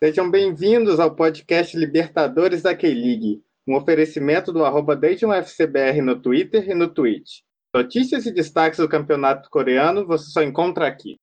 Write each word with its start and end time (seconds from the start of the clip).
Sejam 0.00 0.30
bem-vindos 0.30 1.00
ao 1.00 1.16
podcast 1.16 1.76
Libertadores 1.76 2.62
da 2.62 2.72
K-League, 2.72 3.42
um 3.66 3.74
oferecimento 3.74 4.52
do 4.52 4.64
arroba 4.64 4.94
DaytonFCBR 4.94 6.00
no 6.02 6.22
Twitter 6.22 6.70
e 6.70 6.72
no 6.72 6.86
Twitch. 6.86 7.40
Notícias 7.74 8.24
e 8.24 8.30
destaques 8.32 8.78
do 8.78 8.88
campeonato 8.88 9.50
coreano 9.50 10.06
você 10.06 10.30
só 10.30 10.40
encontra 10.40 10.86
aqui. 10.86 11.18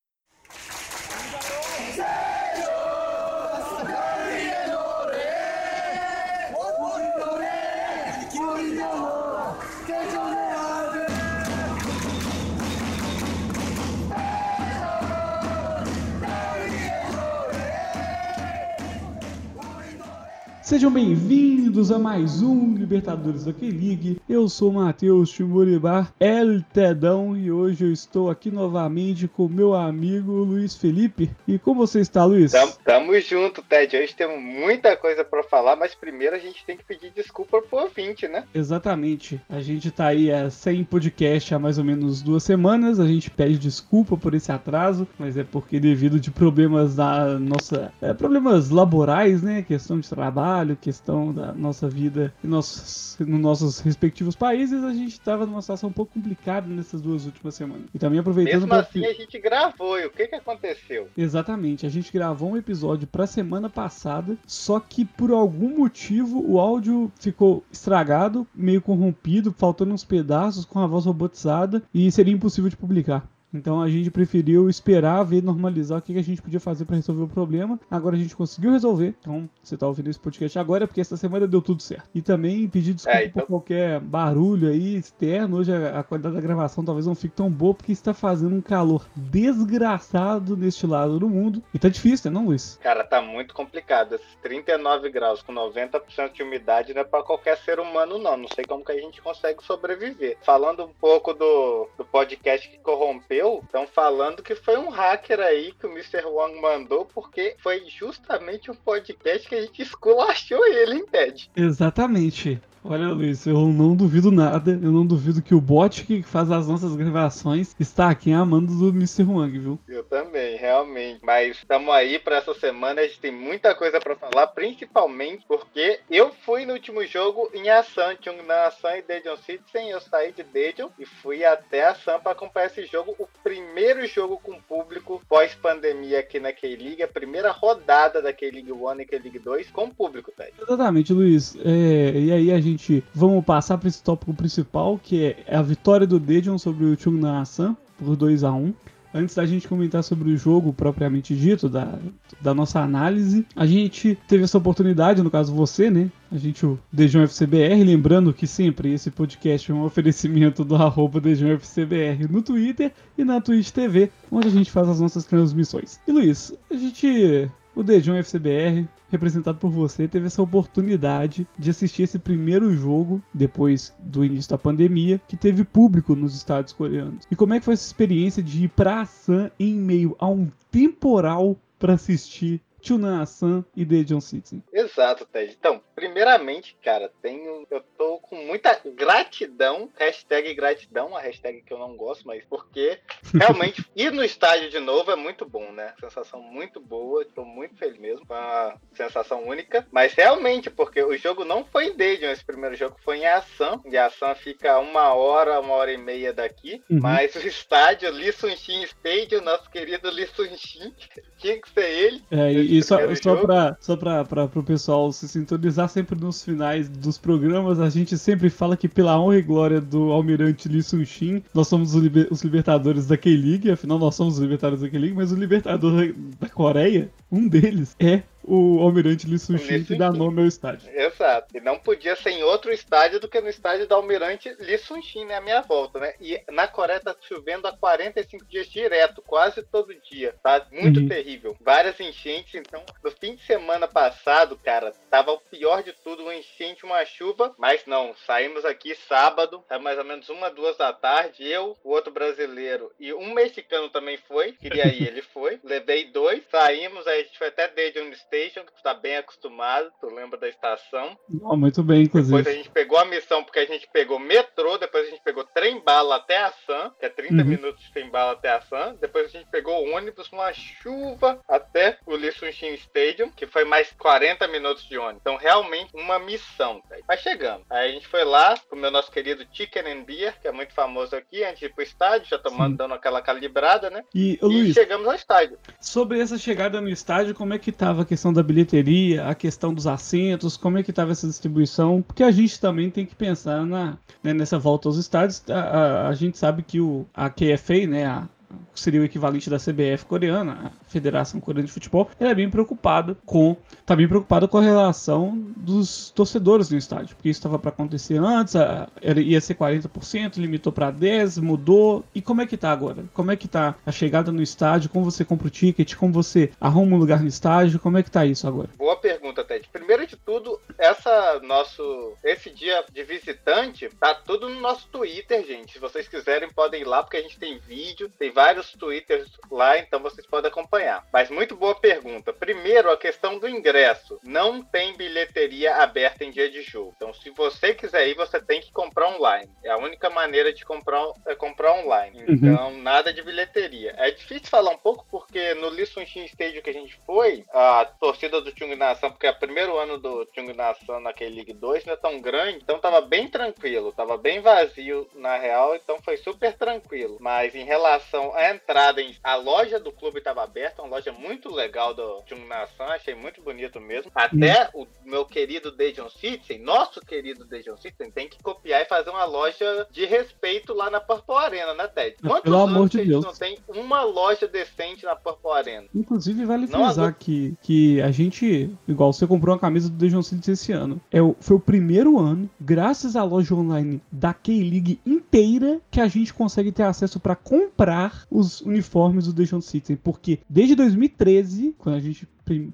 Sejam 20.66 20.90
bem-vindos 20.90 21.92
a 21.92 22.00
mais 22.00 22.42
um 22.42 22.74
Libertadores 22.74 23.46
da 23.46 23.54
K-League. 23.54 24.20
Eu 24.28 24.50
sou 24.50 24.74
Matheus 24.74 25.30
Timuribar 25.30 26.12
El 26.20 26.64
Tedão 26.74 27.38
e 27.38 27.52
hoje 27.52 27.86
eu 27.86 27.92
estou 27.92 28.32
aqui 28.32 28.50
novamente 28.50 29.28
com 29.28 29.48
meu 29.48 29.76
amigo 29.76 30.32
Luiz 30.32 30.76
Felipe. 30.76 31.30
E 31.48 31.60
como 31.60 31.86
você 31.86 32.00
está, 32.00 32.26
Luiz? 32.26 32.52
Tamo, 32.52 32.74
tamo 32.84 33.20
junto, 33.20 33.62
Ted. 33.62 33.96
Hoje 33.96 34.16
temos 34.16 34.42
muita 34.42 34.98
coisa 34.98 35.24
para 35.24 35.44
falar, 35.44 35.76
mas 35.76 35.94
primeiro 35.94 36.36
a 36.36 36.40
gente 36.40 36.66
tem 36.66 36.76
que 36.76 36.84
pedir 36.84 37.12
desculpa 37.12 37.62
pro 37.62 37.84
ouvinte, 37.84 38.28
né? 38.28 38.44
Exatamente. 38.52 39.40
A 39.48 39.62
gente 39.62 39.92
tá 39.92 40.08
aí 40.08 40.32
é, 40.32 40.50
sem 40.50 40.84
podcast 40.84 41.54
há 41.54 41.60
mais 41.60 41.78
ou 41.78 41.84
menos 41.84 42.24
duas 42.24 42.42
semanas. 42.42 43.00
A 43.00 43.06
gente 43.06 43.30
pede 43.30 43.60
desculpa 43.60 44.18
por 44.18 44.34
esse 44.34 44.52
atraso, 44.52 45.08
mas 45.20 45.38
é 45.38 45.44
porque 45.44 45.80
devido 45.80 46.20
de 46.20 46.32
problemas 46.32 46.96
da 46.96 47.38
nossa... 47.38 47.94
É, 48.02 48.16
problemas 48.16 48.72
laborais, 48.72 49.44
né? 49.44 49.62
Questão 49.62 50.00
de 50.00 50.10
trabalho 50.10 50.55
trabalho, 50.56 50.78
questão 50.78 51.34
da 51.34 51.54
nossa 51.54 51.90
vida 51.90 52.34
em 52.44 52.48
nossos, 52.48 53.18
nos 53.20 53.40
nossos 53.40 53.80
respectivos 53.80 54.36
países, 54.36 54.84
a 54.84 54.94
gente 54.94 55.12
estava 55.12 55.46
numa 55.46 55.62
situação 55.62 55.90
um 55.90 55.94
pouco 55.94 56.14
complicada 56.14 56.68
nessas 56.68 57.02
duas 57.02 57.26
últimas 57.26 57.56
semanas. 57.56 57.86
E 57.94 58.00
também 58.00 58.20
aproveitando. 58.20 58.62
Mesmo 58.62 58.74
assim, 58.74 59.02
pra... 59.02 59.10
a 59.10 59.14
gente 59.14 59.40
gravou, 59.40 60.00
e 60.00 60.06
o 60.06 60.10
que, 60.10 60.28
que 60.28 60.36
aconteceu? 60.36 61.10
Exatamente, 61.18 61.86
a 61.86 61.90
gente 61.90 62.12
gravou 62.12 62.52
um 62.52 62.58
episódio 62.58 63.08
pra 63.08 63.28
semana 63.28 63.70
passada, 63.70 64.38
só 64.46 64.80
que 64.80 65.04
por 65.04 65.32
algum 65.32 65.78
motivo 65.78 66.44
o 66.46 66.60
áudio 66.60 67.12
ficou 67.20 67.64
estragado, 67.72 68.48
meio 68.56 68.82
corrompido, 68.82 69.54
faltando 69.58 69.94
uns 69.94 70.04
pedaços 70.04 70.66
com 70.66 70.80
a 70.80 70.88
voz 70.88 71.06
robotizada 71.06 71.84
e 71.94 72.10
seria 72.12 72.34
impossível 72.34 72.70
de 72.70 72.78
publicar. 72.78 73.28
Então 73.56 73.82
a 73.82 73.90
gente 73.90 74.12
preferiu 74.12 74.70
esperar, 74.70 75.24
ver, 75.24 75.42
normalizar 75.42 76.00
o 76.00 76.02
que 76.02 76.18
a 76.18 76.24
gente 76.24 76.42
podia 76.42 76.60
fazer 76.60 76.86
para 76.86 76.96
resolver 76.96 77.24
o 77.24 77.28
problema. 77.28 77.80
Agora 77.90 78.16
a 78.16 78.20
gente 78.20 78.36
conseguiu 78.36 78.72
resolver. 78.72 79.16
Então 79.20 79.50
você 79.64 79.78
tá 79.78 79.88
ouvindo 79.88 80.10
esse 80.10 80.20
podcast 80.20 80.60
agora 80.60 80.88
porque 80.88 81.02
essa 81.02 81.18
semana 81.18 81.48
deu 81.48 81.62
tudo 81.62 81.82
certo. 81.82 82.10
E 82.14 82.22
também 82.22 82.68
pedir 82.68 82.94
desculpa 82.94 83.18
é, 83.18 83.26
então... 83.26 83.42
por 83.42 83.48
qualquer 83.48 84.00
barulho 84.00 84.70
aí 84.70 84.96
externo. 84.96 85.58
Hoje 85.58 85.72
a, 85.72 86.00
a, 86.00 86.04
qualidade 86.04 86.36
da 86.36 86.42
gravação 86.42 86.84
talvez 86.84 87.06
não 87.06 87.16
fique 87.16 87.36
tão 87.36 87.50
boa 87.50 87.74
porque 87.74 87.92
está 87.92 88.14
fazendo 88.14 88.56
um 88.56 88.62
calor 88.62 89.06
desgraçado 89.16 90.58
neste 90.58 90.86
lado 90.86 91.20
do 91.20 91.30
mundo. 91.30 91.64
E 91.74 91.80
tá 91.80 91.90
difícil, 91.90 92.30
né, 92.30 92.40
não, 92.40 92.48
Luiz? 92.48 92.80
Cara, 92.82 93.04
tá 93.04 93.22
muito 93.22 93.54
complicado. 93.54 94.16
Esses 94.16 94.36
39 94.42 95.10
graus 95.10 95.42
com 95.42 95.54
90% 95.54 96.34
de 96.34 96.44
umidade 96.44 96.94
não 96.94 97.02
é 97.02 97.04
para 97.04 97.24
qualquer 97.24 97.58
ser 97.58 97.80
humano, 97.80 98.18
não. 98.18 98.38
Não 98.38 98.48
sei 98.54 98.66
como 98.66 98.84
que 98.84 98.92
a 98.92 99.00
gente 99.00 99.22
consegue 99.22 99.64
sobreviver. 99.64 100.38
Falando 100.42 100.84
um 100.84 100.94
pouco 101.00 101.34
do, 101.34 101.88
do 101.98 102.06
podcast 102.06 102.70
que 102.70 102.78
corrompeu 102.80 103.45
estão 103.64 103.88
falando 103.88 104.44
que 104.44 104.56
foi 104.56 104.78
um 104.78 104.90
hacker 104.90 105.40
aí 105.40 105.74
que 105.80 105.86
o 105.86 105.92
Mr. 105.92 106.26
Wong 106.26 106.60
mandou, 106.60 107.06
porque 107.06 107.56
foi 107.60 107.84
justamente 107.88 108.70
um 108.70 108.76
podcast 108.76 109.48
que 109.48 109.56
a 109.56 109.62
gente 109.62 109.82
esculachou 109.82 110.66
ele, 110.66 110.98
hein, 110.98 111.06
Ted? 111.12 111.50
Exatamente. 111.56 112.62
Olha, 112.88 113.08
Luiz, 113.08 113.48
eu 113.48 113.68
não 113.68 113.96
duvido 113.96 114.32
nada. 114.32 114.72
Eu 114.72 114.92
não 114.92 115.06
duvido 115.06 115.42
que 115.42 115.56
o 115.56 115.60
bot 115.60 116.06
que 116.06 116.22
faz 116.22 116.52
as 116.52 116.68
nossas 116.68 116.96
gravações 116.96 117.76
está 117.80 118.12
aqui 118.12 118.32
amando 118.32 118.76
do 118.76 118.90
Mr. 118.90 119.24
Wang, 119.24 119.58
viu? 119.58 119.80
Eu 119.88 120.04
também, 120.04 120.56
realmente. 120.56 121.20
Mas 121.24 121.58
estamos 121.58 121.92
aí 121.92 122.20
para 122.20 122.38
essa 122.38 122.54
semana. 122.54 123.02
A 123.02 123.08
gente 123.08 123.20
tem 123.20 123.32
muita 123.32 123.74
coisa 123.74 124.00
para 124.00 124.16
falar, 124.16 124.48
principalmente 124.48 125.44
porque 125.48 126.00
eu 126.12 126.32
fui 126.46 126.64
no 126.64 126.74
último 126.74 127.04
jogo 127.08 127.50
em 127.56 127.70
Assam, 127.70 128.16
na 128.46 128.68
Assam 128.68 128.98
e 128.98 129.02
Daejeon 129.02 129.38
Citizen. 129.38 129.90
Eu 129.90 130.00
saí 130.00 130.32
de 130.32 130.44
Daejeon 130.44 130.90
e 131.00 131.08
fui 131.08 131.44
até 131.44 131.88
Assam 131.88 132.20
para 132.20 132.34
acompanhar 132.34 132.68
esse 132.68 132.86
jogo. 132.86 133.16
O 133.18 133.28
primeiro 133.44 134.06
jogo 134.06 134.40
com 134.44 134.62
público 134.62 135.20
pós-pandemia 135.28 136.20
aqui 136.20 136.40
na 136.40 136.54
K-League. 136.54 137.02
A 137.02 137.08
primeira 137.08 137.50
rodada 137.52 138.22
da 138.22 138.32
K-League 138.32 138.72
1 138.72 139.02
e 139.02 139.06
K-League 139.06 139.40
2 139.40 139.72
com 139.72 139.90
público, 139.90 140.32
tá? 140.32 140.46
Exatamente, 140.62 141.14
Luiz. 141.14 141.58
É, 141.66 142.12
e 142.12 142.32
aí 142.32 142.52
a 142.52 142.62
gente 142.62 142.75
gente 142.76 143.04
vamos 143.14 143.44
passar 143.44 143.78
para 143.78 143.88
esse 143.88 144.04
tópico 144.04 144.34
principal, 144.34 145.00
que 145.02 145.36
é 145.48 145.56
a 145.56 145.62
vitória 145.62 146.06
do 146.06 146.20
Dejon 146.20 146.58
sobre 146.58 146.86
o 146.86 147.00
Chung 147.00 147.26
Assam 147.26 147.76
por 147.98 148.16
2 148.16 148.44
a 148.44 148.52
1 148.52 148.74
Antes 149.18 149.34
da 149.34 149.46
gente 149.46 149.66
comentar 149.66 150.04
sobre 150.04 150.30
o 150.30 150.38
jogo 150.38 150.74
propriamente 150.74 151.34
dito, 151.34 151.70
da, 151.70 151.98
da 152.42 152.54
nossa 152.54 152.82
análise, 152.82 153.46
a 153.56 153.66
gente 153.66 154.18
teve 154.28 154.44
essa 154.44 154.58
oportunidade, 154.58 155.24
no 155.24 155.32
caso 155.32 155.56
você, 155.56 155.90
né? 155.90 156.12
A 156.30 156.38
gente, 156.38 156.66
o 156.66 156.78
Dejon 156.92 157.22
FCBR, 157.22 157.82
lembrando 157.82 158.34
que 158.34 158.46
sempre 158.46 158.92
esse 158.92 159.10
podcast 159.10 159.72
é 159.72 159.74
um 159.74 159.86
oferecimento 159.86 160.66
do 160.66 160.76
arroba 160.76 161.22
Dejon 161.22 161.48
FCBR 161.54 162.28
no 162.30 162.42
Twitter 162.42 162.92
e 163.18 163.24
na 163.24 163.40
Twitch 163.40 163.70
TV, 163.70 164.12
onde 164.30 164.50
a 164.50 164.52
gente 164.52 164.70
faz 164.70 164.90
as 164.90 165.00
nossas 165.00 165.24
transmissões. 165.24 165.98
E 166.06 166.12
Luiz, 166.12 166.54
a 166.70 166.76
gente 166.76 167.50
o 167.76 167.84
Dejon 167.84 168.16
FCBR, 168.16 168.88
representado 169.10 169.58
por 169.58 169.70
você, 169.70 170.08
teve 170.08 170.28
essa 170.28 170.42
oportunidade 170.42 171.48
de 171.60 171.70
assistir 171.70 172.04
esse 172.04 172.18
primeiro 172.18 172.74
jogo, 172.74 173.22
depois 173.34 173.94
do 174.00 174.24
início 174.24 174.52
da 174.52 174.58
pandemia, 174.58 175.22
que 175.28 175.38
teve 175.38 175.64
público 175.64 176.16
nos 176.16 176.36
estádios 176.36 176.74
coreanos. 176.74 177.26
E 177.30 177.36
como 177.36 177.54
é 177.54 177.60
que 177.60 177.66
foi 177.66 177.74
essa 177.74 177.86
experiência 177.86 178.42
de 178.42 178.64
ir 178.64 178.70
pra 178.70 179.02
Asan 179.02 179.52
em 179.60 179.76
meio 179.76 180.16
a 180.20 180.28
um 180.28 180.50
temporal 180.72 181.58
para 181.78 181.94
assistir 181.94 182.62
Chunan 182.86 183.22
Asan 183.22 183.66
e 183.76 183.84
Daejeon 183.84 184.22
Citizen. 184.22 184.64
Exato, 184.72 185.26
Ted. 185.26 185.56
Então, 185.58 185.82
primeiramente, 185.96 186.78
cara, 186.84 187.12
tenho, 187.22 187.66
eu 187.72 187.82
tô 187.98 188.20
com 188.20 188.36
muita 188.36 188.80
gratidão, 188.96 189.90
hashtag 189.98 190.54
gratidão, 190.54 191.16
a 191.16 191.20
hashtag 191.20 191.64
que 191.64 191.74
eu 191.74 191.80
não 191.80 191.98
gosto, 191.98 192.28
mas 192.28 192.44
porque 192.46 193.00
realmente 193.34 193.84
ir 193.96 194.12
no 194.12 194.24
estádio 194.24 194.70
de 194.70 194.80
novo 194.80 195.12
é 195.12 195.16
muito 195.16 195.46
bom, 195.46 195.72
né? 195.72 195.94
Sensação 196.00 196.42
muito 196.42 196.80
boa, 196.80 197.26
tô 197.26 197.44
muito 197.44 197.76
feliz 197.76 197.98
mesmo, 197.98 198.26
uma 198.30 198.76
sensação 198.94 199.48
única, 199.48 199.88
mas 199.92 200.14
realmente, 200.14 200.70
porque 200.70 201.02
o 201.02 201.18
jogo 201.18 201.44
não 201.44 201.66
foi 201.66 201.88
em 201.88 201.98
Daejeon, 201.98 202.32
esse 202.32 202.46
primeiro 202.46 202.76
jogo 202.76 202.98
foi 203.04 203.20
em 203.20 203.26
Asan, 203.26 203.82
e 203.86 203.98
Asan 203.98 204.36
fica 204.36 204.78
uma 204.80 205.14
hora, 205.14 205.60
uma 205.60 205.74
hora 205.74 205.92
e 205.92 205.98
meia 205.98 206.32
daqui, 206.32 206.84
uhum. 206.90 207.00
mas 207.02 207.34
o 207.36 207.48
estádio 207.48 208.12
Lee 208.12 208.32
Sun-shin 208.32 208.84
Stadium, 208.84 209.42
nosso 209.42 209.70
querido 209.72 210.10
Lee 210.12 210.28
Sun-shin, 210.28 210.94
tinha 211.38 211.60
que 211.60 211.70
ser 211.70 211.90
ele. 211.90 212.24
É, 212.32 212.52
e 212.52 212.75
e 212.78 212.84
só, 212.84 212.98
só, 213.16 213.36
pra, 213.38 213.78
só 213.80 213.96
pra, 213.96 214.26
pra, 214.26 214.48
pro 214.48 214.64
pessoal 214.64 215.12
se 215.12 215.28
sintonizar 215.28 215.90
sempre 215.90 216.20
nos 216.20 216.44
finais 216.44 216.90
dos 216.90 217.18
programas, 217.18 217.80
a 217.80 217.90
gente 217.90 218.18
sempre 218.18 218.50
fala 218.50 218.78
que 218.78 218.88
pela 218.88 219.20
honra 219.20 219.38
e 219.38 219.42
glória 219.42 219.82
do 219.82 220.12
almirante 220.12 220.70
Lee 220.70 220.84
Sun-shin, 220.84 221.44
nós 221.54 221.68
somos 221.68 221.94
os 221.96 222.44
libertadores 222.44 223.08
da 223.08 223.18
K-League, 223.18 223.72
afinal 223.72 224.00
nós 224.00 224.16
somos 224.16 224.36
os 224.36 224.40
libertadores 224.40 224.82
da 224.82 224.90
K-League, 224.90 225.16
mas 225.16 225.32
o 225.32 225.36
libertador 225.36 226.14
da 226.40 226.50
Coreia, 226.50 227.10
um 227.32 227.48
deles, 227.48 227.96
é 228.00 228.24
o 228.48 228.82
Almirante 228.82 229.28
Lee 229.28 229.40
Sun-shin 229.40 229.84
que 229.84 229.96
dá 229.96 230.12
nome 230.12 230.42
ao 230.42 230.48
estádio. 230.48 230.90
Exato. 230.92 231.56
E 231.56 231.60
não 231.60 231.80
podia 231.80 232.16
ser 232.16 232.32
em 232.32 232.44
outro 232.44 232.72
estádio 232.72 233.20
do 233.20 233.28
que 233.28 233.42
no 233.42 233.50
estádio 233.50 233.88
do 233.88 233.96
Almirante 233.96 234.56
Lee 234.60 234.78
Sun-shin, 234.78 235.26
né? 235.26 235.36
A 235.36 235.42
minha 235.42 235.62
volta, 235.62 236.00
né? 236.00 236.14
E 236.20 236.42
na 236.52 236.68
Coreia 236.68 237.00
tá 237.00 237.16
chovendo 237.22 237.68
há 237.68 237.76
45 237.76 238.46
dias 238.46 238.68
direto, 238.68 239.22
quase 239.22 239.64
todo 239.64 239.96
dia, 239.96 240.36
tá? 240.44 240.66
Muito 240.72 241.00
uhum. 241.00 241.08
terrível. 241.08 241.56
Várias 241.60 242.00
enchentes. 242.00 242.56
Então, 242.56 242.84
no 243.04 243.12
fim 243.12 243.36
de 243.36 243.44
semana 243.46 243.88
passado, 243.88 244.58
cara, 244.64 244.94
tava 245.10 245.32
o 245.32 245.40
pior 245.40 245.84
de 245.84 245.94
tudo, 246.04 246.24
uma 246.24 246.36
enchente, 246.36 246.86
uma 246.86 247.04
chuva. 247.06 247.54
Mas 247.58 247.86
não, 247.86 248.16
saímos 248.26 248.66
aqui 248.66 248.96
sábado, 249.08 249.64
é 249.70 249.78
mais 249.78 249.98
ou 249.98 250.04
menos 250.04 250.30
uma, 250.30 250.50
duas 250.50 250.78
da 250.78 250.94
tarde. 250.94 251.48
Eu, 251.48 251.76
o 251.84 251.92
outro 251.92 252.12
brasileiro 252.12 252.92
e 253.00 253.14
um 253.14 253.34
mexicano 253.34 253.90
também 253.90 254.18
foi. 254.28 254.54
Queria 254.54 254.88
ir, 254.88 255.08
ele 255.08 255.22
foi. 255.22 255.60
Levei 255.64 256.06
dois, 256.06 256.44
saímos, 256.50 257.06
aí 257.08 257.22
a 257.22 257.24
gente 257.24 257.38
foi 257.38 257.48
até 257.48 257.68
desde 257.68 258.00
um 258.02 258.10
Station, 258.36 258.66
que 258.66 258.74
tu 258.74 258.84
tá 258.84 258.94
bem 258.94 259.16
acostumado, 259.16 259.90
tu 260.02 260.08
lembra 260.08 260.38
da 260.38 260.50
estação. 260.50 261.18
Oh, 261.42 261.56
muito 261.56 261.82
bem, 261.82 262.04
inclusive. 262.04 262.36
Depois 262.36 262.54
a 262.54 262.58
gente 262.58 262.70
pegou 262.70 262.98
a 262.98 263.06
missão, 263.06 263.44
porque 263.44 263.60
a 263.60 263.66
gente 263.66 263.88
pegou 263.94 264.20
metrô, 264.20 264.78
depois 264.78 265.08
a 265.08 265.10
gente 265.10 265.22
pegou 265.24 265.46
trem-bala 265.46 266.18
até 266.18 266.38
a 266.38 266.52
Sam, 266.52 266.92
que 267.00 267.06
é 267.06 267.10
30 267.10 267.34
uhum. 267.34 267.46
minutos 267.46 267.84
de 267.84 267.92
trem-bala 267.94 268.34
até 268.34 268.50
a 268.50 268.62
Sam. 268.62 268.98
Depois 269.00 269.28
a 269.28 269.30
gente 269.30 269.50
pegou 269.50 269.90
ônibus 269.96 270.30
numa 270.32 270.52
chuva 270.52 271.40
até 271.48 271.98
o 272.06 272.16
Lee 272.16 272.32
Sun-shin 272.34 272.74
Stadium, 272.74 273.30
que 273.30 273.48
foi 273.48 273.64
mais 273.64 273.92
40 273.98 274.48
minutos 274.50 274.84
de 274.84 274.98
ônibus. 274.98 275.22
Então, 275.22 275.38
realmente, 275.38 275.92
uma 275.94 276.20
missão. 276.20 276.82
Tá? 276.90 276.98
Mas 277.08 277.22
chegamos. 277.22 277.66
Aí 277.70 277.90
a 277.90 277.94
gente 277.94 278.08
foi 278.08 278.26
lá, 278.26 278.58
com 278.70 278.76
o 278.76 278.92
nosso 278.92 279.12
querido 279.12 279.46
Chicken 279.52 279.84
and 279.88 280.04
Beer, 280.04 280.40
que 280.42 280.48
é 280.48 280.52
muito 280.52 280.74
famoso 280.74 281.16
aqui, 281.16 281.44
antes 281.44 281.60
de 281.60 281.66
ir 281.68 281.74
pro 281.74 281.84
estádio, 281.84 282.28
já 282.30 282.38
tomando, 282.38 282.72
Sim. 282.72 282.78
dando 282.78 282.94
aquela 282.96 283.22
calibrada, 283.22 283.90
né? 283.90 284.04
E, 284.14 284.38
e 284.42 284.46
Luiz, 284.46 284.74
chegamos 284.74 285.08
ao 285.08 285.16
estádio. 285.16 285.58
Sobre 285.80 286.20
essa 286.20 286.38
chegada 286.38 286.82
no 286.82 286.90
estádio, 286.90 287.34
como 287.34 287.54
é 287.54 287.60
que 287.60 287.72
tava 287.72 288.02
a 288.02 288.06
questão 288.06 288.25
questão 288.26 288.34
da 288.34 288.42
bilheteria, 288.42 289.28
a 289.28 289.36
questão 289.36 289.72
dos 289.74 289.86
assentos, 289.86 290.58
como 290.58 290.80
é 290.80 290.84
que 290.84 290.90
estava 290.90 291.12
essa 291.12 291.28
distribuição, 291.28 292.02
porque 292.02 292.24
a 292.24 292.32
gente 292.32 292.60
também 292.60 292.90
tem 292.90 293.06
que 293.06 293.16
pensar 293.16 293.64
na, 293.66 294.00
né, 294.24 294.34
nessa 294.34 294.58
volta 294.58 294.88
aos 294.90 294.98
estádios. 294.98 295.44
A, 295.48 295.60
a, 295.60 296.08
a, 296.08 296.14
gente 296.14 296.38
sabe 296.38 296.64
que 296.64 296.82
o, 296.82 297.06
a 297.14 297.30
KFA, 297.30 297.86
né, 297.88 298.06
a, 298.06 298.28
seria 298.74 299.02
o 299.02 299.06
equivalente 299.06 299.50
da 299.50 299.58
CBF 299.58 300.06
coreana, 300.06 300.72
a 300.72 300.90
Federação 300.90 301.40
Coreana 301.40 301.68
de 301.68 301.74
Futebol, 301.74 302.10
ela 302.20 302.32
é 302.32 302.36
bem 302.36 302.50
preocupada 302.50 303.18
com, 303.26 303.56
tá 303.86 303.96
bem 303.96 304.08
preocupada 304.08 304.48
com 304.48 304.58
a 304.58 304.62
relação 304.62 305.38
dos 305.58 306.10
torcedores 306.12 306.70
no 306.70 306.78
estádio, 306.78 307.16
porque 307.16 307.30
isso 307.30 307.40
estava 307.40 307.60
para 307.60 307.70
acontecer 307.70 308.18
antes, 308.18 308.56
a, 308.56 308.88
ia 309.02 309.42
ser 309.42 309.56
40%, 309.56 310.38
limitou 310.38 310.72
para 310.72 310.92
10, 310.92 311.38
mudou. 311.40 312.04
E 312.14 312.22
como 312.22 312.42
é 312.42 312.46
que 312.46 312.58
tá 312.58 312.72
agora? 312.72 313.06
Como 313.14 313.32
é 313.32 313.36
que 313.36 313.48
tá 313.48 313.76
a 313.86 313.92
chegada 313.92 314.32
no 314.32 314.42
estádio? 314.42 314.90
Como 314.90 315.06
você 315.06 315.24
compra 315.24 315.48
o 315.48 315.52
ticket? 315.52 315.96
Como 315.96 316.14
você 316.14 316.52
arruma 316.60 316.96
um 316.96 317.00
lugar 317.00 317.22
no 317.22 317.28
estádio? 317.28 317.80
Como 317.80 317.98
é 317.98 318.04
que 318.04 318.12
tá 318.12 318.26
isso 318.26 318.48
agora? 318.48 318.70
Boa 318.78 318.98
pergunta, 318.98 319.44
Ted. 319.44 319.68
Primeiro 319.72 320.08
de 320.08 320.16
tudo, 320.16 320.60
essa 320.78 321.40
nosso 321.44 322.14
esse 322.24 322.50
dia 322.50 322.84
de 322.92 323.04
visitante 323.04 323.90
tá 324.00 324.14
tudo 324.16 324.50
no 324.50 324.60
nosso 324.60 324.88
Twitter, 324.90 325.46
gente. 325.46 325.74
Se 325.74 325.80
vocês 325.80 326.08
quiserem 326.08 326.50
podem 326.52 326.82
ir 326.82 326.86
lá 326.86 327.04
porque 327.04 327.18
a 327.18 327.22
gente 327.22 327.40
tem 327.40 327.60
vídeo, 327.60 328.12
tem 328.18 328.32
vários 328.32 328.45
twitters 328.78 329.30
lá, 329.52 329.78
então 329.78 330.00
vocês 330.00 330.26
podem 330.28 330.50
acompanhar. 330.50 331.06
Mas 331.12 331.30
muito 331.30 331.56
boa 331.56 331.76
pergunta. 331.76 332.34
Primeiro, 332.34 332.92
a 332.92 332.98
questão 332.98 333.40
do 333.40 333.48
ingresso. 333.48 334.20
Não 334.24 334.62
tem 334.62 334.96
bilheteria 334.96 335.78
aberta 335.78 336.24
em 336.24 336.32
dia 336.32 336.50
de 336.50 336.62
jogo. 336.62 336.94
Então, 336.96 337.14
se 337.14 337.30
você 337.30 337.74
quiser 337.74 338.08
ir, 338.08 338.16
você 338.16 338.40
tem 338.40 338.62
que 338.62 338.72
comprar 338.72 339.10
online. 339.10 339.50
É 339.64 339.70
a 339.70 339.78
única 339.78 340.10
maneira 340.10 340.54
de 340.54 340.66
comprar, 340.66 341.04
é 341.28 341.36
comprar 341.36 341.74
online. 341.74 342.20
Uhum. 342.20 342.34
Então, 342.34 342.72
uhum. 342.72 342.82
nada 342.82 343.14
de 343.14 343.22
bilheteria. 343.22 343.96
É 343.98 344.12
difícil 344.12 344.48
falar 344.48 344.72
um 344.72 344.78
pouco 344.78 345.06
porque 345.10 345.54
no 345.56 345.70
Lee 345.70 345.86
Sun 345.86 346.06
Shin 346.06 346.26
Stadium 346.26 346.62
que 346.62 346.70
a 346.70 346.74
gente 346.74 346.98
foi, 347.06 347.44
a 347.52 347.86
torcida 348.00 348.42
do 348.42 348.52
Chung 348.58 348.76
Nação, 348.76 349.12
porque 349.12 349.28
é 349.28 349.32
o 349.32 349.40
primeiro 349.40 349.78
ano 349.78 349.98
do 349.98 350.28
Chung 350.34 350.52
Nação 350.54 351.00
naquele 351.00 351.36
League 351.36 351.54
2 351.54 351.86
não 351.86 351.94
é 351.94 351.98
tão 351.98 352.20
grande, 352.20 352.60
então 352.62 352.80
tava 352.80 353.02
bem 353.02 353.28
tranquilo, 353.28 353.92
tava 353.92 354.18
bem 354.18 354.40
vazio 354.40 355.08
na 355.16 355.38
real, 355.38 355.76
então 355.76 356.02
foi 356.02 356.18
super 356.18 356.54
tranquilo. 356.54 357.18
Mas 357.20 357.56
em 357.56 357.64
relação 357.64 358.25
à 358.34 358.52
entrada, 358.52 359.02
em, 359.02 359.16
a 359.24 359.36
loja 359.36 359.80
do 359.80 359.92
clube 359.92 360.20
estava 360.20 360.44
aberta, 360.44 360.82
uma 360.82 360.96
loja 360.96 361.12
muito 361.12 361.54
legal 361.54 361.94
do 361.94 362.24
Chung 362.28 362.46
Nação, 362.48 362.88
achei 362.88 363.16
muito 363.16 363.42
bonito 363.42 363.80
mesmo. 363.80 364.12
Até 364.14 364.70
hum. 364.74 364.84
o 364.84 365.10
meu 365.10 365.26
querido 365.26 365.72
Dejon 365.72 366.10
Citizen, 366.10 366.60
nosso 366.60 367.02
querido 367.02 367.46
Dejon 367.46 367.78
Citizen, 367.78 368.12
tem 368.12 368.30
que 368.30 368.42
copiar 368.42 368.82
e 368.82 368.86
fazer 368.86 369.10
uma 369.10 369.26
loja 369.26 369.88
de 369.92 370.06
respeito 370.06 370.74
lá 370.74 370.90
na 370.90 371.00
Purple 371.00 371.36
Arena, 371.36 371.74
né, 371.74 371.88
Ted? 371.88 372.18
Quantos 372.22 372.44
Pelo 372.44 372.62
amor 372.62 372.90
de 372.90 373.04
Deus. 373.04 373.26
não 373.26 373.34
tem 373.34 373.58
uma 373.68 374.04
loja 374.04 374.48
decente 374.48 375.06
na 375.06 375.16
Purple 375.16 375.52
Arena? 375.52 375.88
Inclusive, 375.94 376.46
vale 376.46 376.68
frisar 376.68 377.14
que, 377.14 377.56
que 377.62 378.02
a 378.02 378.12
gente, 378.12 378.70
igual 378.88 379.12
você 379.12 379.28
comprou 379.28 379.54
uma 379.54 379.60
camisa 379.60 379.90
do 379.90 379.96
Dejon 379.96 380.22
Citizen 380.22 380.54
esse 380.54 380.72
ano, 380.72 381.02
é 381.12 381.22
o, 381.22 381.36
foi 381.40 381.58
o 381.58 381.60
primeiro 381.60 382.20
ano, 382.20 382.50
graças 382.60 383.16
à 383.16 383.24
loja 383.24 383.54
online 383.56 384.02
da 384.12 384.34
K-League 384.34 385.00
inteira, 385.06 385.80
que 385.90 386.00
a 386.00 386.08
gente 386.08 386.34
consegue 386.34 386.72
ter 386.72 386.84
acesso 386.84 387.20
para 387.20 387.36
comprar 387.36 388.15
os 388.30 388.62
uniformes 388.62 389.26
do 389.26 389.34
Dejon 389.34 389.62
Citizen, 389.62 389.98
porque 389.98 390.40
desde 390.50 390.76
2013, 390.76 391.76
quando 391.78 391.96
a 391.96 392.00
gente 392.00 392.28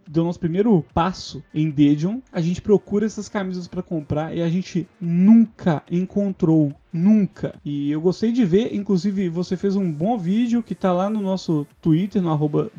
deu 0.07 0.23
nosso 0.23 0.39
primeiro 0.39 0.85
passo 0.93 1.43
em 1.53 1.69
Dejon, 1.69 2.21
a 2.31 2.41
gente 2.41 2.61
procura 2.61 3.05
essas 3.05 3.29
camisas 3.29 3.67
para 3.67 3.81
comprar 3.81 4.35
e 4.35 4.41
a 4.41 4.49
gente 4.49 4.87
nunca 4.99 5.83
encontrou 5.89 6.73
Nunca. 6.93 7.55
E 7.63 7.91
eu 7.91 8.01
gostei 8.01 8.31
de 8.31 8.43
ver, 8.43 8.75
inclusive 8.75 9.29
você 9.29 9.55
fez 9.55 9.75
um 9.75 9.91
bom 9.91 10.17
vídeo 10.17 10.61
que 10.61 10.75
tá 10.75 10.91
lá 10.91 11.09
no 11.09 11.21
nosso 11.21 11.65
Twitter, 11.81 12.21
no 12.21 12.31
arroba 12.31 12.69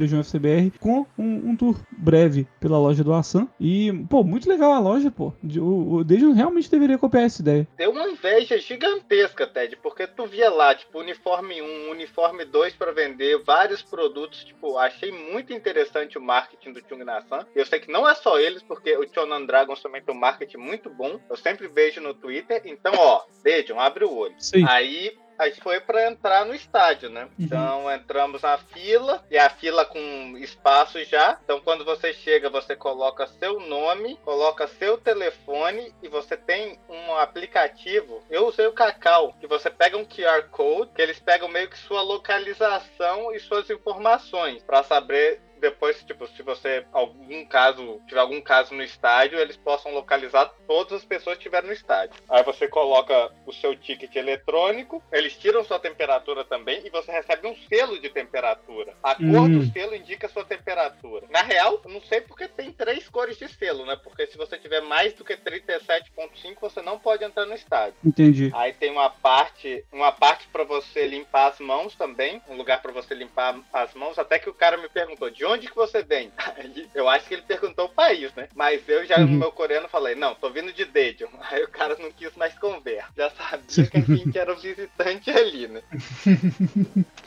com 0.78 1.06
um, 1.18 1.50
um, 1.50 1.56
tour 1.56 1.76
breve 1.90 2.46
pela 2.60 2.78
loja 2.78 3.02
do 3.02 3.14
Assan. 3.14 3.48
E, 3.58 3.92
pô, 4.10 4.22
muito 4.22 4.48
legal 4.48 4.72
a 4.72 4.78
loja, 4.78 5.10
pô. 5.10 5.32
O, 5.58 5.96
o 5.96 6.04
Dejon 6.04 6.32
realmente 6.32 6.70
deveria 6.70 6.98
copiar 6.98 7.24
essa 7.24 7.40
ideia. 7.40 7.66
Deu 7.76 7.90
uma 7.90 8.08
inveja 8.08 8.58
gigantesca, 8.58 9.46
Ted, 9.46 9.76
porque 9.76 10.06
tu 10.06 10.26
via 10.26 10.50
lá, 10.50 10.74
tipo, 10.74 10.98
uniforme 10.98 11.62
1, 11.62 11.90
uniforme 11.90 12.44
2 12.44 12.74
para 12.74 12.92
vender, 12.92 13.42
vários 13.44 13.82
produtos, 13.82 14.44
tipo, 14.44 14.76
achei 14.76 15.10
muito 15.10 15.52
interessante 15.52 16.18
o 16.18 16.22
marketing 16.22 16.72
do 16.72 16.81
Chung 16.88 17.04
Nassan. 17.04 17.46
Eu 17.54 17.66
sei 17.66 17.80
que 17.80 17.90
não 17.90 18.08
é 18.08 18.14
só 18.14 18.38
eles, 18.38 18.62
porque 18.62 18.96
o 18.96 19.06
Chonan 19.12 19.44
Dragons 19.44 19.82
também 19.82 20.02
tem 20.02 20.14
um 20.14 20.18
marketing 20.18 20.58
muito 20.58 20.90
bom. 20.90 21.20
Eu 21.28 21.36
sempre 21.36 21.68
vejo 21.68 22.00
no 22.00 22.14
Twitter. 22.14 22.62
Então, 22.64 22.92
ó, 22.96 23.22
Dejon, 23.42 23.78
abre 23.78 24.04
o 24.04 24.14
olho. 24.14 24.34
Sim. 24.38 24.64
Aí 24.68 25.16
a 25.38 25.48
gente 25.48 25.60
foi 25.60 25.80
para 25.80 26.08
entrar 26.08 26.46
no 26.46 26.54
estádio, 26.54 27.10
né? 27.10 27.24
Uhum. 27.24 27.30
Então 27.38 27.92
entramos 27.92 28.42
na 28.42 28.58
fila, 28.58 29.24
e 29.30 29.38
a 29.38 29.50
fila 29.50 29.84
com 29.84 30.36
espaço 30.38 31.02
já. 31.04 31.38
Então 31.42 31.60
quando 31.60 31.84
você 31.84 32.12
chega, 32.12 32.48
você 32.48 32.76
coloca 32.76 33.26
seu 33.26 33.60
nome, 33.60 34.16
coloca 34.24 34.66
seu 34.66 34.96
telefone 34.98 35.92
e 36.02 36.08
você 36.08 36.36
tem 36.36 36.78
um 36.88 37.14
aplicativo. 37.14 38.22
Eu 38.30 38.46
usei 38.46 38.66
o 38.66 38.72
Cacau, 38.72 39.34
que 39.40 39.46
você 39.46 39.70
pega 39.70 39.96
um 39.96 40.04
QR 40.04 40.48
Code, 40.50 40.92
que 40.94 41.02
eles 41.02 41.18
pegam 41.18 41.48
meio 41.48 41.68
que 41.68 41.78
sua 41.78 42.02
localização 42.02 43.34
e 43.34 43.40
suas 43.40 43.68
informações 43.70 44.62
para 44.62 44.82
saber 44.82 45.40
depois, 45.62 46.02
tipo, 46.02 46.26
se 46.26 46.42
você 46.42 46.84
algum 46.92 47.46
caso, 47.46 48.00
tiver 48.08 48.20
algum 48.20 48.40
caso 48.40 48.74
no 48.74 48.82
estádio, 48.82 49.38
eles 49.38 49.56
possam 49.56 49.94
localizar 49.94 50.52
todas 50.66 50.94
as 50.94 51.04
pessoas 51.04 51.36
que 51.36 51.42
estiverem 51.42 51.68
no 51.68 51.72
estádio. 51.72 52.20
Aí 52.28 52.42
você 52.42 52.66
coloca 52.66 53.30
o 53.46 53.52
seu 53.52 53.76
ticket 53.76 54.14
eletrônico, 54.16 55.00
eles 55.12 55.36
tiram 55.38 55.64
sua 55.64 55.78
temperatura 55.78 56.44
também 56.44 56.82
e 56.84 56.90
você 56.90 57.12
recebe 57.12 57.46
um 57.46 57.54
selo 57.68 57.98
de 58.00 58.10
temperatura. 58.10 58.94
A 59.02 59.14
cor 59.14 59.48
do 59.48 59.58
hum. 59.60 59.70
selo 59.72 59.94
indica 59.94 60.28
sua 60.28 60.44
temperatura. 60.44 61.26
Na 61.30 61.42
real, 61.42 61.80
eu 61.84 61.90
não 61.90 62.00
sei 62.00 62.20
porque 62.20 62.48
tem 62.48 62.72
três 62.72 63.08
cores 63.08 63.38
de 63.38 63.48
selo, 63.48 63.86
né? 63.86 63.96
Porque 64.02 64.26
se 64.26 64.36
você 64.36 64.58
tiver 64.58 64.80
mais 64.80 65.12
do 65.12 65.24
que 65.24 65.36
37.5, 65.36 66.56
você 66.60 66.82
não 66.82 66.98
pode 66.98 67.22
entrar 67.22 67.46
no 67.46 67.54
estádio. 67.54 67.94
Entendi. 68.04 68.50
Aí 68.52 68.72
tem 68.72 68.90
uma 68.90 69.10
parte, 69.10 69.84
uma 69.92 70.10
parte 70.10 70.48
para 70.48 70.64
você 70.64 71.06
limpar 71.06 71.52
as 71.52 71.60
mãos 71.60 71.94
também, 71.94 72.42
um 72.48 72.56
lugar 72.56 72.82
para 72.82 72.90
você 72.90 73.14
limpar 73.14 73.60
as 73.72 73.94
mãos, 73.94 74.18
até 74.18 74.40
que 74.40 74.50
o 74.50 74.54
cara 74.54 74.76
me 74.76 74.88
perguntou: 74.88 75.30
"De 75.30 75.44
onde 75.44 75.51
que 75.60 75.74
você 75.74 76.02
vem? 76.02 76.32
Eu 76.94 77.08
acho 77.08 77.26
que 77.26 77.34
ele 77.34 77.42
perguntou 77.42 77.86
o 77.86 77.88
país, 77.88 78.32
né? 78.34 78.48
Mas 78.54 78.86
eu 78.88 79.04
já 79.06 79.18
uhum. 79.18 79.26
no 79.26 79.38
meu 79.38 79.52
coreano 79.52 79.88
falei, 79.88 80.14
não, 80.14 80.34
tô 80.34 80.50
vindo 80.50 80.72
de 80.72 80.84
Daejeon. 80.84 81.28
Aí 81.50 81.62
o 81.62 81.68
cara 81.68 81.96
não 81.98 82.10
quis 82.12 82.34
mais 82.36 82.56
conversa. 82.58 83.08
Já 83.16 83.30
sabia 83.30 83.86
que 83.86 83.96
a 83.96 84.00
gente 84.16 84.38
era 84.38 84.52
o 84.52 84.56
visitante 84.56 85.30
ali, 85.30 85.68
né? 85.68 85.82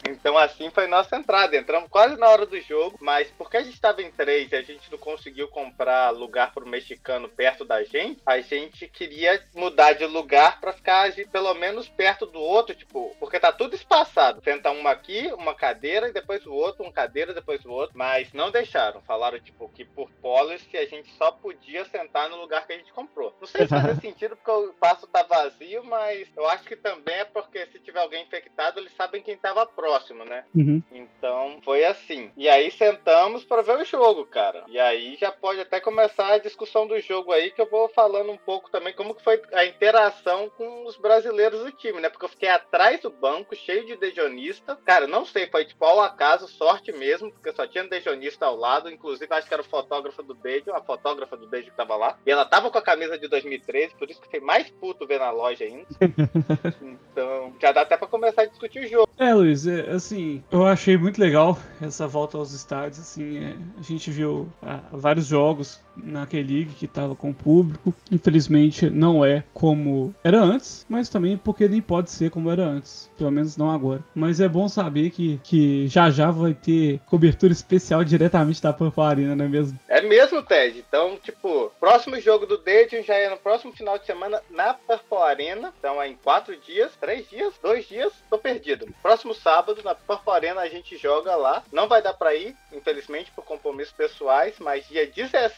então 0.08 0.38
assim 0.38 0.70
foi 0.70 0.88
nossa 0.88 1.16
entrada. 1.16 1.58
Entramos 1.58 1.90
quase 1.90 2.16
na 2.18 2.28
hora 2.28 2.46
do 2.46 2.60
jogo, 2.62 2.98
mas 3.02 3.28
porque 3.38 3.58
a 3.58 3.64
gente 3.64 3.80
tava 3.80 4.02
em 4.02 4.12
três 4.12 4.52
e 4.52 4.56
a 4.56 4.62
gente 4.62 4.92
não 4.92 4.98
conseguiu 4.98 5.48
comprar 5.48 6.12
lugar 6.12 6.54
pro 6.54 6.68
mexicano 6.68 7.28
perto 7.28 7.66
da 7.66 7.84
gente, 7.84 8.22
a 8.26 8.40
gente 8.40 8.88
queria 8.88 9.44
mudar 9.54 9.94
de 9.94 10.06
lugar 10.06 10.60
para 10.60 10.74
ficar 10.74 11.12
pelo 11.32 11.54
menos 11.54 11.88
perto 11.88 12.26
do 12.26 12.40
outro, 12.40 12.76
tipo, 12.76 13.16
porque 13.20 13.40
tá 13.40 13.52
tudo 13.52 13.76
espaçado. 13.76 14.42
Senta 14.44 14.72
uma 14.72 14.92
aqui, 14.92 15.32
uma 15.34 15.54
cadeira 15.54 16.10
e 16.10 16.14
depois 16.14 16.46
o 16.46 16.54
outro, 16.54 16.84
uma 16.84 16.92
cadeira, 16.92 17.34
depois 17.34 17.64
o 17.66 17.72
outro. 17.72 17.98
Mas 17.98 18.15
mas 18.16 18.32
não 18.32 18.50
deixaram. 18.50 19.02
Falaram, 19.02 19.38
tipo, 19.40 19.68
que 19.70 19.84
por 19.84 20.10
policy 20.22 20.78
a 20.78 20.86
gente 20.86 21.12
só 21.16 21.32
podia 21.32 21.84
sentar 21.84 22.30
no 22.30 22.38
lugar 22.38 22.66
que 22.66 22.72
a 22.72 22.78
gente 22.78 22.94
comprou. 22.94 23.36
Não 23.42 23.48
sei 23.48 23.64
se 23.64 23.68
faz 23.68 23.98
sentido 24.00 24.38
porque 24.38 24.52
o 24.52 24.70
espaço 24.70 25.06
tá 25.08 25.24
vazio, 25.24 25.84
mas 25.84 26.30
eu 26.36 26.48
acho 26.48 26.64
que 26.64 26.78
também 26.78 27.16
é 27.16 27.26
porque 27.26 27.66
se 27.68 27.80
tiver 27.80 28.00
alguém 28.00 28.24
infectado, 28.24 28.80
eles 28.80 28.96
sabem 28.96 29.22
quem 29.22 29.36
tava 29.36 29.66
próximo, 29.66 30.24
né? 30.24 30.46
Uhum. 30.56 30.82
Então, 30.94 31.60
foi 31.62 31.84
assim. 31.84 32.32
E 32.38 32.48
aí 32.48 32.72
sentamos 32.72 33.44
para 33.44 33.62
ver 33.62 33.80
o 33.80 33.86
jogo, 33.86 34.26
cara. 34.26 34.64
E 34.68 34.80
aí 34.80 35.18
já 35.20 35.32
pode 35.32 35.60
até 35.60 35.82
começar 35.82 36.34
a 36.34 36.38
discussão 36.38 36.88
do 36.88 36.98
jogo 37.02 37.34
aí, 37.34 37.52
que 37.52 37.62
eu 37.62 37.70
vou 37.70 37.90
falando 37.90 38.32
um 38.32 38.38
pouco 38.38 38.72
também 38.72 38.94
como 38.94 39.14
que 39.14 39.24
foi 39.24 39.42
a 39.52 39.66
interação 39.66 40.50
com 40.52 40.86
os 40.86 40.96
brasileiros 40.96 41.60
do 41.60 41.72
time, 41.74 42.00
né? 42.00 42.10
Porque 42.10 42.24
eu 42.24 42.30
fiquei 42.30 42.50
atrás 42.50 43.02
do 43.02 43.10
banco, 43.10 43.56
cheio 43.58 43.86
de 43.86 43.98
dejonista. 43.98 44.78
Cara, 44.86 45.06
não 45.06 45.26
sei, 45.26 45.48
foi 45.48 45.66
tipo 45.66 45.84
ao 45.84 46.00
acaso, 46.00 46.48
sorte 46.48 46.94
mesmo, 46.94 47.30
porque 47.30 47.52
só 47.52 47.68
tinha 47.68 47.84
dejonista 47.84 48.05
fashionista 48.06 48.46
ao 48.46 48.56
lado, 48.56 48.90
inclusive 48.90 49.34
acho 49.34 49.48
que 49.48 49.54
era 49.54 49.64
o 49.64 49.66
fotógrafo 49.66 50.22
do 50.22 50.36
Beijo, 50.36 50.72
a 50.72 50.82
fotógrafa 50.82 51.36
do 51.36 51.48
Beijo 51.48 51.72
que 51.72 51.78
tava 51.78 51.96
lá. 51.96 52.18
E 52.26 52.32
ela 52.32 52.46
tava 52.46 52.70
com 52.70 52.78
a 52.78 52.82
camisa 52.82 53.18
de 53.18 53.28
2013, 53.28 53.96
por 53.96 54.10
isso 54.10 54.22
que 54.22 54.30
foi 54.30 54.40
mais 54.40 54.70
puto 54.70 55.08
ver 55.08 55.20
na 55.20 55.32
loja 55.32 55.66
ainda. 55.66 55.86
então, 56.82 57.54
já 57.60 57.72
dá 57.72 57.82
até 57.82 57.98
pra 57.98 58.08
começar 58.08 58.44
a 58.44 58.46
discutir 58.46 58.86
o 58.86 58.88
jogo. 58.88 59.10
É, 59.18 59.34
Luiz, 59.34 59.66
é, 59.66 59.90
assim, 59.90 60.44
eu 60.52 60.66
achei 60.66 60.98
muito 60.98 61.20
legal 61.20 61.58
essa 61.82 62.08
volta 62.08 62.38
aos 62.38 62.52
estádios, 62.52 63.00
assim, 63.00 63.44
é, 63.44 63.56
a 63.80 63.82
gente 63.82 64.12
viu 64.12 64.48
ah, 64.62 64.82
vários 64.92 65.26
jogos 65.26 65.84
na 65.98 66.26
K-League 66.26 66.74
que 66.78 66.86
estava 66.86 67.16
com 67.16 67.30
o 67.30 67.34
público. 67.34 67.94
Infelizmente 68.12 68.90
não 68.90 69.24
é 69.24 69.44
como 69.54 70.14
era 70.24 70.40
antes, 70.40 70.86
mas 70.90 71.10
também 71.10 71.38
porque 71.38 71.68
nem 71.68 71.82
pode 71.82 72.12
ser 72.12 72.30
como 72.30 72.52
era 72.52 72.64
antes, 72.64 73.10
pelo 73.18 73.32
menos 73.32 73.58
não 73.58 73.72
agora. 73.72 74.04
Mas 74.14 74.40
é 74.40 74.48
bom 74.48 74.68
saber 74.68 75.10
que, 75.10 75.40
que 75.44 75.88
já 75.88 76.10
já 76.10 76.32
vai 76.32 76.54
ter 76.54 77.00
cobertura 77.06 77.54
especial 77.54 78.04
diretamente 78.04 78.62
da 78.62 78.74
Purple 78.74 79.04
Arena, 79.04 79.36
não 79.36 79.46
é 79.46 79.48
mesmo? 79.48 79.80
É 79.88 80.02
mesmo, 80.02 80.42
Ted. 80.44 80.84
Então, 80.88 81.18
tipo, 81.18 81.72
próximo 81.80 82.20
jogo 82.20 82.46
do 82.46 82.58
Dead 82.58 83.04
já 83.04 83.16
é 83.16 83.30
no 83.30 83.38
próximo 83.38 83.74
final 83.74 83.98
de 83.98 84.06
semana 84.06 84.42
na 84.50 84.74
Purple 84.74 85.18
Arena. 85.18 85.74
Então 85.78 86.02
é 86.02 86.08
em 86.08 86.16
quatro 86.16 86.56
dias, 86.58 86.92
três 87.00 87.30
dias, 87.30 87.54
dois 87.62 87.88
dias, 87.88 88.14
tô 88.30 88.38
perdido. 88.38 88.88
Próximo 89.02 89.34
sábado 89.34 89.82
na 89.84 89.96
Purple 89.96 90.34
Arena 90.34 90.62
a 90.62 90.70
gente 90.70 90.98
joga 90.98 91.36
lá. 91.36 91.64
Não 91.72 91.88
vai 91.88 92.02
dar 92.02 92.14
pra 92.14 92.34
ir, 92.36 92.56
infelizmente, 92.72 93.32
por 93.32 93.44
compromissos 93.44 93.94
pessoais, 93.94 94.56
mas 94.60 94.88
dia 94.88 95.08
17 95.08 95.56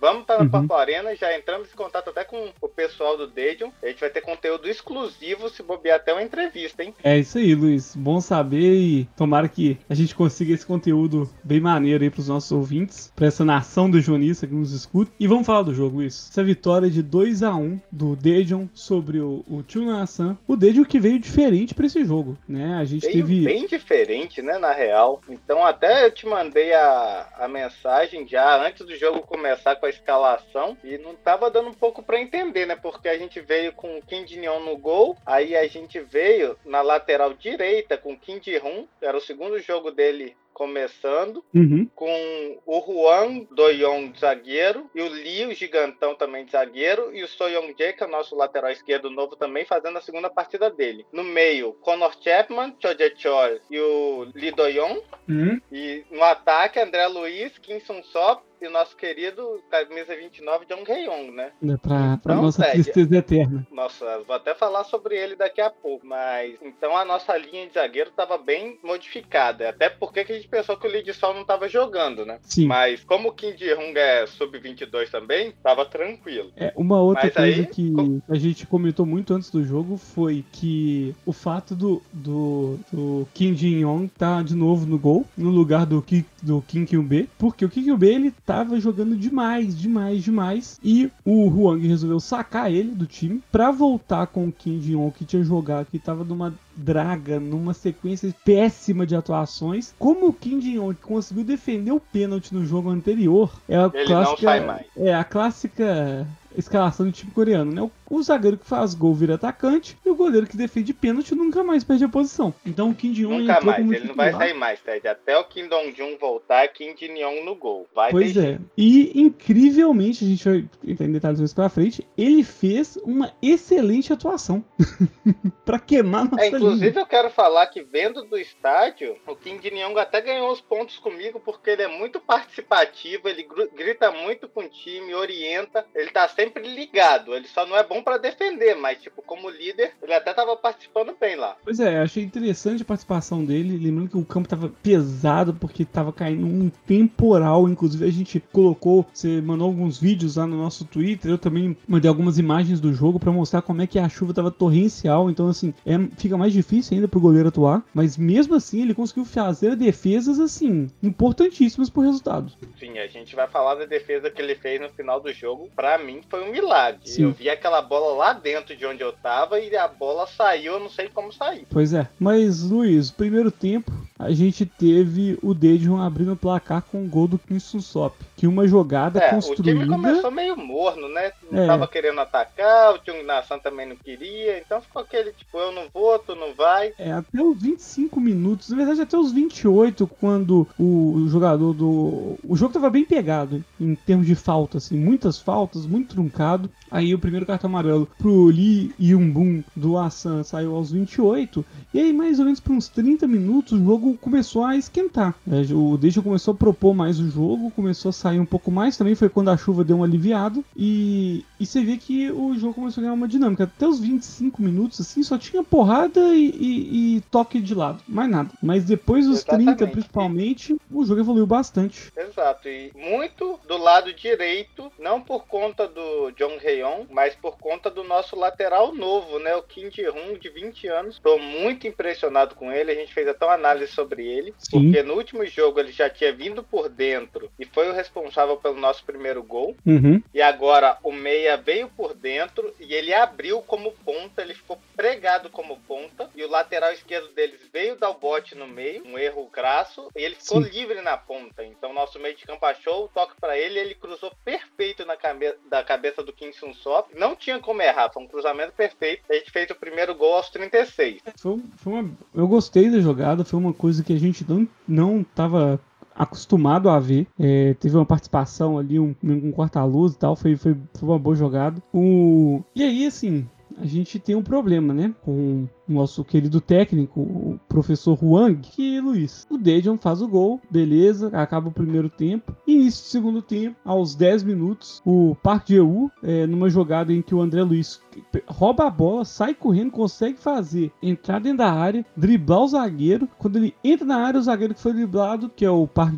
vamos 0.00 0.22
estar 0.22 0.38
na 0.38 0.44
uhum. 0.44 0.50
Purple 0.50 0.76
Arena. 0.76 1.16
Já 1.16 1.36
entramos 1.36 1.72
em 1.72 1.76
contato 1.76 2.10
até 2.10 2.24
com 2.24 2.50
o 2.60 2.68
pessoal 2.68 3.16
do 3.16 3.26
Dead. 3.26 3.62
A 3.82 3.86
gente 3.86 4.00
vai 4.00 4.10
ter 4.10 4.20
conteúdo 4.20 4.68
exclusivo, 4.68 5.48
se 5.48 5.62
bobear 5.62 5.96
até 5.96 6.12
uma 6.12 6.22
entrevista, 6.22 6.82
hein? 6.82 6.94
É 7.02 7.18
isso 7.18 7.38
aí, 7.38 7.54
Luiz. 7.54 7.94
Bom 7.96 8.20
saber 8.20 8.74
e 8.74 9.04
tomara 9.16 9.48
que 9.48 9.78
a 9.88 9.94
gente 9.94 10.14
consiga 10.14 10.52
esse 10.52 10.66
conteúdo 10.66 11.28
bem 11.42 11.60
maneiro 11.60 12.04
aí 12.04 12.10
pros 12.10 12.28
nossos 12.28 12.50
ouvintes, 12.52 13.12
pra 13.14 13.26
essa 13.26 13.44
nação 13.44 13.90
do 13.90 14.00
jornalista 14.00 14.46
que 14.46 14.54
nos 14.54 14.72
escuta. 14.72 15.10
E 15.18 15.26
vamos 15.26 15.46
falar 15.46 15.62
do 15.62 15.74
jogo, 15.74 15.96
Luiz. 15.96 16.28
Essa 16.30 16.42
vitória 16.42 16.90
de 16.90 17.02
2 17.02 17.42
a 17.42 17.54
1 17.54 17.80
do 17.90 18.16
Dejon 18.16 18.68
sobre 18.74 19.18
o, 19.20 19.44
o 19.48 19.64
Chunasan. 19.66 20.36
O 20.46 20.56
Dejon 20.56 20.84
que 20.84 21.00
veio 21.00 21.18
diferente 21.18 21.74
para 21.74 21.86
esse 21.86 22.04
jogo, 22.04 22.36
né? 22.48 22.74
A 22.74 22.84
gente 22.84 23.06
veio 23.06 23.26
teve. 23.26 23.44
bem 23.44 23.66
diferente, 23.66 24.42
né, 24.42 24.58
na 24.58 24.72
real. 24.72 25.20
Então, 25.28 25.64
até 25.64 26.06
eu 26.06 26.10
te 26.10 26.26
mandei 26.26 26.72
a, 26.72 27.28
a 27.38 27.48
mensagem 27.48 28.26
já 28.26 28.66
antes 28.66 28.86
do 28.86 28.96
jogo 28.96 29.20
começar 29.22 29.57
com 29.76 29.86
a 29.86 29.90
escalação 29.90 30.76
e 30.82 30.98
não 30.98 31.14
tava 31.14 31.50
dando 31.50 31.68
um 31.68 31.74
pouco 31.74 32.02
para 32.02 32.20
entender, 32.20 32.66
né? 32.66 32.76
Porque 32.76 33.08
a 33.08 33.18
gente 33.18 33.40
veio 33.40 33.72
com 33.72 33.98
o 33.98 34.02
Kim 34.02 34.26
Jin-young 34.26 34.64
no 34.64 34.76
gol, 34.76 35.16
aí 35.24 35.56
a 35.56 35.66
gente 35.66 36.00
veio 36.00 36.58
na 36.64 36.82
lateral 36.82 37.34
direita 37.34 37.96
com 37.96 38.12
o 38.12 38.18
Kim 38.18 38.40
Ji-hun, 38.42 38.86
era 39.00 39.16
o 39.16 39.20
segundo 39.20 39.58
jogo 39.58 39.90
dele 39.90 40.36
começando, 40.58 41.44
uhum. 41.54 41.88
com 41.94 42.58
o 42.66 42.80
Juan 42.84 43.46
Doyon 43.52 44.10
de 44.10 44.18
zagueiro, 44.18 44.90
e 44.92 45.00
o 45.00 45.08
Lee, 45.08 45.46
o 45.46 45.54
gigantão 45.54 46.16
também 46.16 46.44
de 46.44 46.50
zagueiro, 46.50 47.14
e 47.14 47.22
o 47.22 47.28
Soyong 47.28 47.72
Jae, 47.78 47.92
que 47.92 48.02
é 48.02 48.06
o 48.06 48.10
nosso 48.10 48.34
lateral 48.34 48.72
esquerdo 48.72 49.08
novo 49.08 49.36
também, 49.36 49.64
fazendo 49.64 49.96
a 49.98 50.00
segunda 50.00 50.28
partida 50.28 50.68
dele. 50.68 51.06
No 51.12 51.22
meio, 51.22 51.74
Conor 51.74 52.12
Chapman, 52.20 52.74
Cho 52.80 52.88
Choi 53.16 53.60
e 53.70 53.78
o 53.78 54.26
Lee 54.34 54.50
Doyon. 54.50 55.00
Uhum. 55.28 55.60
E 55.70 56.04
no 56.10 56.24
ataque, 56.24 56.80
André 56.80 57.06
Luiz, 57.06 57.56
Kim 57.58 57.78
Sun 57.78 58.02
Sop, 58.02 58.42
e 58.60 58.66
o 58.66 58.70
nosso 58.70 58.96
querido 58.96 59.62
camisa 59.70 60.14
29, 60.16 60.66
John 60.66 60.84
Heyong, 60.86 61.30
né? 61.30 61.52
É 61.62 61.76
pra, 61.76 62.16
pra 62.16 62.34
então, 62.34 62.42
nossa 62.42 62.62
Ted, 62.62 62.74
tristeza 62.74 63.16
eterna. 63.16 63.66
Nossa, 63.70 64.20
vou 64.26 64.36
até 64.36 64.54
falar 64.54 64.84
sobre 64.84 65.16
ele 65.16 65.36
daqui 65.36 65.60
a 65.60 65.70
pouco, 65.70 66.06
mas 66.06 66.56
então 66.62 66.96
a 66.96 67.04
nossa 67.04 67.36
linha 67.36 67.66
de 67.66 67.74
zagueiro 67.74 68.10
tava 68.10 68.36
bem 68.38 68.78
modificada, 68.82 69.68
até 69.68 69.88
porque 69.88 70.20
a 70.20 70.24
gente 70.24 70.48
pensou 70.48 70.76
que 70.76 70.86
o 70.86 70.90
Lidsol 70.90 71.34
não 71.34 71.44
tava 71.44 71.68
jogando, 71.68 72.24
né? 72.24 72.38
Sim. 72.42 72.66
Mas 72.66 73.04
como 73.04 73.28
o 73.28 73.32
Kim 73.32 73.56
Ji-hung 73.56 73.96
é 73.96 74.26
sub-22 74.26 75.10
também, 75.10 75.52
tava 75.62 75.84
tranquilo. 75.84 76.52
É, 76.56 76.72
uma 76.76 77.00
outra 77.00 77.24
mas 77.24 77.34
coisa 77.34 77.60
aí, 77.60 77.66
que 77.66 77.92
com... 77.92 78.20
a 78.28 78.36
gente 78.36 78.66
comentou 78.66 79.06
muito 79.06 79.34
antes 79.34 79.50
do 79.50 79.64
jogo 79.64 79.96
foi 79.96 80.44
que 80.52 81.14
o 81.24 81.32
fato 81.32 81.74
do, 81.74 82.02
do, 82.12 82.78
do 82.92 83.28
Kim 83.34 83.54
Ji-young 83.54 84.08
tá 84.08 84.42
de 84.42 84.54
novo 84.54 84.86
no 84.86 84.98
gol, 84.98 85.24
no 85.36 85.50
lugar 85.50 85.86
do, 85.86 86.02
Ki, 86.02 86.24
do 86.42 86.62
Kim 86.62 86.84
Kyung-B, 86.84 87.28
porque 87.38 87.64
o 87.64 87.68
Kim 87.68 87.84
Kyung-B 87.84 88.08
ele 88.08 88.30
tava 88.48 88.80
jogando 88.80 89.14
demais, 89.14 89.78
demais, 89.78 90.24
demais. 90.24 90.80
E 90.82 91.10
o 91.22 91.46
Huang 91.50 91.86
resolveu 91.86 92.18
sacar 92.18 92.72
ele 92.72 92.92
do 92.92 93.04
time 93.04 93.42
para 93.52 93.70
voltar 93.70 94.26
com 94.26 94.48
o 94.48 94.52
Kim 94.52 94.78
Jong 94.78 95.10
que 95.10 95.26
tinha 95.26 95.44
jogado, 95.44 95.88
que 95.90 95.98
tava 95.98 96.24
numa 96.24 96.54
draga, 96.74 97.38
numa 97.38 97.74
sequência 97.74 98.34
péssima 98.46 99.06
de 99.06 99.14
atuações. 99.14 99.94
Como 99.98 100.28
o 100.28 100.32
Kim 100.32 100.60
Jong 100.60 100.94
conseguiu 100.94 101.44
defender 101.44 101.92
o 101.92 102.00
pênalti 102.00 102.54
no 102.54 102.64
jogo 102.64 102.88
anterior, 102.88 103.52
é 103.68 103.76
a 103.76 103.90
ele 103.92 104.06
clássica, 104.06 104.86
é 104.96 105.14
a 105.14 105.24
clássica 105.24 106.26
escalação 106.56 107.04
do 107.04 107.12
time 107.12 107.30
coreano, 107.30 107.72
né? 107.72 107.82
O, 107.82 107.90
o, 108.10 108.22
zagueiro 108.22 108.58
que 108.58 108.66
faz 108.66 108.94
gol 108.94 109.14
vira 109.14 109.34
atacante 109.34 109.96
e 110.04 110.10
o 110.10 110.14
goleiro 110.14 110.46
que 110.46 110.56
defende 110.56 110.92
pênalti 110.92 111.34
nunca 111.34 111.62
mais 111.62 111.84
perde 111.84 112.04
a 112.04 112.08
posição. 112.08 112.52
Então 112.64 112.90
o 112.90 112.94
Kim 112.94 113.12
Jong 113.12 113.38
Nunca 113.38 113.60
mais, 113.60 113.90
ele 113.90 114.08
não 114.08 114.14
vai 114.14 114.32
sair 114.32 114.54
mais, 114.54 114.80
Ted. 114.80 115.06
Até 115.06 115.36
o 115.38 115.44
Kim 115.44 115.68
Dong-jun 115.68 116.16
voltar, 116.18 116.64
é 116.64 116.68
Kim 116.68 116.96
Jin-young 116.96 117.44
no 117.44 117.54
gol. 117.54 117.86
Vai 117.94 118.10
pois 118.10 118.36
é. 118.36 118.58
E 118.76 119.20
incrivelmente, 119.20 120.24
a 120.24 120.28
gente 120.28 120.44
vai 120.44 120.68
entrar 120.86 121.06
em 121.06 121.12
detalhes 121.12 121.40
mais 121.40 121.54
pra 121.54 121.68
frente, 121.68 122.06
ele 122.16 122.42
fez 122.42 122.96
uma 123.04 123.32
excelente 123.42 124.12
atuação. 124.12 124.64
pra 125.64 125.78
queimar 125.78 126.24
nossa 126.24 126.44
é, 126.44 126.48
Inclusive 126.48 126.90
linha. 126.90 127.00
eu 127.00 127.06
quero 127.06 127.30
falar 127.30 127.66
que 127.66 127.82
vendo 127.82 128.22
do 128.22 128.38
estádio, 128.38 129.16
o 129.26 129.36
Kim 129.36 129.60
Jin-young 129.60 129.98
até 129.98 130.20
ganhou 130.20 130.50
os 130.50 130.60
pontos 130.60 130.98
comigo 130.98 131.40
porque 131.40 131.70
ele 131.70 131.82
é 131.82 131.88
muito 131.88 132.20
participativo, 132.20 133.28
ele 133.28 133.46
grita 133.74 134.10
muito 134.10 134.48
com 134.48 134.60
o 134.60 134.68
time, 134.68 135.14
orienta, 135.14 135.84
ele 135.94 136.10
tá 136.10 136.26
sempre 136.28 136.66
ligado. 136.68 137.34
Ele 137.34 137.46
só 137.46 137.66
não 137.66 137.76
é 137.76 137.82
bom 137.82 137.97
para 138.02 138.18
defender, 138.18 138.74
mas, 138.74 139.00
tipo, 139.00 139.22
como 139.22 139.50
líder, 139.50 139.92
ele 140.02 140.14
até 140.14 140.32
tava 140.32 140.56
participando 140.56 141.14
bem 141.18 141.36
lá. 141.36 141.56
Pois 141.62 141.80
é, 141.80 141.98
achei 141.98 142.22
interessante 142.22 142.82
a 142.82 142.86
participação 142.86 143.44
dele. 143.44 143.78
Lembrando 143.78 144.10
que 144.10 144.18
o 144.18 144.24
campo 144.24 144.48
tava 144.48 144.68
pesado 144.82 145.54
porque 145.54 145.84
tava 145.84 146.12
caindo 146.12 146.46
um 146.46 146.70
temporal. 146.86 147.68
Inclusive, 147.68 148.04
a 148.04 148.10
gente 148.10 148.40
colocou, 148.52 149.06
você 149.12 149.40
mandou 149.40 149.66
alguns 149.66 149.98
vídeos 149.98 150.36
lá 150.36 150.46
no 150.46 150.56
nosso 150.56 150.84
Twitter. 150.84 151.30
Eu 151.30 151.38
também 151.38 151.76
mandei 151.86 152.08
algumas 152.08 152.38
imagens 152.38 152.80
do 152.80 152.92
jogo 152.92 153.18
para 153.18 153.32
mostrar 153.32 153.62
como 153.62 153.82
é 153.82 153.86
que 153.86 153.98
a 153.98 154.08
chuva 154.08 154.34
tava 154.34 154.50
torrencial. 154.50 155.30
Então, 155.30 155.48
assim, 155.48 155.74
é, 155.84 155.98
fica 156.16 156.36
mais 156.36 156.52
difícil 156.52 156.94
ainda 156.94 157.08
pro 157.08 157.20
goleiro 157.20 157.48
atuar. 157.48 157.82
Mas 157.92 158.16
mesmo 158.16 158.54
assim, 158.54 158.82
ele 158.82 158.94
conseguiu 158.94 159.24
fazer 159.24 159.76
defesas, 159.76 160.38
assim, 160.38 160.90
importantíssimas 161.02 161.90
pro 161.90 162.02
resultado. 162.02 162.52
Sim, 162.78 162.98
a 162.98 163.06
gente 163.06 163.34
vai 163.34 163.46
falar 163.48 163.74
da 163.74 163.84
defesa 163.84 164.30
que 164.30 164.40
ele 164.40 164.54
fez 164.54 164.80
no 164.80 164.90
final 164.90 165.20
do 165.20 165.32
jogo. 165.32 165.68
Para 165.74 165.98
mim, 165.98 166.20
foi 166.28 166.42
um 166.48 166.52
milagre. 166.52 167.00
Sim. 167.04 167.24
Eu 167.24 167.32
vi 167.32 167.48
aquela 167.48 167.80
bola 167.88 168.14
lá 168.14 168.32
dentro 168.32 168.76
de 168.76 168.84
onde 168.84 169.02
eu 169.02 169.12
tava 169.12 169.58
e 169.58 169.74
a 169.76 169.88
bola 169.88 170.26
saiu, 170.26 170.74
eu 170.74 170.80
não 170.80 170.90
sei 170.90 171.08
como 171.08 171.32
saiu. 171.32 171.64
Pois 171.70 171.92
é. 171.92 172.06
Mas, 172.18 172.62
Luiz, 172.62 173.10
primeiro 173.10 173.50
tempo, 173.50 173.90
a 174.18 174.30
gente 174.30 174.66
teve 174.66 175.38
o 175.42 175.54
Dedron 175.54 176.00
abrindo 176.00 176.32
o 176.32 176.36
placar 176.36 176.82
com 176.82 177.02
o 177.02 177.08
gol 177.08 177.26
do 177.26 177.38
Kingston 177.38 177.80
Sop. 177.80 178.14
Que 178.36 178.46
uma 178.46 178.68
jogada 178.68 179.18
é, 179.18 179.30
construída... 179.30 179.70
O 179.70 179.82
time 179.82 179.88
começou 179.88 180.30
meio 180.30 180.56
morno, 180.56 181.08
né? 181.08 181.32
É. 181.52 181.66
tava 181.66 181.88
querendo 181.88 182.20
atacar, 182.20 182.94
o 182.94 183.00
Chung 183.04 183.22
Nassan 183.22 183.58
também 183.58 183.88
não 183.88 183.96
queria, 183.96 184.58
então 184.58 184.80
ficou 184.80 185.02
aquele 185.02 185.32
tipo, 185.32 185.58
eu 185.58 185.72
não 185.72 185.84
vou, 185.92 186.18
tu 186.18 186.34
não 186.34 186.54
vai. 186.54 186.92
É, 186.98 187.12
até 187.12 187.42
os 187.42 187.60
25 187.60 188.20
minutos, 188.20 188.70
na 188.70 188.76
verdade 188.76 189.00
até 189.00 189.16
os 189.16 189.32
28, 189.32 190.06
quando 190.20 190.66
o 190.78 191.26
jogador 191.28 191.72
do... 191.72 192.38
O 192.44 192.56
jogo 192.56 192.72
tava 192.72 192.90
bem 192.90 193.04
pegado 193.04 193.64
em 193.80 193.94
termos 193.94 194.26
de 194.26 194.34
falta, 194.34 194.78
assim, 194.78 194.96
muitas 194.96 195.38
faltas, 195.38 195.86
muito 195.86 196.14
truncado. 196.14 196.70
Aí 196.90 197.14
o 197.14 197.18
primeiro 197.18 197.46
cartão 197.46 197.68
amarelo 197.68 198.08
pro 198.18 198.46
Lee 198.46 198.92
Yumbum 199.00 199.62
do 199.74 199.96
Assan 199.98 200.42
saiu 200.42 200.74
aos 200.74 200.90
28. 200.90 201.64
E 201.92 202.00
aí, 202.00 202.12
mais 202.12 202.38
ou 202.38 202.44
menos 202.44 202.60
por 202.60 202.72
uns 202.72 202.88
30 202.88 203.26
minutos, 203.26 203.72
o 203.72 203.84
jogo 203.84 204.16
começou 204.18 204.64
a 204.64 204.76
esquentar. 204.76 205.34
É, 205.50 205.72
o 205.72 205.96
Deixa 205.96 206.22
começou 206.22 206.54
a 206.54 206.56
propor 206.56 206.94
mais 206.94 207.18
o 207.20 207.30
jogo, 207.30 207.70
começou 207.70 208.10
a 208.10 208.12
sair 208.12 208.40
um 208.40 208.46
pouco 208.46 208.70
mais. 208.70 208.96
Também 208.96 209.14
foi 209.14 209.28
quando 209.28 209.50
a 209.50 209.56
chuva 209.56 209.84
deu 209.84 209.96
uma 209.96 210.06
aliviada. 210.06 210.62
E, 210.76 211.37
e 211.58 211.66
você 211.66 211.82
vê 211.82 211.96
que 211.96 212.30
o 212.30 212.54
jogo 212.56 212.74
começou 212.74 213.00
a 213.00 213.02
ganhar 213.02 213.14
uma 213.14 213.28
dinâmica. 213.28 213.64
Até 213.64 213.86
os 213.86 214.00
25 214.00 214.62
minutos, 214.62 215.00
assim, 215.00 215.22
só 215.22 215.36
tinha 215.36 215.62
porrada 215.62 216.20
e, 216.34 216.50
e, 216.50 217.16
e 217.16 217.20
toque 217.30 217.60
de 217.60 217.74
lado. 217.74 218.02
Mais 218.06 218.30
nada. 218.30 218.50
Mas 218.62 218.84
depois 218.84 219.26
dos 219.26 219.38
Exatamente. 219.38 219.76
30, 219.76 219.92
principalmente, 219.92 220.76
o 220.90 221.04
jogo 221.04 221.20
evoluiu 221.20 221.46
bastante. 221.46 222.12
Exato. 222.16 222.68
E 222.68 222.92
muito 222.94 223.58
do 223.66 223.76
lado 223.76 224.12
direito, 224.12 224.90
não 224.98 225.20
por 225.20 225.46
conta 225.46 225.86
do 225.86 226.30
John 226.32 226.58
Rayon, 226.62 227.04
mas 227.10 227.34
por 227.34 227.58
conta 227.58 227.90
do 227.90 228.04
nosso 228.04 228.36
lateral 228.36 228.94
novo, 228.94 229.38
né? 229.38 229.54
O 229.56 229.62
Kim 229.62 229.90
Ji-hun, 229.90 230.38
de 230.38 230.48
20 230.48 230.86
anos. 230.88 231.14
Estou 231.16 231.38
muito 231.38 231.86
impressionado 231.86 232.54
com 232.54 232.72
ele. 232.72 232.90
A 232.90 232.94
gente 232.94 233.12
fez 233.12 233.28
até 233.28 233.44
uma 233.44 233.54
análise 233.54 233.92
sobre 233.92 234.26
ele. 234.26 234.54
Sim. 234.58 234.90
Porque 234.90 235.02
no 235.02 235.14
último 235.14 235.44
jogo 235.46 235.80
ele 235.80 235.92
já 235.92 236.08
tinha 236.08 236.32
vindo 236.32 236.62
por 236.62 236.88
dentro 236.88 237.50
e 237.58 237.64
foi 237.64 237.88
o 237.88 237.94
responsável 237.94 238.56
pelo 238.56 238.78
nosso 238.78 239.04
primeiro 239.04 239.42
gol. 239.42 239.76
Uhum. 239.84 240.22
E 240.32 240.40
agora 240.40 240.98
o 241.02 241.12
Meia 241.28 241.58
veio 241.58 241.90
por 241.90 242.14
dentro 242.14 242.72
e 242.80 242.94
ele 242.94 243.12
abriu 243.12 243.60
como 243.60 243.92
ponta. 243.92 244.40
Ele 244.40 244.54
ficou 244.54 244.78
pregado 244.96 245.50
como 245.50 245.76
ponta. 245.86 246.30
E 246.34 246.42
o 246.42 246.48
lateral 246.48 246.90
esquerdo 246.90 247.28
deles 247.34 247.60
veio 247.70 247.98
dar 247.98 248.08
o 248.08 248.18
bote 248.18 248.54
no 248.54 248.66
meio. 248.66 249.06
Um 249.06 249.18
erro 249.18 249.46
crasso. 249.52 250.08
E 250.16 250.22
ele 250.22 250.36
ficou 250.36 250.62
Sim. 250.62 250.70
livre 250.70 251.02
na 251.02 251.18
ponta. 251.18 251.62
Então 251.62 251.92
nosso 251.92 252.18
meio 252.18 252.34
de 252.34 252.46
campo 252.46 252.64
achou 252.64 253.04
o 253.04 253.08
toque 253.08 253.34
para 253.38 253.58
ele. 253.58 253.78
Ele 253.78 253.94
cruzou 253.94 254.32
perfeito 254.42 255.04
na 255.04 255.18
cabe 255.18 255.54
da 255.68 255.84
cabeça 255.84 256.22
do 256.22 256.32
Kim 256.32 256.50
Sun 256.50 256.72
Sop. 256.72 257.10
Não 257.14 257.36
tinha 257.36 257.58
como 257.58 257.82
errar. 257.82 258.10
Foi 258.10 258.22
um 258.22 258.28
cruzamento 258.28 258.72
perfeito. 258.72 259.24
A 259.28 259.34
gente 259.34 259.50
fez 259.50 259.68
o 259.68 259.74
primeiro 259.74 260.14
gol 260.14 260.36
aos 260.36 260.48
36. 260.48 261.20
Foi, 261.36 261.60
foi 261.76 261.92
uma... 261.92 262.10
Eu 262.34 262.48
gostei 262.48 262.88
da 262.88 263.00
jogada. 263.00 263.44
Foi 263.44 263.60
uma 263.60 263.74
coisa 263.74 264.02
que 264.02 264.14
a 264.14 264.18
gente 264.18 264.48
não, 264.48 264.66
não 264.88 265.22
tava 265.22 265.78
acostumado 266.18 266.90
a 266.90 266.98
ver. 266.98 267.26
É, 267.38 267.74
teve 267.74 267.96
uma 267.96 268.04
participação 268.04 268.76
ali, 268.76 268.98
um, 268.98 269.14
um 269.22 269.52
corta-luz 269.52 270.14
e 270.14 270.18
tal, 270.18 270.34
foi, 270.34 270.56
foi, 270.56 270.76
foi 270.94 271.08
uma 271.08 271.18
boa 271.18 271.36
jogada. 271.36 271.80
O... 271.94 272.60
E 272.74 272.82
aí, 272.82 273.06
assim, 273.06 273.46
a 273.78 273.86
gente 273.86 274.18
tem 274.18 274.34
um 274.34 274.42
problema, 274.42 274.92
né? 274.92 275.14
Com 275.22 275.68
nosso 275.88 276.24
querido 276.24 276.60
técnico, 276.60 277.20
o 277.20 277.60
professor 277.68 278.18
Huang, 278.22 278.56
que 278.60 279.00
Luiz, 279.00 279.46
o 279.50 279.56
Dejon 279.56 279.96
faz 279.98 280.22
o 280.22 280.28
gol, 280.28 280.60
beleza, 280.70 281.28
acaba 281.32 281.68
o 281.68 281.72
primeiro 281.72 282.08
tempo. 282.08 282.54
Início 282.66 283.04
do 283.04 283.08
segundo 283.08 283.42
tempo, 283.42 283.76
aos 283.84 284.14
10 284.14 284.44
minutos, 284.44 285.02
o 285.04 285.36
Park 285.42 285.68
Jeú, 285.68 286.10
é, 286.22 286.46
numa 286.46 286.68
jogada 286.68 287.12
em 287.12 287.22
que 287.22 287.34
o 287.34 287.40
André 287.40 287.62
Luiz 287.62 288.00
rouba 288.46 288.86
a 288.86 288.90
bola, 288.90 289.24
sai 289.24 289.54
correndo, 289.54 289.90
consegue 289.90 290.38
fazer 290.38 290.92
entrar 291.02 291.40
dentro 291.40 291.58
da 291.58 291.72
área, 291.72 292.04
driblar 292.16 292.62
o 292.62 292.68
zagueiro. 292.68 293.28
Quando 293.38 293.56
ele 293.56 293.74
entra 293.82 294.06
na 294.06 294.16
área, 294.16 294.40
o 294.40 294.42
zagueiro 294.42 294.74
que 294.74 294.80
foi 294.80 294.92
driblado, 294.92 295.50
que 295.54 295.64
é 295.64 295.70
o 295.70 295.86
Park 295.86 296.14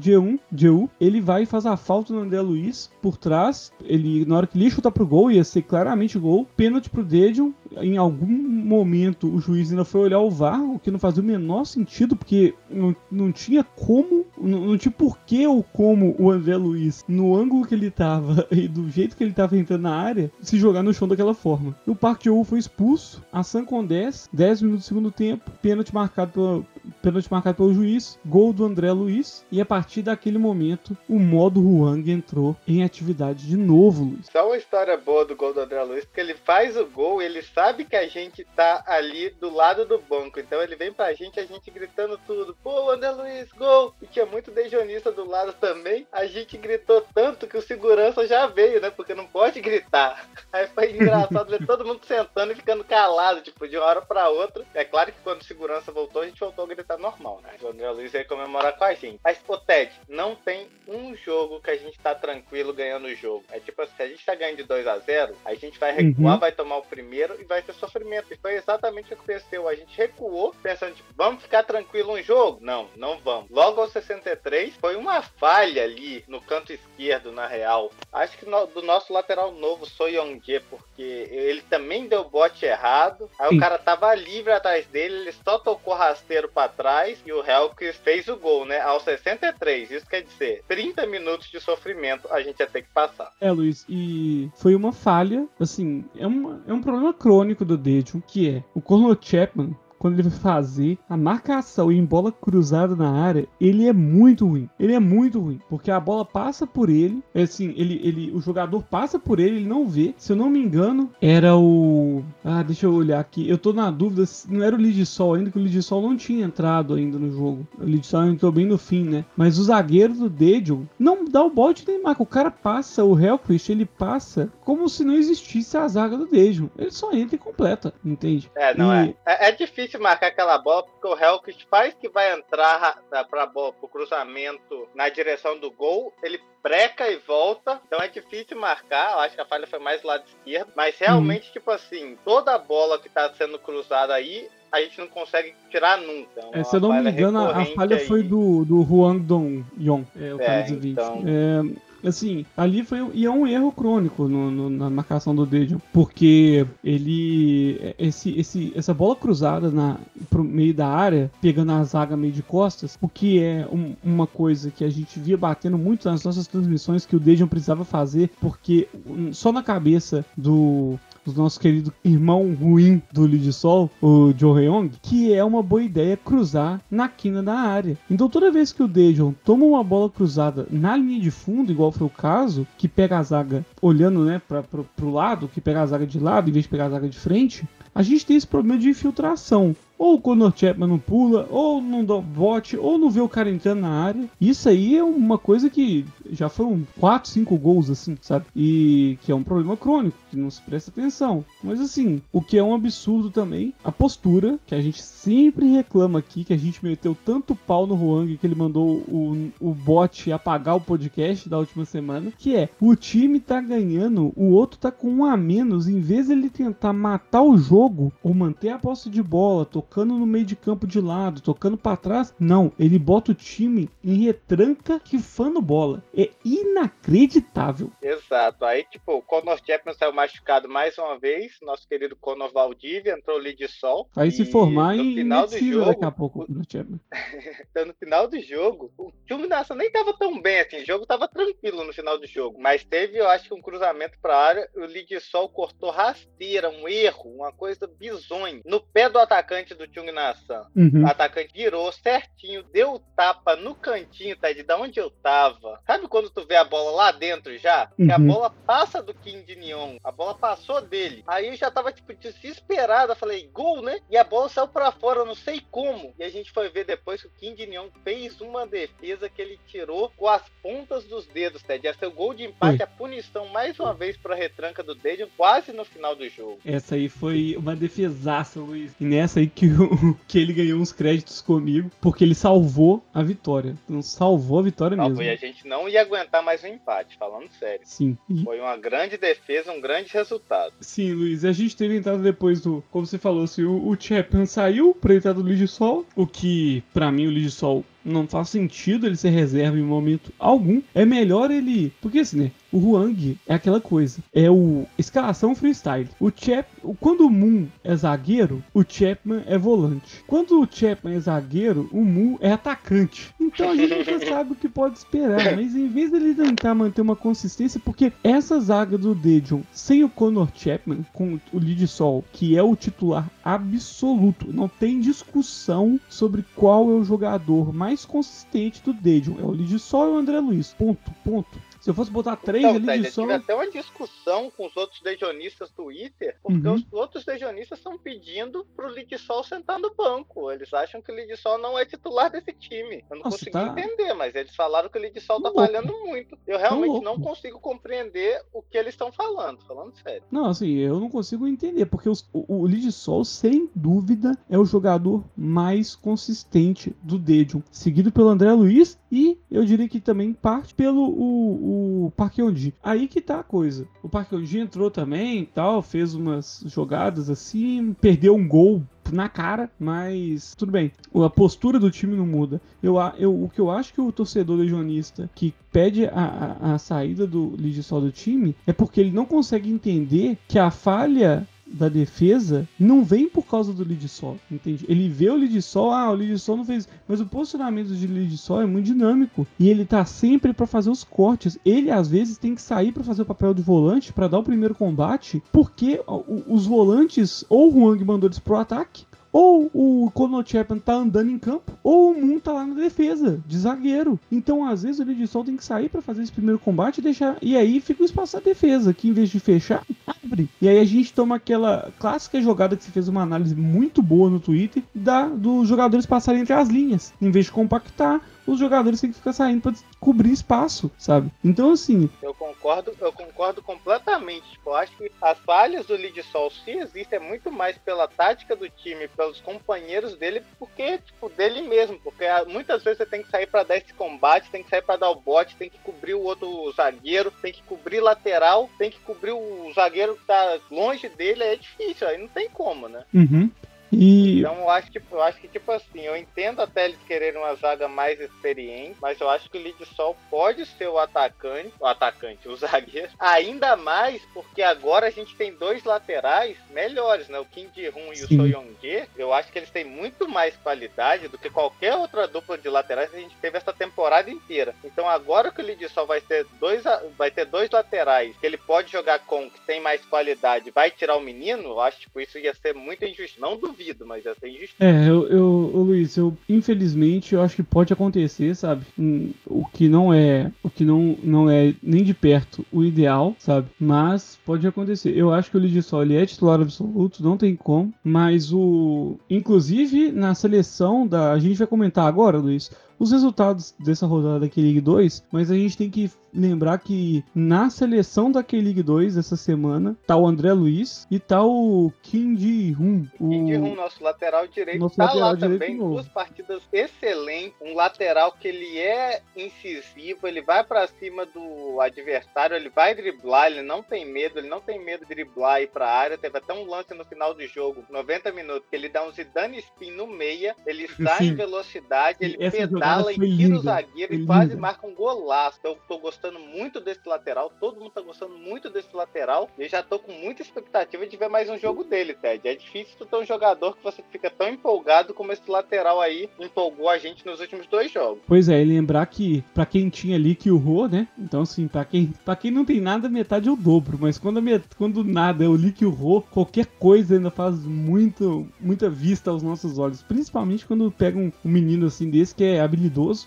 Jeú, 0.55 0.89
ele 1.01 1.21
vai 1.21 1.43
e 1.43 1.47
faz 1.47 1.67
a 1.67 1.77
falta 1.77 2.13
no 2.13 2.21
André 2.21 2.41
Luiz 2.41 2.91
por 3.03 3.17
trás. 3.17 3.73
Ele, 3.85 4.25
na 4.25 4.37
hora 4.37 4.47
que 4.47 4.59
ele 4.59 4.71
chuta 4.71 4.91
pro 4.91 5.07
gol, 5.07 5.31
ia 5.31 5.45
ser 5.45 5.63
claramente 5.63 6.19
gol. 6.19 6.47
Pênalti 6.57 6.91
pro 6.91 7.05
Dejon. 7.05 7.53
Em 7.77 7.97
algum 7.97 8.27
momento, 8.27 9.33
o 9.33 9.41
juiz 9.41 9.60
juiz 9.61 9.71
ainda 9.71 9.85
foi 9.85 10.03
olhar 10.03 10.21
o 10.21 10.31
VAR, 10.31 10.63
o 10.63 10.79
que 10.79 10.91
não 10.91 10.99
fazia 10.99 11.23
o 11.23 11.27
menor 11.27 11.65
sentido, 11.65 12.17
porque 12.17 12.55
não, 12.71 12.97
não 13.11 13.31
tinha 13.31 13.63
como, 13.63 14.27
não, 14.39 14.67
não 14.67 14.79
tinha 14.79 14.93
porquê 14.93 15.47
ou 15.47 15.63
como 15.63 16.17
o 16.19 16.31
André 16.31 16.57
Luiz, 16.57 17.05
no 17.07 17.37
ângulo 17.37 17.67
que 17.67 17.75
ele 17.75 17.91
tava 17.91 18.47
e 18.51 18.67
do 18.67 18.89
jeito 18.91 19.17
que 19.17 19.23
ele 19.23 19.33
tava 19.33 19.57
entrando 19.57 19.83
na 19.83 19.95
área, 19.95 20.31
se 20.41 20.59
jogar 20.59 20.83
no 20.83 20.95
chão 20.95 21.07
daquela 21.07 21.35
forma. 21.35 21.77
E 21.87 21.91
o 21.91 21.97
Park 21.97 22.25
Joe 22.25 22.45
foi 22.45 22.59
expulso, 22.59 23.23
a 23.33 23.43
San 23.43 23.65
com 23.65 23.85
10, 23.85 24.31
10 24.33 24.63
minutos 24.63 24.85
do 24.85 24.89
segundo 24.89 25.11
tempo, 25.11 25.51
pênalti 25.63 25.95
marcado 25.95 26.33
pelo, 26.33 26.67
pênalti 27.01 27.31
marcado 27.31 27.57
pelo 27.57 27.75
juiz, 27.75 28.19
gol 28.25 28.53
do 28.53 28.65
André 28.65 28.93
Luiz, 28.93 29.45
e 29.51 29.61
a 29.61 29.67
partir 29.67 30.03
daquele 30.03 30.39
momento 30.39 30.97
o 31.09 31.19
modo 31.19 31.61
Huang 31.61 32.11
entrou 32.11 32.57
em 32.67 32.85
atividade 32.85 33.47
de 33.47 33.57
novo, 33.57 34.05
Luiz. 34.05 34.27
Só 34.31 34.47
uma 34.47 34.57
história 34.57 34.97
boa 34.97 35.25
do 35.25 35.37
gol 35.37 35.53
do 35.53 35.61
André 35.61 35.83
Luiz, 35.83 36.05
porque 36.05 36.21
ele 36.21 36.35
faz 36.35 36.77
o 36.77 36.87
gol, 36.87 37.23
ele 37.23 37.43
sabe 37.43 37.85
que 37.85 37.97
a 37.97 38.07
gente 38.07 38.45
tá 38.57 38.83
ali 38.87 39.31
do 39.31 39.55
lado 39.55 39.85
do 39.85 39.99
banco, 39.99 40.39
então 40.41 40.63
ele 40.63 40.77
vem 40.77 40.93
pra 40.93 41.13
gente, 41.15 41.41
a 41.41 41.45
gente 41.45 41.71
gritando 41.71 42.19
tudo, 42.27 42.57
pô, 42.63 42.91
André 42.91 43.11
Luiz, 43.11 43.49
gol! 43.53 43.95
E 44.03 44.07
tinha 44.07 44.27
muito 44.27 44.51
dejonista 44.51 45.11
do 45.11 45.29
lado 45.29 45.53
também, 45.55 46.07
a 46.13 46.27
gente 46.27 46.57
gritou 46.57 47.05
tanto 47.15 47.47
que 47.47 47.57
o 47.57 47.63
segurança 47.63 48.27
já 48.27 48.47
veio, 48.47 48.81
né, 48.81 48.91
porque 48.91 49.15
não 49.15 49.27
pode 49.27 49.61
gritar. 49.61 50.29
Aí 50.53 50.67
foi 50.69 50.93
engraçado 50.93 51.51
ver 51.51 51.67
todo 51.67 51.85
mundo 51.85 52.01
sentando 52.07 52.53
e 52.53 52.57
ficando 52.57 52.85
calado, 52.85 53.41
tipo, 53.41 53.69
de 53.69 53.77
uma 53.77 53.87
hora 53.87 54.03
pra 54.03 54.29
outra. 54.29 54.65
É 54.75 54.85
claro 54.85 55.13
que 55.13 55.21
quando 55.23 55.41
o 55.41 55.45
segurança 55.45 55.93
voltou, 55.93 56.23
a 56.23 56.27
gente 56.27 56.41
voltou 56.41 56.65
a 56.65 56.69
gritar 56.69 56.90
tá 56.91 56.99
normal, 56.99 57.41
né? 57.43 57.51
O 57.63 57.69
André 57.69 57.89
Luiz 57.91 58.13
comemorar 58.27 58.77
com 58.77 58.85
a 58.85 58.95
gente. 58.95 59.21
Mas, 59.23 59.39
ô 59.47 59.57
Ted, 59.57 59.93
não 60.09 60.35
tem 60.35 60.67
um 60.89 61.15
jogo 61.15 61.61
que 61.61 61.71
a 61.71 61.77
gente 61.77 61.99
tá 62.01 62.15
tranquilo 62.15 62.73
ganhando 62.73 63.07
o 63.07 63.15
jogo. 63.15 63.45
É 63.51 63.61
tipo 63.61 63.81
assim, 63.81 63.93
se 63.97 64.03
a 64.03 64.09
gente 64.09 64.25
tá 64.25 64.35
ganhando 64.35 64.57
de 64.57 64.65
2 64.65 64.87
a 64.87 64.99
0 64.99 65.37
a 65.45 65.55
gente 65.55 65.79
vai 65.79 65.93
recuar, 65.93 66.35
uhum. 66.35 66.41
vai 66.41 66.53
tomar 66.53 66.79
o 66.79 66.83
primeiro 66.83 67.41
e 67.41 67.45
vai 67.45 67.63
ter 67.63 67.73
sofrimento. 67.75 68.33
E 68.33 68.37
foi 68.37 68.55
exatamente 68.55 69.05
o 69.05 69.09
que 69.09 69.15
aconteceu. 69.15 69.69
A 69.69 69.75
gente 69.75 69.97
recuou, 69.97 70.55
pensando, 70.63 70.95
tipo, 70.95 71.09
vamos 71.17 71.43
ficar 71.43 71.63
tranquilo 71.63 72.13
um 72.13 72.23
jogo? 72.23 72.59
Não, 72.61 72.89
não 72.97 73.19
vamos. 73.19 73.51
Logo 73.51 73.81
aos 73.81 73.93
63, 73.93 74.75
foi 74.77 74.97
uma 74.97 75.23
falha 75.23 75.85
ali 75.85 76.25
no 76.27 76.41
canto 76.41 76.73
esquerdo, 76.73 77.31
na 77.31 77.47
real. 77.47 77.93
Acho 78.13 78.37
que 78.37 78.47
no, 78.47 78.67
do 78.67 78.83
nosso 78.83 79.13
lateral 79.13 79.53
novo, 79.53 79.87
Soyongue, 79.87 80.61
porque 80.69 80.90
ele 81.03 81.63
também 81.63 82.07
deu 82.07 82.25
bote 82.25 82.65
errado. 82.65 83.29
Aí 83.39 83.51
Sim. 83.51 83.57
o 83.57 83.61
cara 83.61 83.79
tava 83.79 84.15
livre 84.15 84.53
atrás 84.53 84.87
dele, 84.87 85.17
ele 85.17 85.33
só 85.45 85.59
tocou 85.59 85.95
rasteiro 85.95 86.49
pra 86.49 86.69
trás 86.69 87.19
e 87.27 87.33
o 87.33 87.45
Helkis 87.45 87.97
fez 87.97 88.29
o 88.29 88.37
gol, 88.37 88.65
né? 88.65 88.81
Aos 88.81 89.03
63. 89.03 89.91
Isso 89.91 90.07
quer 90.07 90.23
dizer, 90.23 90.63
30 90.69 91.07
minutos 91.07 91.51
de 91.51 91.61
sofrimento 91.61 92.29
a 92.31 92.41
gente 92.43 92.61
ia 92.61 92.67
ter 92.67 92.83
que 92.83 92.89
passar. 92.93 93.33
É, 93.41 93.51
Luiz, 93.51 93.85
e 93.89 94.51
foi 94.57 94.75
uma 94.75 94.93
falha, 94.93 95.47
assim, 95.59 96.05
é, 96.17 96.27
uma, 96.27 96.63
é 96.67 96.73
um 96.73 96.83
problema 96.83 97.13
crônico 97.13 97.65
do 97.65 97.77
Dejon, 97.77 98.21
que 98.21 98.57
é 98.57 98.65
o 98.75 98.81
Corno 98.81 99.17
Chapman 99.21 99.77
quando 100.01 100.15
ele 100.15 100.31
vai 100.31 100.39
fazer 100.39 100.99
a 101.07 101.15
marcação 101.15 101.93
em 101.93 102.03
bola 102.03 102.33
cruzada 102.33 102.97
na 102.97 103.11
área, 103.11 103.47
ele 103.61 103.87
é 103.87 103.93
muito 103.93 104.47
ruim. 104.47 104.67
Ele 104.79 104.95
é 104.95 104.99
muito 104.99 105.39
ruim, 105.39 105.61
porque 105.69 105.91
a 105.91 106.01
bola 106.01 106.25
passa 106.25 106.67
por 106.67 106.89
ele, 106.89 107.23
é 107.35 107.43
assim, 107.43 107.75
ele, 107.77 108.01
ele, 108.03 108.33
o 108.33 108.41
jogador 108.41 108.83
passa 108.83 109.19
por 109.19 109.39
ele, 109.39 109.57
ele 109.57 109.69
não 109.69 109.87
vê. 109.87 110.15
Se 110.17 110.33
eu 110.33 110.37
não 110.37 110.49
me 110.49 110.59
engano, 110.59 111.11
era 111.21 111.55
o, 111.55 112.25
ah, 112.43 112.63
deixa 112.63 112.87
eu 112.87 112.95
olhar 112.95 113.21
aqui. 113.21 113.47
Eu 113.47 113.59
tô 113.59 113.75
na 113.75 113.91
dúvida, 113.91 114.25
não 114.49 114.63
era 114.63 114.75
o 114.75 114.79
Lidsol 114.79 115.35
ainda, 115.35 115.51
que 115.51 115.59
o 115.59 115.63
Lidsol 115.63 116.01
não 116.01 116.17
tinha 116.17 116.47
entrado 116.47 116.95
ainda 116.95 117.19
no 117.19 117.31
jogo. 117.31 117.69
O 117.79 117.85
Lidsol 117.85 118.25
entrou 118.25 118.51
bem 118.51 118.65
no 118.65 118.79
fim, 118.79 119.05
né? 119.05 119.27
Mas 119.37 119.59
o 119.59 119.65
zagueiro 119.65 120.15
do 120.15 120.31
Dejon 120.31 120.87
não 120.99 121.27
dá 121.27 121.45
o 121.45 121.51
bote 121.51 121.85
nem 121.87 122.03
marca. 122.03 122.23
O 122.23 122.27
cara 122.27 122.51
passa, 122.51 123.05
o 123.05 123.21
Hellquist, 123.21 123.69
ele 123.69 123.85
passa 123.85 124.51
como 124.65 124.89
se 124.89 125.05
não 125.05 125.13
existisse 125.13 125.77
a 125.77 125.87
zaga 125.87 126.17
do 126.17 126.27
Dejon. 126.27 126.69
Ele 126.79 126.91
só 126.91 127.13
entra 127.13 127.37
e 127.37 127.39
completa, 127.39 127.93
entende? 128.03 128.51
É, 128.57 128.75
não 128.75 128.95
e... 128.95 129.09
é. 129.09 129.15
é. 129.27 129.51
É 129.51 129.53
difícil 129.53 129.90
difícil 129.91 130.01
marcar 130.01 130.29
aquela 130.29 130.57
bola 130.59 130.85
porque 130.85 131.07
o 131.07 131.19
Helkist 131.19 131.67
faz 131.69 131.95
que 131.95 132.09
vai 132.09 132.33
entrar 132.33 133.03
para 133.29 133.51
o 133.83 133.89
cruzamento 133.89 134.89
na 134.95 135.09
direção 135.09 135.59
do 135.59 135.71
gol, 135.71 136.13
ele 136.23 136.41
breca 136.63 137.09
e 137.09 137.17
volta, 137.17 137.81
então 137.87 137.99
é 138.01 138.09
difícil 138.09 138.57
marcar. 138.59 139.13
Eu 139.13 139.19
acho 139.21 139.35
que 139.35 139.41
a 139.41 139.47
falha 139.47 139.67
foi 139.67 139.79
mais 139.79 140.01
do 140.01 140.09
lado 140.09 140.25
esquerdo, 140.27 140.73
mas 140.77 140.97
realmente, 140.99 141.47
uhum. 141.47 141.53
tipo 141.53 141.71
assim, 141.71 142.17
toda 142.25 142.57
bola 142.59 142.99
que 142.99 143.09
está 143.09 143.33
sendo 143.35 143.59
cruzada 143.59 144.15
aí 144.15 144.49
a 144.71 144.81
gente 144.81 145.01
não 145.01 145.09
consegue 145.09 145.53
tirar 145.69 145.99
nunca. 145.99 146.31
Então, 146.37 146.51
é, 146.53 146.63
se 146.63 146.77
eu 146.77 146.81
não 146.81 146.93
me 146.93 147.11
engano, 147.11 147.41
a 147.41 147.65
falha 147.75 147.97
aí. 147.97 148.07
foi 148.07 148.23
do, 148.23 148.65
do 148.65 148.81
Huang 148.83 149.19
Dong 149.19 149.65
Yong, 149.77 150.07
é, 150.17 150.33
o 150.33 150.41
é, 150.41 150.63
20. 150.63 150.89
Então... 150.89 151.25
É, 151.27 151.90
assim, 152.05 152.45
ali 152.57 152.83
foi 152.83 152.99
e 153.15 153.27
é 153.27 153.31
um 153.31 153.47
erro 153.47 153.73
crônico 153.73 154.29
no, 154.29 154.51
no, 154.51 154.71
na 154.71 154.91
marcação 154.91 155.35
do 155.35 155.47
Dejon, 155.47 155.79
porque 155.93 156.67
ele 156.83 157.95
esse, 157.99 158.39
esse 158.39 158.73
essa 158.75 158.95
bola 158.95 159.17
cruzada 159.17 159.71
na 159.71 159.99
pro 160.29 160.43
meio 160.43 160.75
da 160.75 160.89
área, 160.89 161.31
pegando 161.41 161.73
a 161.73 161.85
zaga 161.85 162.17
meio 162.17 162.33
de 162.33 162.43
costas, 162.43 162.99
o 163.01 163.09
que 163.09 163.43
é 163.43 163.67
um, 163.73 163.95
uma 164.03 164.27
coisa 164.27 164.71
que 164.71 164.85
a 164.85 164.91
gente 164.91 165.19
via 165.19 165.37
batendo 165.37 165.79
muito 165.79 166.09
nas 166.09 166.25
nossas 166.25 166.47
transmissões 166.47 167.07
que 167.07 167.17
o 167.17 167.21
Dejon 167.21 167.47
precisava 167.47 167.85
fazer, 167.85 168.31
porque 168.41 168.89
só 169.33 169.53
na 169.53 169.63
cabeça 169.63 170.25
do 170.37 170.99
do 171.25 171.33
nosso 171.35 171.61
querido 171.61 171.93
irmão 172.05 172.55
ruim 172.55 173.03
do 173.13 173.27
Lidsol, 173.27 173.91
o 174.01 174.33
Joe 174.37 174.65
Heong, 174.65 174.91
que 175.03 175.33
é 175.33 175.45
uma 175.45 175.63
boa 175.63 175.83
ideia 175.83 176.17
cruzar 176.17 176.81
na 176.91 177.09
quina 177.09 177.43
da 177.43 177.55
área. 177.55 177.99
Então 178.11 178.29
toda 178.29 178.51
vez 178.51 178.73
que 178.73 178.83
o 178.83 178.89
Dejon 178.89 179.35
toma 179.45 179.65
uma 179.65 179.85
bola 179.85 180.09
cruzada 180.09 180.67
na 180.71 180.97
linha 180.97 181.21
de 181.21 181.31
fundo, 181.31 181.73
igual 181.73 181.93
foi 181.93 182.07
o 182.07 182.11
caso, 182.11 182.67
que 182.79 182.89
pega 182.89 183.19
a 183.19 183.23
zaga 183.23 183.65
olhando 183.81 184.25
né, 184.25 184.41
pro, 184.47 184.85
pro 184.97 185.13
lado, 185.13 185.49
que 185.49 185.61
pega 185.61 185.83
a 185.83 185.87
zaga 185.87 186.07
de 186.07 186.19
lado 186.19 186.49
em 186.49 186.53
vez 186.53 186.65
de 186.65 186.71
pegar 186.71 186.87
a 186.87 186.91
zaga 186.91 187.09
de 187.09 187.19
frente, 187.19 187.69
a 187.95 188.03
gente 188.03 188.25
tem 188.25 188.37
esse 188.37 188.47
problema 188.47 188.79
de 188.79 188.89
infiltração. 188.89 189.75
Ou 190.01 190.15
o 190.15 190.21
Conor 190.21 190.55
Chapman 190.57 190.89
não 190.89 190.99
pula, 190.99 191.47
ou 191.51 191.83
não 191.83 192.03
dá 192.03 192.17
bote, 192.17 192.75
ou 192.75 192.97
não 192.97 193.11
vê 193.11 193.21
o 193.21 193.29
cara 193.29 193.51
entrando 193.51 193.83
na 193.83 193.91
área. 193.91 194.31
Isso 194.41 194.67
aí 194.67 194.97
é 194.97 195.05
uma 195.05 195.37
coisa 195.37 195.69
que 195.69 196.07
já 196.31 196.49
foram 196.49 196.87
4, 196.99 197.29
5 197.29 197.59
gols, 197.59 197.91
assim, 197.91 198.17
sabe? 198.23 198.47
E 198.57 199.19
que 199.21 199.31
é 199.31 199.35
um 199.35 199.43
problema 199.43 199.77
crônico, 199.77 200.17
que 200.31 200.39
não 200.39 200.51
se 200.51 200.63
presta 200.63 200.91
atenção. 200.91 201.45
Mas 201.63 201.79
assim, 201.83 202.23
o 202.33 202.41
que 202.41 202.57
é 202.57 202.63
um 202.63 202.75
absurdo 202.75 203.29
também, 203.29 203.75
a 203.85 203.93
postura, 203.93 204.59
que 204.67 204.75
a 204.75 204.81
gente 204.81 205.03
sempre 205.03 205.67
reclama 205.71 206.19
aqui, 206.19 206.45
que 206.45 206.55
a 206.55 206.59
gente 206.59 206.83
meteu 206.83 207.15
tanto 207.23 207.55
pau 207.55 207.87
no 207.87 207.95
Huang 207.95 208.39
que 208.39 208.47
ele 208.47 208.55
mandou 208.55 209.03
o, 209.07 209.51
o 209.61 209.75
bot 209.75 210.33
apagar 210.33 210.77
o 210.77 210.81
podcast 210.81 211.47
da 211.47 211.59
última 211.59 211.85
semana, 211.85 212.33
que 212.39 212.57
é, 212.57 212.71
o 212.81 212.97
time 212.97 213.39
tá 213.39 213.61
ganhando, 213.61 214.33
o 214.35 214.47
outro 214.53 214.79
tá 214.79 214.91
com 214.91 215.11
um 215.11 215.25
a 215.27 215.37
menos, 215.37 215.87
em 215.89 216.01
vez 216.01 216.29
de 216.29 216.33
ele 216.33 216.49
tentar 216.49 216.95
matar 216.95 217.43
o 217.43 217.59
jogo, 217.59 218.11
ou 218.23 218.33
manter 218.33 218.71
a 218.71 218.79
posse 218.79 219.11
de 219.11 219.23
bola, 219.23 219.67
tocando 219.91 220.15
no 220.15 220.25
meio 220.25 220.45
de 220.45 220.55
campo 220.55 220.87
de 220.87 221.01
lado, 221.01 221.41
tocando 221.41 221.77
para 221.77 221.97
trás. 221.97 222.33
Não, 222.39 222.73
ele 222.79 222.97
bota 222.97 223.33
o 223.33 223.35
time 223.35 223.91
em 224.05 224.25
retranca 224.25 225.01
que 225.01 225.19
fã 225.19 225.51
bola. 225.61 226.05
É 226.17 226.31
inacreditável. 226.45 227.91
Exato. 228.01 228.65
Aí, 228.65 228.85
tipo, 228.85 229.15
o 229.15 229.23
Conor 229.23 229.59
Chapman 229.67 229.95
saiu 229.95 230.13
machucado 230.13 230.69
mais 230.69 230.97
uma 230.97 231.19
vez. 231.19 231.59
Nosso 231.61 231.89
querido 231.89 232.15
Conor 232.15 232.53
Valdivia 232.53 233.15
entrou 233.15 233.39
ali 233.39 233.53
de 233.55 233.67
sol. 233.67 234.09
Aí 234.15 234.31
se 234.31 234.45
formar 234.45 234.95
no 234.95 235.03
em 235.03 235.15
final 235.17 235.49
do 235.49 235.59
jogo, 235.59 235.87
daqui 235.87 236.05
a 236.05 236.11
pouco, 236.13 236.43
o 236.45 236.63
Chapman. 236.71 237.01
então, 237.71 237.87
no 237.87 237.95
final 237.95 238.29
do 238.29 238.41
jogo, 238.41 238.93
o 238.97 239.11
time 239.27 239.49
Nação 239.49 239.77
nem 239.77 239.91
tava 239.91 240.17
tão 240.17 240.41
bem 240.41 240.61
assim. 240.61 240.83
O 240.83 240.87
jogo 240.87 241.05
tava 241.05 241.27
tranquilo 241.27 241.85
no 241.85 241.93
final 241.93 242.17
do 242.17 242.27
jogo. 242.29 242.61
Mas 242.61 242.85
teve, 242.85 243.19
eu 243.19 243.29
acho 243.29 243.49
que 243.49 243.55
um 243.55 243.63
cruzamento 243.63 244.17
pra 244.23 244.39
área. 244.39 244.71
O 244.77 244.85
Lidsol 244.85 245.49
cortou 245.49 245.91
rasteira, 245.91 246.71
um 246.71 246.89
erro, 246.89 247.35
uma 247.35 247.53
coisa 247.53 247.89
bizonha. 247.89 248.61
No 248.65 248.81
pé 248.81 249.09
do 249.09 249.19
atacante 249.19 249.75
do 249.87 249.93
Chung 249.93 250.11
Nassan. 250.13 250.67
Uhum. 250.77 251.05
O 251.05 251.07
atacante 251.07 251.53
virou 251.53 251.91
certinho, 251.93 252.63
deu 252.73 252.95
o 252.95 252.99
tapa 252.99 253.57
no 253.57 253.75
cantinho, 253.75 254.37
tá? 254.37 254.53
De 254.53 254.65
onde 254.75 255.01
eu 255.01 255.11
tava. 255.11 255.81
Sabe 255.87 256.07
quando 256.09 256.31
tu 256.31 256.47
vê 256.47 256.57
a 256.57 256.65
bola 256.65 256.91
lá 256.91 257.13
dentro 257.13 257.57
já? 257.59 257.91
Uhum. 257.99 258.07
Que 258.07 258.13
a 258.13 258.19
uhum. 258.19 258.27
bola 258.27 258.51
passa 258.51 259.03
do 259.03 259.15
Kim 259.15 259.43
de 259.43 259.57
Neon. 259.57 259.97
A 260.05 260.13
bola 260.13 260.35
passou 260.35 260.81
dele. 260.81 261.25
Aí 261.27 261.49
eu 261.49 261.57
já 261.57 261.71
tava, 261.71 261.93
tipo, 261.93 262.15
desesperado. 262.15 263.13
Eu 263.13 263.17
falei, 263.17 263.49
gol, 263.53 263.83
né? 263.83 263.99
E 264.11 264.17
a 264.17 264.25
bola 264.25 264.49
saiu 264.49 264.69
pra 264.69 264.93
fora, 264.93 265.21
eu 265.21 265.27
não 265.27 265.35
sei 265.35 265.63
como. 265.71 266.15
E 266.19 266.25
a 266.25 266.29
gente 266.29 266.51
foi 266.51 266.69
ver 266.69 266.85
depois 266.85 267.23
que 267.23 267.29
o 267.29 267.31
Kim 267.31 267.55
de 267.55 267.67
Neon 267.67 267.89
fez 268.05 268.41
uma 268.41 268.67
defesa 268.67 269.29
que 269.29 269.41
ele 269.41 269.59
tirou 269.67 270.13
com 270.17 270.29
as 270.29 270.43
pontas 270.63 271.05
dos 271.05 271.27
dedos, 271.27 271.63
Ted. 271.63 271.87
Ia 271.87 271.95
ser 271.95 272.07
o 272.07 272.13
gol 272.13 272.35
de 272.35 272.45
empate, 272.45 272.83
a 272.83 272.87
punição 272.87 273.47
mais 273.49 273.79
uma 273.79 273.95
vez 273.95 274.17
pra 274.17 274.35
retranca 274.35 274.83
do 274.83 274.95
Dedion, 274.95 275.29
quase 275.37 275.73
no 275.73 275.85
final 275.85 276.15
do 276.15 276.29
jogo. 276.29 276.59
Essa 276.65 276.95
aí 276.95 277.09
foi 277.09 277.57
uma 277.57 277.75
defesaça, 277.75 278.61
Luiz. 278.61 278.93
E 279.01 279.05
nessa 279.05 279.41
aí 279.41 279.47
que, 279.47 279.70
que 280.27 280.39
ele 280.39 280.53
ganhou 280.53 280.81
uns 280.81 280.93
créditos 280.93 281.41
comigo, 281.41 281.91
porque 282.01 282.25
ele 282.25 282.35
salvou 282.35 283.03
a 283.13 283.23
vitória. 283.23 283.75
Não 283.89 284.03
salvou 284.03 284.59
a 284.59 284.63
vitória 284.63 284.97
não, 284.97 285.09
mesmo. 285.09 285.23
E 285.23 285.29
a 285.29 285.37
gente 285.37 285.67
não 285.67 285.89
ia 285.89 286.01
aguentar 286.01 286.43
mais 286.43 286.63
um 286.65 286.69
empate, 286.69 287.17
falando 287.17 287.49
sério. 287.59 287.81
Sim. 287.85 288.17
Foi 288.45 288.61
uma 288.61 288.77
grande 288.77 289.17
defesa, 289.17 289.73
um 289.73 289.81
grande 289.81 290.13
resultado. 290.13 290.73
Sim, 290.81 291.13
Luiz. 291.13 291.45
A 291.45 291.53
gente 291.53 291.77
teve 291.77 291.97
entrado 291.97 292.23
depois 292.23 292.61
do, 292.61 292.83
como 292.91 293.07
você 293.07 293.19
falou, 293.19 293.47
se 293.47 293.63
o, 293.63 293.89
o 293.89 294.01
Chapman 294.01 294.47
saiu 294.47 294.95
pra 294.95 295.15
entrar 295.15 295.33
do 295.33 295.69
Sol, 295.69 296.07
o 296.17 296.27
que, 296.27 296.83
para 296.93 297.11
mim, 297.11 297.27
o 297.27 297.51
Sol 297.51 297.85
não 298.05 298.27
faz 298.27 298.49
sentido 298.49 299.07
ele 299.07 299.17
ser 299.17 299.31
reserva 299.31 299.79
em 299.79 299.83
momento 299.83 300.33
algum. 300.39 300.81
É 300.95 301.05
melhor 301.05 301.51
ele. 301.51 301.93
Porque 302.01 302.21
assim, 302.21 302.39
né? 302.39 302.51
O 302.73 302.79
Huang 302.79 303.37
é 303.49 303.55
aquela 303.55 303.81
coisa. 303.81 304.21
É 304.33 304.49
o 304.49 304.87
escalação 304.97 305.55
freestyle. 305.55 306.09
O 306.21 306.31
Chap, 306.31 306.67
quando 307.01 307.27
o 307.27 307.31
Moon 307.31 307.67
é 307.83 307.97
zagueiro, 307.97 308.63
o 308.73 308.85
Chapman 308.87 309.43
é 309.47 309.59
volante. 309.59 310.23
Quando 310.27 310.61
o 310.61 310.69
Chapman 310.71 311.17
é 311.17 311.21
zagueiro, 311.21 311.89
o 311.91 312.05
Moon 312.05 312.39
é 312.41 312.53
atacante. 312.53 313.35
Então 313.41 313.71
a 313.71 313.77
gente 313.77 314.05
já 314.05 314.21
sabe 314.21 314.53
o 314.53 314.55
que 314.57 314.69
pode 314.69 314.99
esperar. 314.99 315.57
Mas 315.57 315.75
em 315.75 315.89
vez 315.89 316.13
dele 316.13 316.35
tentar 316.35 316.75
manter 316.75 317.01
uma 317.01 317.17
consistência, 317.17 317.81
porque 317.85 318.13
essa 318.23 318.61
zaga 318.61 318.97
do 318.97 319.15
Dejon 319.15 319.63
sem 319.73 320.05
o 320.05 320.09
Connor 320.09 320.49
Chapman, 320.55 321.05
com 321.13 321.41
o 321.53 321.59
Lead 321.59 321.87
Sol, 321.89 322.25
que 322.33 322.57
é 322.57 322.63
o 322.63 322.77
titular 322.77 323.29
absoluto, 323.45 324.53
não 324.53 324.69
tem 324.69 325.01
discussão 325.01 325.99
sobre 326.09 326.45
qual 326.55 326.89
é 326.91 326.95
o 326.95 327.05
jogador 327.05 327.73
mais 327.73 327.90
consistente 328.05 328.83
do 328.83 328.93
Dejon. 328.93 329.39
É 329.39 329.43
o 329.43 329.51
Lead 329.51 329.79
Sol 329.79 330.09
e 330.09 330.11
o 330.13 330.17
André 330.17 330.41
Luiz. 330.41 330.73
Ponto, 330.73 331.11
ponto. 331.25 331.61
Se 331.81 331.89
eu 331.89 331.95
fosse 331.95 332.11
botar 332.11 332.37
três 332.37 332.63
então, 332.63 332.93
ali 332.93 333.03
de 333.03 333.11
som... 333.11 333.23
tive 333.23 333.33
até 333.35 333.55
uma 333.55 333.71
discussão 333.71 334.51
com 334.51 334.67
os 334.67 334.77
outros 334.77 335.01
legionistas 335.03 335.71
do 335.71 335.85
Twitter, 335.85 336.37
porque 336.43 336.69
uhum. 336.69 336.75
os 336.75 336.93
outros 336.93 337.25
legionistas 337.25 337.79
estão 337.79 337.99
pedindo 337.99 338.67
pro 338.77 338.89
Lidsol 338.89 339.43
sentar 339.43 339.79
no 339.79 339.95
banco. 339.95 340.51
Eles 340.51 340.73
acham 340.75 341.01
que 341.01 341.11
o 341.11 341.15
Lidsol 341.15 341.59
não 341.59 341.79
é 341.79 341.87
titular 341.87 342.31
desse 342.31 342.53
time. 342.53 343.05
Eu 343.11 343.17
não 343.17 343.25
Nossa, 343.25 343.39
consegui 343.39 343.53
tá... 343.53 343.67
entender, 343.69 344.13
mas 344.13 344.35
eles 344.35 344.55
falaram 344.55 344.91
que 344.91 344.99
o 344.99 345.01
Lidsol 345.01 345.41
tá 345.41 345.51
falhando 345.53 345.93
muito. 346.05 346.39
Eu 346.47 346.59
tá 346.59 346.69
realmente 346.69 347.03
não 347.03 347.19
consigo 347.19 347.59
compreender 347.59 348.43
o 348.53 348.63
que 348.63 348.77
eles 348.77 348.93
estão 348.93 349.11
falando, 349.11 349.63
falando 349.63 349.95
sério. 350.03 350.23
Não, 350.31 350.47
assim, 350.47 350.77
eu 350.77 351.01
não 351.01 351.09
consigo 351.09 351.49
entender, 351.49 351.87
porque 351.87 352.11
os, 352.11 352.29
o, 352.33 352.63
o 352.63 352.67
Lidsol, 352.67 353.25
sem 353.25 353.71
dúvida, 353.75 354.37
é 354.51 354.59
o 354.59 354.67
jogador 354.67 355.25
mais 355.35 355.97
consistente 355.97 356.95
do 357.03 357.19
Dedium, 357.19 357.63
seguido 357.71 358.13
pelo 358.13 358.29
André 358.29 358.53
Luiz 358.53 359.00
e 359.11 359.39
eu 359.51 359.65
diria 359.65 359.89
que 359.89 360.01
também 360.01 360.33
parte 360.33 360.75
pelo 360.75 361.03
o, 361.03 362.07
o 362.07 362.11
Park 362.13 362.39
Yondi. 362.39 362.75
Aí 362.83 363.09
que 363.09 363.21
tá 363.21 363.41
a 363.41 363.45
coisa. 363.45 363.87
O 364.03 364.09
Park 364.09 364.33
Yondi 364.33 364.59
entrou 364.59 364.91
também 364.91 365.49
tal, 365.55 365.83
fez 365.83 366.15
umas 366.15 366.63
jogadas 366.67 367.29
assim, 367.29 367.95
perdeu 368.01 368.35
um 368.35 368.47
gol 368.47 368.83
na 369.13 369.29
cara, 369.29 369.71
mas 369.79 370.55
tudo 370.55 370.71
bem. 370.71 370.93
A 371.15 371.29
postura 371.29 371.79
do 371.79 371.91
time 371.91 372.17
não 372.17 372.27
muda. 372.27 372.61
Eu, 372.83 372.97
eu, 373.19 373.45
o 373.45 373.49
que 373.49 373.61
eu 373.61 373.71
acho 373.71 373.93
que 373.93 374.01
o 374.01 374.13
torcedor 374.13 374.57
legionista 374.57 375.29
que 375.35 375.53
pede 375.73 376.07
a, 376.07 376.13
a, 376.61 376.75
a 376.75 376.79
saída 376.79 377.27
do 377.27 377.55
Ligue 377.57 377.81
do 377.81 378.13
time 378.13 378.55
é 378.67 378.73
porque 378.73 379.01
ele 379.01 379.11
não 379.11 379.27
consegue 379.27 379.71
entender 379.71 380.39
que 380.47 380.59
a 380.59 380.71
falha 380.71 381.47
da 381.73 381.89
defesa 381.89 382.69
não 382.79 383.05
vem 383.05 383.29
por 383.29 383.47
causa 383.47 383.73
do 383.73 383.85
lead 383.85 384.09
sol, 384.09 384.39
entende? 384.51 384.85
Ele 384.89 385.09
vê 385.09 385.31
o 385.31 385.37
lead 385.37 385.61
sol, 385.63 385.91
ah, 385.93 386.11
o 386.11 386.15
lead 386.15 386.39
sol 386.39 386.57
não 386.57 386.65
fez, 386.65 386.89
mas 387.07 387.21
o 387.21 387.27
posicionamento 387.27 387.95
de 387.95 388.07
lead 388.07 388.37
sol 388.37 388.61
é 388.61 388.67
muito 388.67 388.87
dinâmico 388.87 389.47
e 389.59 389.69
ele 389.69 389.85
tá 389.85 390.05
sempre 390.05 390.53
para 390.53 390.67
fazer 390.67 390.91
os 390.91 391.05
cortes. 391.05 391.59
Ele 391.65 391.91
às 391.91 392.09
vezes 392.09 392.39
tem 392.39 392.55
que 392.55 392.63
sair 392.63 392.93
para 392.93 393.05
fazer 393.05 393.23
o 393.23 393.27
papel 393.27 393.55
de 393.55 393.63
volante 393.63 394.13
para 394.13 394.29
dar 394.29 394.39
o 394.39 394.45
primeiro 394.45 394.75
combate, 394.75 395.43
porque 395.53 396.01
os 396.47 396.67
volantes 396.67 397.45
ou 397.49 397.73
o 397.73 397.87
Huang 397.87 398.05
mandou 398.05 398.29
eles 398.29 398.39
pro 398.39 398.57
ataque 398.57 399.05
ou 399.33 399.71
o 399.73 399.90
Conor 400.09 400.45
Chapman 400.47 400.79
tá 400.79 400.95
andando 400.95 401.31
em 401.31 401.39
campo, 401.39 401.73
ou 401.83 402.13
o 402.13 402.21
Moon 402.21 402.39
tá 402.39 402.53
lá 402.53 402.65
na 402.65 402.75
defesa, 402.75 403.43
de 403.45 403.59
zagueiro. 403.59 404.21
Então, 404.31 404.65
às 404.65 404.85
vezes, 404.85 405.01
o 405.01 405.05
Lead 405.05 405.27
Sol 405.27 405.45
tem 405.45 405.57
que 405.57 405.65
sair 405.65 405.89
para 405.89 406.01
fazer 406.01 406.23
esse 406.23 406.31
primeiro 406.31 406.61
combate 406.61 406.99
e 406.99 407.03
deixar. 407.03 407.37
E 407.43 407.57
aí 407.57 407.81
fica 407.81 408.03
o 408.03 408.07
espaço 408.07 408.37
da 408.37 408.43
defesa, 408.43 408.95
que 408.95 409.09
em 409.09 409.13
vez 409.13 409.29
de 409.29 409.41
fechar, 409.41 409.85
abre. 410.07 410.49
E 410.63 410.69
aí 410.69 410.79
a 410.79 410.85
gente 410.85 411.13
toma 411.13 411.37
aquela 411.37 411.91
clássica 411.99 412.41
jogada 412.41 412.77
que 412.77 412.85
você 412.85 412.91
fez 412.91 413.09
uma 413.09 413.23
análise 413.23 413.57
muito 413.57 414.01
boa 414.01 414.31
no 414.31 414.39
Twitter, 414.39 414.83
da, 414.95 415.27
dos 415.27 415.67
jogadores 415.67 416.07
passarem 416.07 416.43
entre 416.43 416.53
as 416.53 416.69
linhas. 416.69 417.13
Em 417.21 417.31
vez 417.31 417.47
de 417.47 417.53
compactar, 417.53 418.21
os 418.47 418.59
jogadores 418.59 419.01
têm 419.01 419.11
que 419.11 419.19
ficar 419.19 419.33
saindo 419.33 419.63
para 419.63 419.73
cobrir 419.99 420.33
espaço, 420.33 420.91
sabe? 420.99 421.31
Então, 421.45 421.73
assim. 421.73 422.09
Eu 422.23 422.35
concordo, 422.35 422.93
eu 423.01 423.13
concordo 423.13 423.63
completamente. 423.63 424.51
Tipo, 424.51 424.71
eu 424.71 424.77
acho 424.77 424.97
que 424.97 425.11
as 425.21 425.39
falhas 425.39 425.87
do 425.87 425.95
Lead 425.95 426.23
Sol, 426.25 426.51
se 426.51 426.71
existem, 426.71 427.19
é 427.19 427.23
muito 427.23 427.51
mais 427.51 427.77
pela 427.79 428.09
tática 428.09 428.57
do 428.57 428.69
time, 428.69 429.09
pelos 429.09 429.41
companheiros 429.41 430.17
dele, 430.17 430.43
porque, 430.59 430.99
tipo, 430.99 431.29
dele 431.31 431.63
mesmo. 431.63 431.99
Porque 432.01 432.25
ah, 432.25 432.45
muitas 432.47 432.83
vezes 432.83 432.99
você 432.99 433.07
tem 433.07 433.23
que 433.23 433.31
sair 433.31 433.47
para 433.47 433.63
dar 433.63 433.77
esse 433.77 433.93
combate, 433.95 434.51
tem 434.51 434.63
que 434.63 434.71
sair 434.71 434.83
para 434.83 434.97
dar 434.97 435.11
o 435.11 435.21
bote, 435.21 435.57
tem 435.57 435.71
que 435.71 435.79
cobrir 435.79 436.15
o 436.15 436.23
outro 436.23 436.73
zagueiro, 436.73 437.31
tem 437.43 437.53
que 437.53 437.63
cobrir 437.63 438.01
lateral, 438.01 438.69
tem 438.79 438.91
que 438.91 439.01
cobrir 439.01 439.33
o 439.33 439.73
zagueiro 439.75 440.17
que 440.17 440.25
tá 440.25 440.59
longe 440.71 441.09
dele, 441.09 441.43
é 441.43 441.57
difícil, 441.57 442.07
aí 442.07 442.19
não 442.19 442.29
tem 442.29 442.49
como, 442.51 442.89
né? 442.89 443.05
Uhum. 443.13 443.51
E... 443.93 444.41
Então 444.41 444.57
eu 444.57 444.71
acho, 444.71 444.91
que, 444.91 445.01
eu 445.11 445.23
acho 445.23 445.39
que, 445.41 445.49
tipo 445.49 445.71
assim, 445.73 446.01
eu 446.01 446.17
entendo 446.17 446.61
até 446.61 446.85
eles 446.85 446.99
quererem 447.07 447.41
uma 447.41 447.55
zaga 447.55 447.89
mais 447.89 448.21
experiente, 448.21 448.97
mas 449.01 449.21
eu 449.21 449.29
acho 449.29 449.51
que 449.51 449.59
o 449.59 449.63
Lead 449.63 449.85
Sol 449.97 450.17
pode 450.31 450.65
ser 450.67 450.89
o 450.89 450.99
atacante, 450.99 451.73
o 451.81 451.87
atacante, 451.87 452.49
o 452.49 452.55
zagueiro, 452.57 453.11
ainda 453.19 453.77
mais 453.77 454.23
porque 454.33 454.63
agora 454.63 455.07
a 455.07 455.11
gente 455.11 455.35
tem 455.35 455.53
dois 455.53 455.85
laterais 455.85 456.57
melhores, 456.71 457.29
né? 457.29 457.39
O 457.39 457.45
Kim 457.45 457.69
Ji-hoon 457.75 458.13
e 458.13 458.23
o 458.23 458.29
So 458.29 458.47
Young-ge. 458.47 459.09
Eu 459.17 459.33
acho 459.33 459.51
que 459.51 459.59
eles 459.59 459.71
têm 459.71 459.85
muito 459.85 460.29
mais 460.29 460.57
qualidade 460.57 461.29
do 461.29 461.39
que 461.39 461.51
qualquer 461.51 461.97
outra 461.97 462.29
dupla 462.29 462.57
de 462.57 462.69
laterais 462.69 463.11
que 463.11 463.17
a 463.17 463.21
gente 463.21 463.37
teve 463.37 463.57
essa 463.57 463.73
temporada 463.73 464.31
inteira. 464.31 464.75
Então 464.85 465.09
agora 465.09 465.51
que 465.51 465.61
o 465.61 465.65
Lead 465.65 465.89
Sol 465.89 466.07
vai 466.07 466.21
ter 466.21 466.47
dois, 466.59 466.85
vai 467.17 467.31
ter 467.31 467.45
dois 467.45 467.71
laterais 467.71 468.37
que 468.37 468.47
ele 468.47 468.57
pode 468.57 468.93
jogar 468.93 469.19
com, 469.21 469.51
que 469.51 469.61
tem 469.63 469.81
mais 469.81 470.05
qualidade, 470.05 470.71
vai 470.71 470.91
tirar 470.91 471.17
o 471.17 471.21
menino, 471.21 471.71
eu 471.71 471.81
acho 471.81 471.97
que 471.97 472.03
tipo, 472.05 472.21
isso 472.21 472.39
ia 472.39 472.55
ser 472.55 472.75
muito 472.75 473.05
injusto. 473.05 473.41
Não 473.41 473.57
duvido 473.57 473.80
duvido, 473.81 474.07
mas 474.07 474.25
é 474.27 474.49
injustiça. 474.49 474.75
É, 474.79 475.09
eu, 475.09 475.27
eu, 475.29 475.73
Luiz, 475.75 476.17
eu 476.17 476.37
infelizmente 476.49 477.35
eu 477.35 477.41
acho 477.41 477.57
que 477.57 477.63
pode 477.63 477.93
acontecer, 477.93 478.55
sabe? 478.55 478.85
Um, 478.99 479.33
o 479.47 479.65
que 479.65 479.89
não 479.89 480.13
é, 480.13 480.53
o 480.63 480.69
que 480.69 480.85
não, 480.85 481.17
não 481.23 481.51
é 481.51 481.75
nem 481.83 482.05
de 482.05 482.13
perto 482.13 482.65
o 482.71 482.85
ideal, 482.85 483.35
sabe? 483.39 483.69
Mas 483.81 484.39
pode 484.45 484.67
acontecer. 484.67 485.17
Eu 485.17 485.33
acho 485.33 485.51
que 485.51 485.57
o 485.57 485.61
Lidissol 485.61 486.03
é 486.03 486.27
titular 486.27 486.61
absoluto, 486.61 487.23
não 487.23 487.37
tem 487.37 487.57
como. 487.57 487.93
Mas 488.05 488.53
o, 488.53 489.19
inclusive 489.29 490.13
na 490.13 490.35
seleção 490.35 491.07
da, 491.07 491.33
a 491.33 491.39
gente 491.39 491.59
vai 491.59 491.67
comentar 491.67 492.07
agora, 492.07 492.39
Luiz 492.39 492.71
os 493.01 493.11
resultados 493.11 493.75
dessa 493.81 494.07
rodada 494.07 494.41
da 494.41 494.49
K-League 494.49 494.83
2, 494.83 495.25
mas 495.33 495.51
a 495.51 495.55
gente 495.55 495.77
tem 495.77 495.89
que 495.89 496.11
lembrar 496.33 496.79
que 496.79 497.25
na 497.35 497.71
seleção 497.71 498.31
da 498.31 498.45
K-League 498.45 498.83
2 498.83 499.17
essa 499.17 499.37
semana 499.37 499.97
tá 500.07 500.17
o 500.17 500.27
André 500.27 500.53
Luiz 500.53 501.07
e 501.11 501.19
tá 501.19 501.43
o 501.43 501.91
Kim 502.03 502.37
Ji-hoon. 502.37 503.07
O... 503.19 503.31
Kim 503.31 503.49
Ji-hoon, 503.49 503.75
nosso 503.75 504.05
lateral 504.05 504.47
direito, 504.47 504.79
nosso 504.79 504.97
tá 504.97 505.07
lateral 505.07 505.33
lá 505.33 505.37
também, 505.37 505.79
duas 505.79 506.09
partidas 506.09 506.63
excelentes, 506.73 507.55
um 507.61 507.75
lateral 507.75 508.33
que 508.33 508.47
ele 508.47 508.79
é 508.79 509.23
incisivo, 509.35 510.29
ele 510.29 510.43
vai 510.43 510.63
para 510.63 510.87
cima 510.87 511.25
do 511.25 511.81
adversário, 511.81 512.55
ele 512.55 512.69
vai 512.69 512.95
driblar, 512.95 513.47
ele 513.47 513.63
não 513.63 513.83
tem 513.83 514.05
medo, 514.05 514.39
ele 514.39 514.49
não 514.49 514.61
tem 514.61 514.79
medo 514.79 515.07
de 515.07 515.15
driblar 515.15 515.61
e 515.61 515.65
ir 515.65 515.69
pra 515.69 515.91
área, 515.91 516.19
teve 516.19 516.37
até 516.37 516.53
um 516.53 516.69
lance 516.69 516.93
no 516.95 517.05
final 517.07 517.33
do 517.33 517.47
jogo, 517.47 517.83
90 517.89 518.31
minutos, 518.33 518.69
que 518.69 518.77
ele 518.77 518.91
dá 518.91 519.03
um 519.03 519.11
Zidane 519.11 519.59
spin 519.59 519.93
no 519.93 520.07
meia, 520.07 520.55
ele 520.67 520.87
sai 521.03 521.19
Sim. 521.19 521.29
em 521.29 521.35
velocidade, 521.35 522.19
ele 522.21 522.51
pedala 522.51 522.90
ala 522.97 523.13
e 523.13 523.37
tira 523.37 523.57
o 523.57 523.61
zagueiro 523.61 524.15
e 524.15 524.27
quase 524.27 524.57
marca 524.57 524.87
um 524.87 524.95
golaço. 524.95 525.59
Eu 525.65 525.77
tô 525.89 525.99
gostando 525.99 526.39
muito 526.39 526.81
desse 526.81 527.07
lateral, 527.07 527.53
todo 527.61 527.81
mundo 527.81 527.91
tá 527.91 528.01
gostando 528.01 528.37
muito 528.37 528.71
desse 528.71 528.95
lateral. 528.95 529.49
E 529.59 529.63
eu 529.63 529.69
já 529.69 529.83
tô 529.83 529.99
com 529.99 530.13
muita 530.13 530.43
expectativa 530.43 531.07
de 531.07 531.17
ver 531.17 531.29
mais 531.29 531.49
um 531.49 531.59
jogo 531.59 531.85
dele, 531.85 532.15
Ted. 532.15 532.47
É 532.47 532.55
difícil 532.55 532.95
tu 532.99 533.07
ter 533.07 533.17
um 533.17 533.25
jogador 533.25 533.77
que 533.77 533.83
você 533.83 534.03
fica 534.11 534.31
tão 534.31 534.49
empolgado 534.49 535.15
como 535.15 535.33
esse 535.33 535.49
lateral 535.49 536.01
aí 536.01 536.29
empolgou 536.39 536.89
a 536.89 536.99
gente 536.99 537.25
nos 537.27 537.41
últimos 537.41 537.67
dois 537.67 537.91
jogos. 537.91 538.23
Pois 538.27 538.49
é, 538.49 538.61
e 538.61 538.65
lembrar 538.65 539.07
que 539.07 539.45
para 539.55 539.67
quem 539.67 539.89
tinha 539.89 540.17
ali 540.17 540.35
que 540.35 540.51
o 540.51 540.57
Ro, 540.57 540.89
né? 540.89 541.09
Então 541.19 541.43
assim, 541.43 541.69
para 541.69 541.85
quem, 541.85 542.13
pra 542.25 542.37
quem 542.37 542.51
não 542.51 542.65
tem 542.65 542.81
nada, 542.81 543.09
metade 543.09 543.49
é 543.49 543.53
o 543.53 543.57
dobro, 543.57 543.99
mas 544.01 544.19
quando, 544.19 544.41
met... 544.41 544.65
quando 544.77 545.05
nada 545.05 545.45
é 545.45 545.49
o 545.49 545.57
Lick 545.57 545.83
e 545.83 545.87
o 545.87 545.91
Ro, 545.91 546.23
qualquer 546.23 546.67
coisa 546.67 547.15
ainda 547.15 547.31
faz 547.31 547.65
muito, 547.65 548.47
muita 548.61 548.89
vista 548.89 549.31
aos 549.31 549.43
nossos 549.43 549.79
olhos, 549.79 550.03
principalmente 550.03 550.67
quando 550.67 550.91
pega 550.91 551.19
um, 551.19 551.33
um 551.45 551.49
menino 551.49 551.87
assim 551.87 552.11
desse 552.11 552.35
que 552.35 552.45
é 552.45 552.61
habilidoso, 552.61 552.80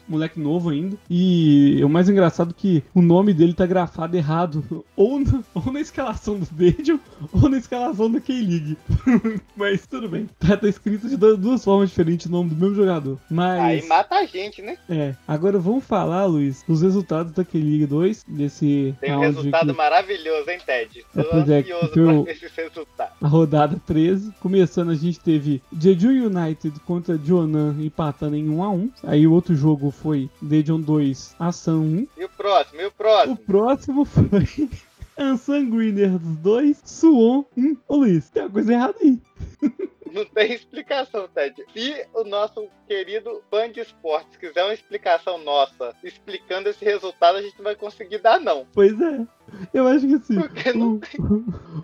moleque 0.07 0.39
novo 0.39 0.69
ainda. 0.69 0.97
E 1.09 1.81
o 1.83 1.89
mais 1.89 2.09
engraçado 2.09 2.51
é 2.51 2.61
que 2.61 2.83
o 2.93 3.01
nome 3.01 3.33
dele 3.33 3.53
tá 3.53 3.65
grafado 3.65 4.15
errado, 4.15 4.85
ou, 4.95 5.19
no, 5.19 5.43
ou 5.53 5.71
na 5.71 5.79
escalação 5.79 6.39
do 6.39 6.45
Dejo, 6.51 6.99
ou 7.31 7.49
na 7.49 7.57
escalação 7.57 8.11
da 8.11 8.19
K-League. 8.19 8.77
mas 9.55 9.85
tudo 9.85 10.09
bem. 10.09 10.27
Tá, 10.39 10.57
tá 10.57 10.67
escrito 10.67 11.07
de 11.07 11.17
duas 11.17 11.63
formas 11.63 11.89
diferentes 11.89 12.25
o 12.27 12.31
nome 12.31 12.51
do 12.51 12.55
mesmo 12.55 12.75
jogador. 12.75 13.19
Mas... 13.29 13.61
Aí 13.61 13.87
mata 13.87 14.15
a 14.15 14.25
gente, 14.25 14.61
né? 14.61 14.77
É. 14.89 15.15
Agora 15.27 15.59
vamos 15.59 15.83
falar, 15.83 16.25
Luiz, 16.25 16.63
dos 16.67 16.81
resultados 16.81 17.33
da 17.33 17.43
K-League 17.43 17.85
2, 17.85 18.25
desse 18.27 18.95
Tem 18.99 19.15
um 19.15 19.19
resultado 19.19 19.71
que... 19.71 19.77
maravilhoso, 19.77 20.49
hein, 20.49 20.59
Ted? 20.65 21.05
Tô 21.13 21.21
é, 21.21 21.59
ansioso 21.59 22.19
é, 22.19 22.23
pra 22.23 22.31
esses 22.31 22.51
resultados. 22.51 23.13
A 23.21 23.27
rodada 23.27 23.81
13. 23.85 24.31
Começando, 24.39 24.91
a 24.91 24.95
gente 24.95 25.19
teve 25.19 25.61
Jeju 25.79 26.09
United 26.09 26.79
contra 26.81 27.17
Jonan 27.17 27.75
empatando 27.79 28.35
em 28.35 28.47
1x1. 28.47 28.91
Aí 29.03 29.27
o 29.27 29.32
outro 29.33 29.55
jogo 29.55 29.91
foi 29.91 30.29
Dejon 30.41 30.81
2, 30.81 31.35
Ação 31.39 31.81
1. 31.81 32.07
E 32.17 32.25
o 32.25 32.29
próximo? 32.29 32.81
E 32.81 32.85
o 32.85 32.91
próximo? 32.91 33.33
O 33.33 33.37
próximo 33.37 34.05
foi... 34.05 34.69
Unsanguiners 35.17 36.19
2, 36.41 36.81
Suon 36.83 37.45
1. 37.55 37.77
Ô 37.87 37.97
Luiz, 37.97 38.29
tem 38.29 38.43
uma 38.43 38.49
coisa 38.49 38.73
errada 38.73 38.95
aí. 39.01 39.19
Não 40.11 40.25
tem 40.25 40.53
explicação, 40.53 41.27
Ted. 41.27 41.65
Se 41.73 42.05
o 42.13 42.23
nosso 42.23 42.69
querido 42.87 43.41
fã 43.49 43.69
de 43.69 43.79
esportes 43.79 44.37
quiser 44.37 44.63
uma 44.63 44.73
explicação 44.73 45.39
nossa 45.39 45.95
explicando 46.03 46.69
esse 46.69 46.85
resultado, 46.85 47.39
a 47.39 47.41
gente 47.41 47.57
não 47.57 47.63
vai 47.63 47.75
conseguir 47.75 48.19
dar, 48.19 48.39
não. 48.39 48.67
Pois 48.73 48.93
é. 49.01 49.25
Eu 49.73 49.87
acho 49.87 50.07
que 50.07 50.15
assim, 50.15 50.37
o, 50.77 50.99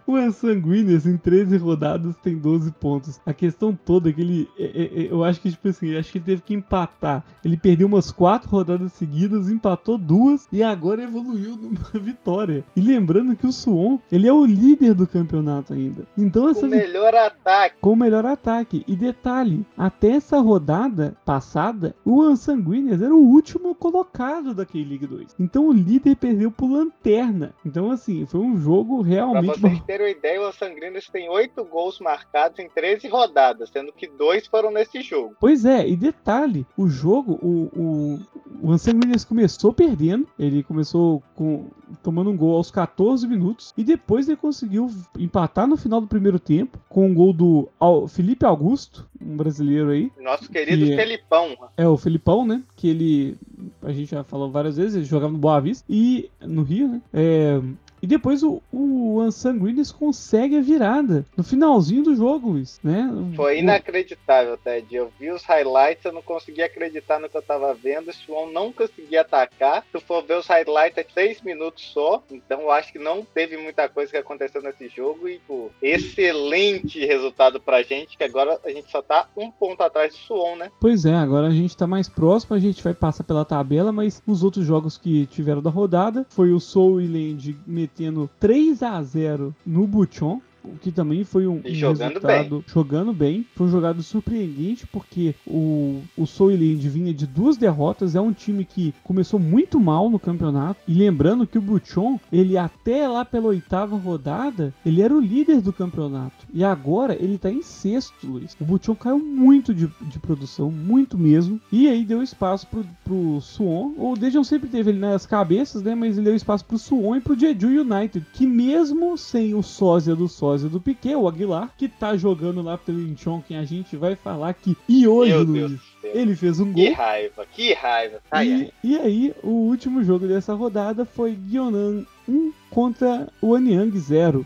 o, 0.08 0.14
o 0.14 0.18
em 0.20 1.18
13 1.18 1.58
rodadas 1.58 2.16
tem 2.18 2.38
12 2.38 2.72
pontos. 2.74 3.20
A 3.26 3.34
questão 3.34 3.74
toda 3.74 4.10
é 4.10 4.14
que 4.14 4.22
ele. 4.22 4.50
É, 4.58 4.64
é, 4.64 5.04
é, 5.04 5.12
eu 5.12 5.24
acho 5.24 5.42
que, 5.42 5.50
tipo 5.50 5.68
assim, 5.68 5.96
acho 5.96 6.12
que 6.12 6.18
ele 6.18 6.26
teve 6.26 6.42
que 6.42 6.54
empatar. 6.54 7.24
Ele 7.44 7.58
perdeu 7.58 7.88
umas 7.88 8.12
4 8.12 8.50
rodadas 8.50 8.94
seguidas, 8.94 9.50
empatou 9.50 9.98
duas 9.98 10.48
e 10.52 10.64
agora 10.64 11.04
evoluiu 11.04 11.56
numa 11.56 11.80
vitória. 12.02 12.64
E 12.76 12.82
lembrando 12.82 13.36
que 13.36 13.48
o 13.48 13.52
Suon, 13.52 14.00
ele 14.12 14.28
é 14.28 14.34
o 14.34 14.46
líder 14.46 14.94
do 14.94 15.08
campeonato 15.08 15.74
ainda. 15.74 16.08
Então 16.18 16.50
essa. 16.50 16.66
O 16.66 16.70
melhor 16.70 17.14
ataque. 17.16 17.76
Com 17.82 17.94
o 17.94 17.98
melhor 17.98 18.26
ataque. 18.26 18.84
E 18.88 18.96
detalhe, 18.96 19.66
até 19.78 20.12
essa 20.12 20.40
rodada 20.40 21.16
passada, 21.26 21.96
o 22.04 22.24
Unsanguineers 22.24 23.02
era 23.02 23.14
o 23.14 23.26
último 23.26 23.76
colocado 23.76 24.54
da 24.54 24.66
K-League 24.66 25.08
2. 25.08 25.36
Então 25.40 25.68
o 25.68 25.74
líder 25.74 26.16
perdeu 26.16 26.52
por 26.52 26.70
lanterna. 26.70 27.54
Então, 27.66 27.92
assim, 27.92 28.26
foi 28.26 28.40
um 28.40 28.58
jogo 28.58 29.02
realmente. 29.02 29.60
Pra 29.60 29.70
vocês 29.70 29.82
terem 29.84 30.06
uma 30.08 30.12
ideia, 30.12 30.42
o 30.42 30.52
Sangrinos 30.52 31.08
tem 31.10 31.30
oito 31.30 31.64
gols 31.66 32.00
marcados 32.00 32.60
em 32.60 32.70
13 32.70 33.08
rodadas, 33.08 33.70
sendo 33.70 33.92
que 33.92 34.08
dois 34.08 34.48
foram 34.48 34.72
nesse 34.72 35.02
jogo. 35.02 35.36
Pois 35.40 35.66
é, 35.66 35.88
e 35.88 35.96
detalhe: 35.96 36.66
o 36.78 36.88
jogo, 36.88 37.34
o, 37.42 38.20
o, 38.64 38.72
o 38.72 38.78
Sangrinos 38.78 39.26
começou 39.26 39.74
perdendo, 39.74 40.28
ele 40.38 40.64
começou 40.64 41.22
com 41.36 41.70
tomando 42.04 42.30
um 42.30 42.38
gol 42.38 42.56
aos 42.56 42.70
14 42.70 43.28
minutos 43.28 43.74
e 43.76 43.84
depois 43.84 44.28
ele 44.28 44.38
conseguiu 44.38 44.90
empatar 45.18 45.68
no 45.68 45.76
final 45.76 46.00
do 46.00 46.08
primeiro 46.08 46.40
tempo 46.40 46.78
com 46.88 47.08
um 47.08 47.14
gol 47.14 47.34
do 47.34 47.68
Felipe 48.08 48.46
Augusto, 48.46 49.09
um 49.22 49.38
brasileiro 49.38 49.90
aí. 49.90 50.12
Nosso 50.20 50.50
querido 50.50 50.86
que, 50.86 50.96
Felipão. 50.96 51.58
É, 51.76 51.88
o 51.88 51.98
Felipão, 51.98 52.46
né? 52.46 52.64
Que 52.76 52.90
ele, 52.90 53.38
a 53.82 53.92
gente 53.92 54.12
já 54.12 54.24
falou 54.24 54.50
várias 54.50 54.78
vezes, 54.78 54.96
ele 54.96 55.06
jogava 55.06 55.32
no 55.32 55.38
Boa 55.40 55.60
Vista 55.60 55.86
e 55.90 56.30
no 56.42 56.64
Rio, 56.64 56.88
né? 56.88 57.02
É, 57.14 57.62
e 58.02 58.08
depois 58.08 58.44
o, 58.44 58.62
o 58.72 59.22
Unsanguinis 59.22 59.92
consegue 59.92 60.58
a 60.58 60.62
virada 60.62 61.26
no 61.36 61.44
finalzinho 61.44 62.04
do 62.04 62.16
jogo, 62.16 62.52
Luiz, 62.52 62.80
né? 62.84 63.10
Foi 63.36 63.60
inacreditável, 63.60 64.58
Ted. 64.58 64.94
Eu 64.94 65.12
vi 65.20 65.32
os 65.32 65.44
highlights, 65.44 66.06
eu 66.06 66.12
não 66.12 66.22
conseguia 66.22 66.66
acreditar 66.66 67.20
no 67.20 67.30
que 67.30 67.38
eu 67.38 67.42
tava 67.42 67.74
vendo. 67.74 68.10
O 68.10 68.14
Swan 68.14 68.52
não 68.52 68.72
conseguia 68.72 69.22
atacar. 69.22 69.86
Se 69.92 70.00
for 70.02 70.24
ver 70.24 70.38
os 70.38 70.48
highlights, 70.48 70.98
é 70.98 71.06
seis 71.14 71.42
minutos 71.42 71.92
só. 71.94 72.24
Então 72.32 72.62
eu 72.62 72.72
acho 72.72 72.92
que 72.92 73.00
não 73.00 73.26
teve 73.26 73.58
muita 73.58 73.88
coisa 73.90 74.12
que 74.12 74.18
aconteceu 74.18 74.62
nesse 74.62 74.88
jogo. 74.90 75.28
E, 75.28 75.40
pô, 75.40 75.70
excelente 75.82 77.06
resultado 77.06 77.60
pra 77.60 77.84
gente, 77.84 78.18
que 78.18 78.24
agora 78.24 78.60
a 78.64 78.70
gente 78.70 78.90
só 78.92 79.02
tá 79.02 79.28
um 79.36 79.52
ponto 79.52 79.82
atrás 79.82 80.14
do 80.14 80.18
Swan, 80.20 80.56
né? 80.58 80.72
Pois 80.80 81.06
é, 81.06 81.14
agora 81.14 81.48
a 81.48 81.52
gente 81.52 81.76
tá 81.76 81.88
mais 81.88 82.08
próximo, 82.08 82.56
a 82.56 82.60
gente 82.60 82.84
vai 82.84 82.94
passar 82.94 83.24
pela 83.24 83.46
tabela, 83.46 83.92
mas 83.92 84.22
os 84.26 84.44
outros 84.44 84.66
jogos 84.66 84.98
que 84.98 85.26
tiveram 85.28 85.62
da 85.62 85.70
rodada 85.70 86.26
foi 86.30 86.52
o 86.52 86.60
Soul 86.60 87.00
Land 87.00 87.58
metendo 87.90 88.30
3 88.40 88.84
a 88.84 89.04
0 89.04 89.54
no 89.66 89.88
Buchon 89.88 90.40
que 90.82 90.92
também 90.92 91.24
foi 91.24 91.48
um, 91.48 91.62
um 91.66 91.74
jogando 91.74 92.14
resultado 92.14 92.50
bem. 92.50 92.64
jogando 92.68 93.14
bem. 93.14 93.46
Foi 93.56 93.68
um 93.68 93.72
jogado 93.72 94.04
surpreendente 94.04 94.88
porque 94.88 95.36
o, 95.46 96.02
o 96.18 96.26
Soiland 96.26 96.88
vinha 96.90 97.14
de 97.14 97.26
duas 97.26 97.58
derrotas. 97.58 98.16
É 98.16 98.22
um 98.22 98.34
time 98.34 98.66
que 98.66 98.94
começou 99.04 99.40
muito 99.40 99.80
mal 99.80 100.10
no 100.10 100.20
campeonato. 100.20 100.80
E 100.88 100.94
lembrando 100.94 101.48
que 101.48 101.58
o 101.58 101.62
Buchon, 101.62 102.20
ele 102.32 102.58
até 102.58 103.08
lá 103.08 103.24
pela 103.24 103.48
oitava 103.48 103.96
rodada, 103.96 104.74
ele 104.86 105.02
era 105.02 105.14
o 105.14 105.20
líder 105.20 105.62
do 105.62 105.74
campeonato. 105.74 106.48
E 106.54 106.64
agora 106.64 107.16
ele 107.20 107.38
tá 107.38 107.50
em 107.50 107.62
sexto, 107.62 108.28
Luiz. 108.28 108.56
O 108.60 108.66
Buchon 108.66 108.96
caiu 108.96 109.20
muito 109.20 109.74
de, 109.74 109.90
de 110.02 110.20
produção, 110.20 110.72
muito 110.72 111.18
mesmo. 111.18 111.60
E 111.72 111.88
aí 111.88 112.04
deu 112.04 112.22
espaço 112.22 112.68
pro, 112.68 112.86
pro 113.04 113.42
Suon. 113.42 113.94
O 113.98 114.16
Dejon 114.16 114.44
sempre 114.44 114.70
teve 114.70 114.92
ele 114.92 115.00
nas 115.00 115.26
cabeças, 115.26 115.82
né? 115.82 115.96
Mas 115.96 116.18
ele 116.18 116.26
deu 116.26 116.36
espaço 116.36 116.66
pro 116.66 116.78
Suon 116.78 117.16
e 117.16 117.22
pro 117.22 117.40
Jeju 117.40 117.82
United. 117.82 118.26
Que 118.34 118.46
mesmo 118.46 119.18
sem 119.18 119.54
o 119.54 119.62
sósia 119.62 120.16
do 120.16 120.28
sósia 120.28 120.59
do 120.68 120.82
Piquet, 120.82 121.16
o 121.16 121.28
Aguilar, 121.28 121.72
que 121.78 121.88
tá 121.88 122.18
jogando 122.18 122.62
lá 122.62 122.78
pelo 122.78 123.02
Incheon, 123.02 123.42
quem 123.48 123.58
a 123.58 123.64
gente 123.64 123.96
vai 123.96 124.16
falar 124.16 124.54
que. 124.54 124.76
E 124.88 125.08
hoje, 125.08 125.32
Meu 125.32 125.44
Luiz, 125.44 125.80
ele 126.04 126.36
fez 126.36 126.60
um 126.60 126.74
gol. 126.74 126.84
Que 126.84 126.92
raiva, 126.92 127.46
que 127.54 127.74
raiva. 127.74 128.20
Ai, 128.32 128.48
e, 128.48 128.52
ai. 128.52 128.72
e 128.84 128.98
aí, 128.98 129.36
o 129.44 129.50
último 129.50 130.04
jogo 130.04 130.28
dessa 130.28 130.54
rodada 130.54 131.06
foi 131.06 131.36
Gyeonan 131.36 132.04
1 132.28 132.52
contra 132.70 133.28
o 133.42 133.56
Anyang 133.56 133.98
0 133.98 134.46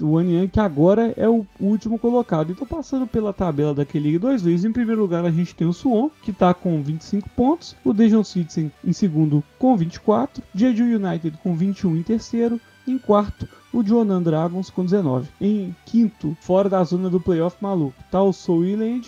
o 0.00 0.18
Anyang 0.18 0.48
que 0.48 0.60
agora 0.60 1.14
é 1.16 1.28
o 1.28 1.46
último 1.58 1.98
colocado. 1.98 2.52
Então, 2.52 2.66
passando 2.66 3.06
pela 3.06 3.32
tabela 3.32 3.74
daquele 3.74 4.04
League 4.04 4.18
2 4.18 4.42
Luiz, 4.42 4.64
em 4.64 4.72
primeiro 4.72 5.00
lugar 5.00 5.24
a 5.24 5.30
gente 5.30 5.54
tem 5.54 5.66
o 5.66 5.72
Suon, 5.72 6.10
que 6.22 6.30
está 6.30 6.52
com 6.52 6.82
25 6.82 7.28
pontos, 7.30 7.74
o 7.84 7.92
Dejon 7.92 8.24
Citizen 8.24 8.70
em 8.84 8.92
segundo 8.92 9.42
com 9.58 9.76
24, 9.76 10.42
Jeju 10.54 10.84
United 10.84 11.38
com 11.42 11.54
21 11.54 11.96
em 11.96 12.02
terceiro, 12.02 12.60
em 12.86 12.98
quarto 12.98 13.48
o 13.72 13.82
Jonan 13.82 14.22
Dragons 14.22 14.68
com 14.68 14.84
19. 14.84 15.28
Em 15.40 15.74
quinto, 15.86 16.36
fora 16.40 16.68
da 16.68 16.84
zona 16.84 17.08
do 17.08 17.20
playoff 17.20 17.56
maluco, 17.60 18.02
tá 18.10 18.22
o 18.22 18.32
Soul 18.32 18.64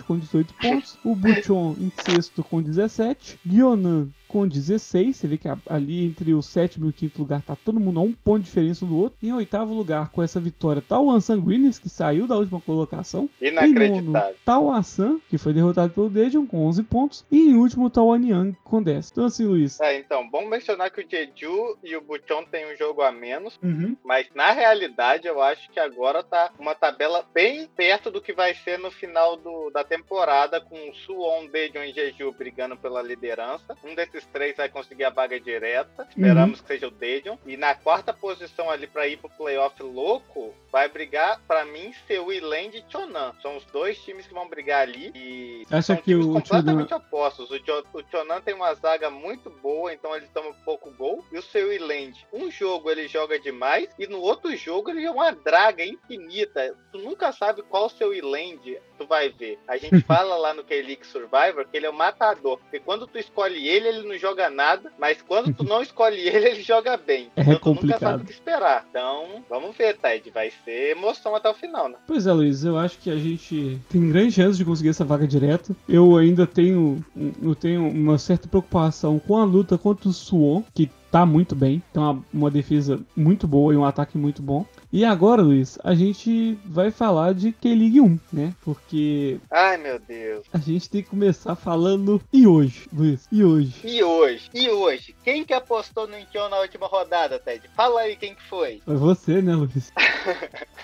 com 0.06 0.18
18 0.18 0.54
pontos, 0.54 0.98
o 1.04 1.14
Buchon 1.14 1.76
em 1.78 1.92
sexto 2.02 2.42
com 2.42 2.62
17, 2.62 3.38
Gyonan 3.44 4.08
com 4.35 4.49
16. 4.49 5.16
Você 5.16 5.29
vê 5.29 5.38
que 5.38 5.47
ali 5.68 6.05
entre 6.05 6.35
o 6.35 6.42
sétimo 6.42 6.87
e 6.87 6.88
o 6.88 6.92
quinto 6.92 7.20
lugar 7.20 7.40
tá 7.40 7.55
todo 7.55 7.79
mundo 7.79 8.01
a 8.01 8.03
um 8.03 8.12
ponto 8.12 8.40
de 8.40 8.47
diferença 8.47 8.85
do 8.85 8.99
outro. 8.99 9.16
Em 9.23 9.33
oitavo 9.33 9.73
lugar, 9.73 10.11
com 10.11 10.20
essa 10.20 10.40
vitória, 10.40 10.83
tá 10.83 10.99
o 10.99 11.09
Ansanguinis, 11.09 11.79
que 11.79 11.88
saiu 11.88 12.27
da 12.27 12.37
última 12.37 12.61
colocação. 12.61 13.31
Inacreditável. 13.40 13.94
Em 13.94 14.03
nono, 14.03 14.35
tá 14.44 14.59
o 14.59 14.73
Assan, 14.73 15.20
que 15.31 15.38
foi 15.38 15.53
derrotado 15.53 15.92
pelo 15.92 16.11
Dejon 16.11 16.47
com 16.47 16.66
11 16.66 16.83
pontos. 16.83 17.25
E 17.31 17.51
em 17.51 17.55
último 17.55 17.88
tá 17.88 18.03
o 18.03 18.12
Anyang 18.12 18.57
com 18.64 18.83
10. 18.83 19.12
Então 19.12 19.25
assim, 19.25 19.44
Luiz. 19.44 19.81
É, 19.81 19.97
então, 20.01 20.29
bom 20.29 20.49
mencionar 20.49 20.90
que 20.90 21.01
o 21.01 21.09
Jeju 21.09 21.79
e 21.85 21.94
o 21.94 22.01
Buchon 22.01 22.44
têm 22.51 22.73
um 22.73 22.77
jogo 22.77 23.03
a 23.03 23.12
menos. 23.12 23.57
Uhum. 23.62 23.97
Mas 24.05 24.27
na 24.35 24.51
realidade, 24.51 25.29
eu 25.29 25.40
acho 25.40 25.70
que 25.70 25.79
agora 25.79 26.25
tá 26.25 26.51
uma 26.59 26.75
tabela 26.75 27.25
bem 27.33 27.68
perto 27.68 28.11
do 28.11 28.20
que 28.20 28.33
vai 28.33 28.53
ser 28.53 28.81
no 28.81 28.90
final 28.90 29.37
do, 29.37 29.70
da 29.70 29.85
temporada, 29.85 30.61
com 30.61 30.90
o 30.90 30.94
Suwon, 30.94 31.47
Dejon 31.47 31.85
e 31.85 31.92
Jeju 31.92 32.33
brigando 32.33 32.77
pela 32.77 33.01
liderança. 33.01 33.77
Um 33.85 33.94
desses 33.94 34.23
desses 34.24 34.26
três 34.32 34.56
vai 34.56 34.68
conseguir 34.68 35.04
a 35.04 35.10
vaga 35.10 35.38
direta. 35.38 36.06
Esperamos 36.08 36.58
uhum. 36.58 36.62
que 36.62 36.72
seja 36.72 36.88
o 36.88 36.90
Dejon. 36.90 37.38
E 37.46 37.56
na 37.56 37.74
quarta 37.74 38.12
posição 38.12 38.70
ali 38.70 38.87
para 38.87 39.06
ir 39.06 39.18
pro 39.18 39.28
playoff 39.30 39.80
louco, 39.82 40.54
vai 40.72 40.88
brigar, 40.88 41.40
para 41.46 41.64
mim, 41.64 41.92
ser 42.06 42.20
o 42.20 42.32
Iland 42.32 42.76
e 42.76 42.84
Chonan. 42.90 43.32
São 43.42 43.56
os 43.56 43.64
dois 43.66 43.98
times 44.02 44.26
que 44.26 44.34
vão 44.34 44.48
brigar 44.48 44.82
ali. 44.82 45.12
E 45.14 45.66
Acha 45.70 45.82
são 45.82 45.96
que 45.96 46.04
times 46.04 46.26
o 46.26 46.32
completamente 46.32 46.88
Chonan... 46.88 47.04
opostos. 47.06 47.50
O, 47.50 47.58
jo 47.58 47.84
o 47.92 48.02
Chonan 48.10 48.40
tem 48.40 48.54
uma 48.54 48.74
zaga 48.74 49.10
muito 49.10 49.50
boa, 49.50 49.92
então 49.92 50.14
ele 50.16 50.26
toma 50.32 50.54
pouco 50.64 50.90
gol. 50.92 51.24
E 51.30 51.38
o 51.38 51.42
seu 51.42 51.72
Iland, 51.72 52.26
um 52.32 52.50
jogo 52.50 52.90
ele 52.90 53.06
joga 53.08 53.38
demais, 53.38 53.88
e 53.98 54.06
no 54.06 54.20
outro 54.20 54.54
jogo 54.56 54.90
ele 54.90 55.04
é 55.04 55.10
uma 55.10 55.32
draga 55.32 55.84
infinita. 55.84 56.76
Tu 56.92 56.98
nunca 56.98 57.32
sabe 57.32 57.62
qual 57.62 57.87
o 57.87 57.90
seu 57.90 58.14
Iland 58.14 58.78
tu 58.98 59.07
vai 59.07 59.28
ver. 59.28 59.59
A 59.66 59.76
gente 59.76 60.00
fala 60.04 60.37
lá 60.37 60.54
no 60.54 60.64
K-League 60.64 61.07
Survivor 61.07 61.66
que 61.70 61.76
ele 61.76 61.87
é 61.87 61.90
o 61.90 61.94
matador. 61.94 62.59
Porque 62.59 62.80
quando 62.80 63.07
tu 63.07 63.18
escolhe 63.18 63.66
ele, 63.66 63.88
ele 63.88 64.09
não 64.09 64.18
joga 64.18 64.50
nada. 64.50 64.92
Mas 64.98 65.20
quando 65.22 65.52
tu 65.52 65.64
não 65.64 65.83
escolhe 65.83 66.20
ele, 66.20 66.48
ele 66.48 66.62
joga 66.62 66.96
bem. 66.96 67.30
É 67.37 67.42
então, 67.42 67.59
complicado. 67.59 68.00
nunca 68.00 68.11
sabe 68.11 68.22
o 68.22 68.26
que 68.26 68.33
esperar. 68.33 68.87
Então, 68.90 69.44
vamos 69.48 69.76
ver, 69.76 69.96
Ted. 69.98 70.30
Vai 70.30 70.50
ser 70.64 70.96
emoção 70.96 71.35
até 71.35 71.48
o 71.48 71.54
final, 71.54 71.88
né? 71.88 71.96
Pois 72.07 72.26
é, 72.26 72.33
Luiz, 72.33 72.64
eu 72.64 72.78
acho 72.78 72.98
que 72.98 73.11
a 73.11 73.16
gente 73.16 73.78
tem 73.88 74.09
grande 74.09 74.33
chance 74.33 74.59
de 74.59 74.64
conseguir 74.64 74.90
essa 74.90 75.04
vaga 75.04 75.26
direta. 75.26 75.74
Eu 75.88 76.16
ainda 76.16 76.46
tenho, 76.46 77.04
eu 77.42 77.54
tenho 77.54 77.87
uma 77.88 78.18
certa 78.18 78.48
preocupação 78.48 79.18
com 79.18 79.37
a 79.37 79.44
luta 79.44 79.76
contra 79.76 80.09
o 80.09 80.12
Suon, 80.12 80.62
que 80.74 80.90
tá 81.14 81.24
muito 81.24 81.55
bem. 81.55 81.81
Tem 81.92 82.03
uma, 82.03 82.24
uma 82.35 82.50
defesa 82.50 83.00
muito 83.14 83.46
boa 83.46 83.72
e 83.72 83.77
um 83.77 83.85
ataque 83.85 84.18
muito 84.18 84.42
bom. 84.42 84.66
E 84.92 85.05
agora, 85.05 85.42
Luiz, 85.42 85.79
a 85.85 85.94
gente 85.94 86.59
vai 86.64 86.90
falar 86.90 87.35
de 87.35 87.53
K-League 87.53 88.00
1, 88.00 88.18
né? 88.33 88.53
Porque 88.64 89.38
Ai, 89.48 89.77
meu 89.77 90.00
Deus. 90.00 90.44
a 90.53 90.59
gente 90.59 90.90
tem 90.90 91.05
que 91.05 91.11
começar 91.11 91.55
falando 91.55 92.20
e 92.33 92.48
hoje, 92.48 92.88
Luiz, 92.92 93.29
e 93.31 93.44
hoje. 93.44 93.74
E 93.85 94.03
hoje? 94.03 94.50
E 94.53 94.68
hoje? 94.68 95.14
Quem 95.22 95.44
que 95.44 95.55
apostou 95.55 96.09
no 96.09 96.18
Incheon 96.18 96.48
na 96.48 96.59
última 96.59 96.88
rodada, 96.88 97.38
Ted? 97.38 97.70
Fala 97.77 98.00
aí 98.00 98.16
quem 98.16 98.35
que 98.35 98.42
foi. 98.48 98.83
Foi 98.85 98.96
você, 98.96 99.40
né, 99.40 99.55
Luiz? 99.55 99.92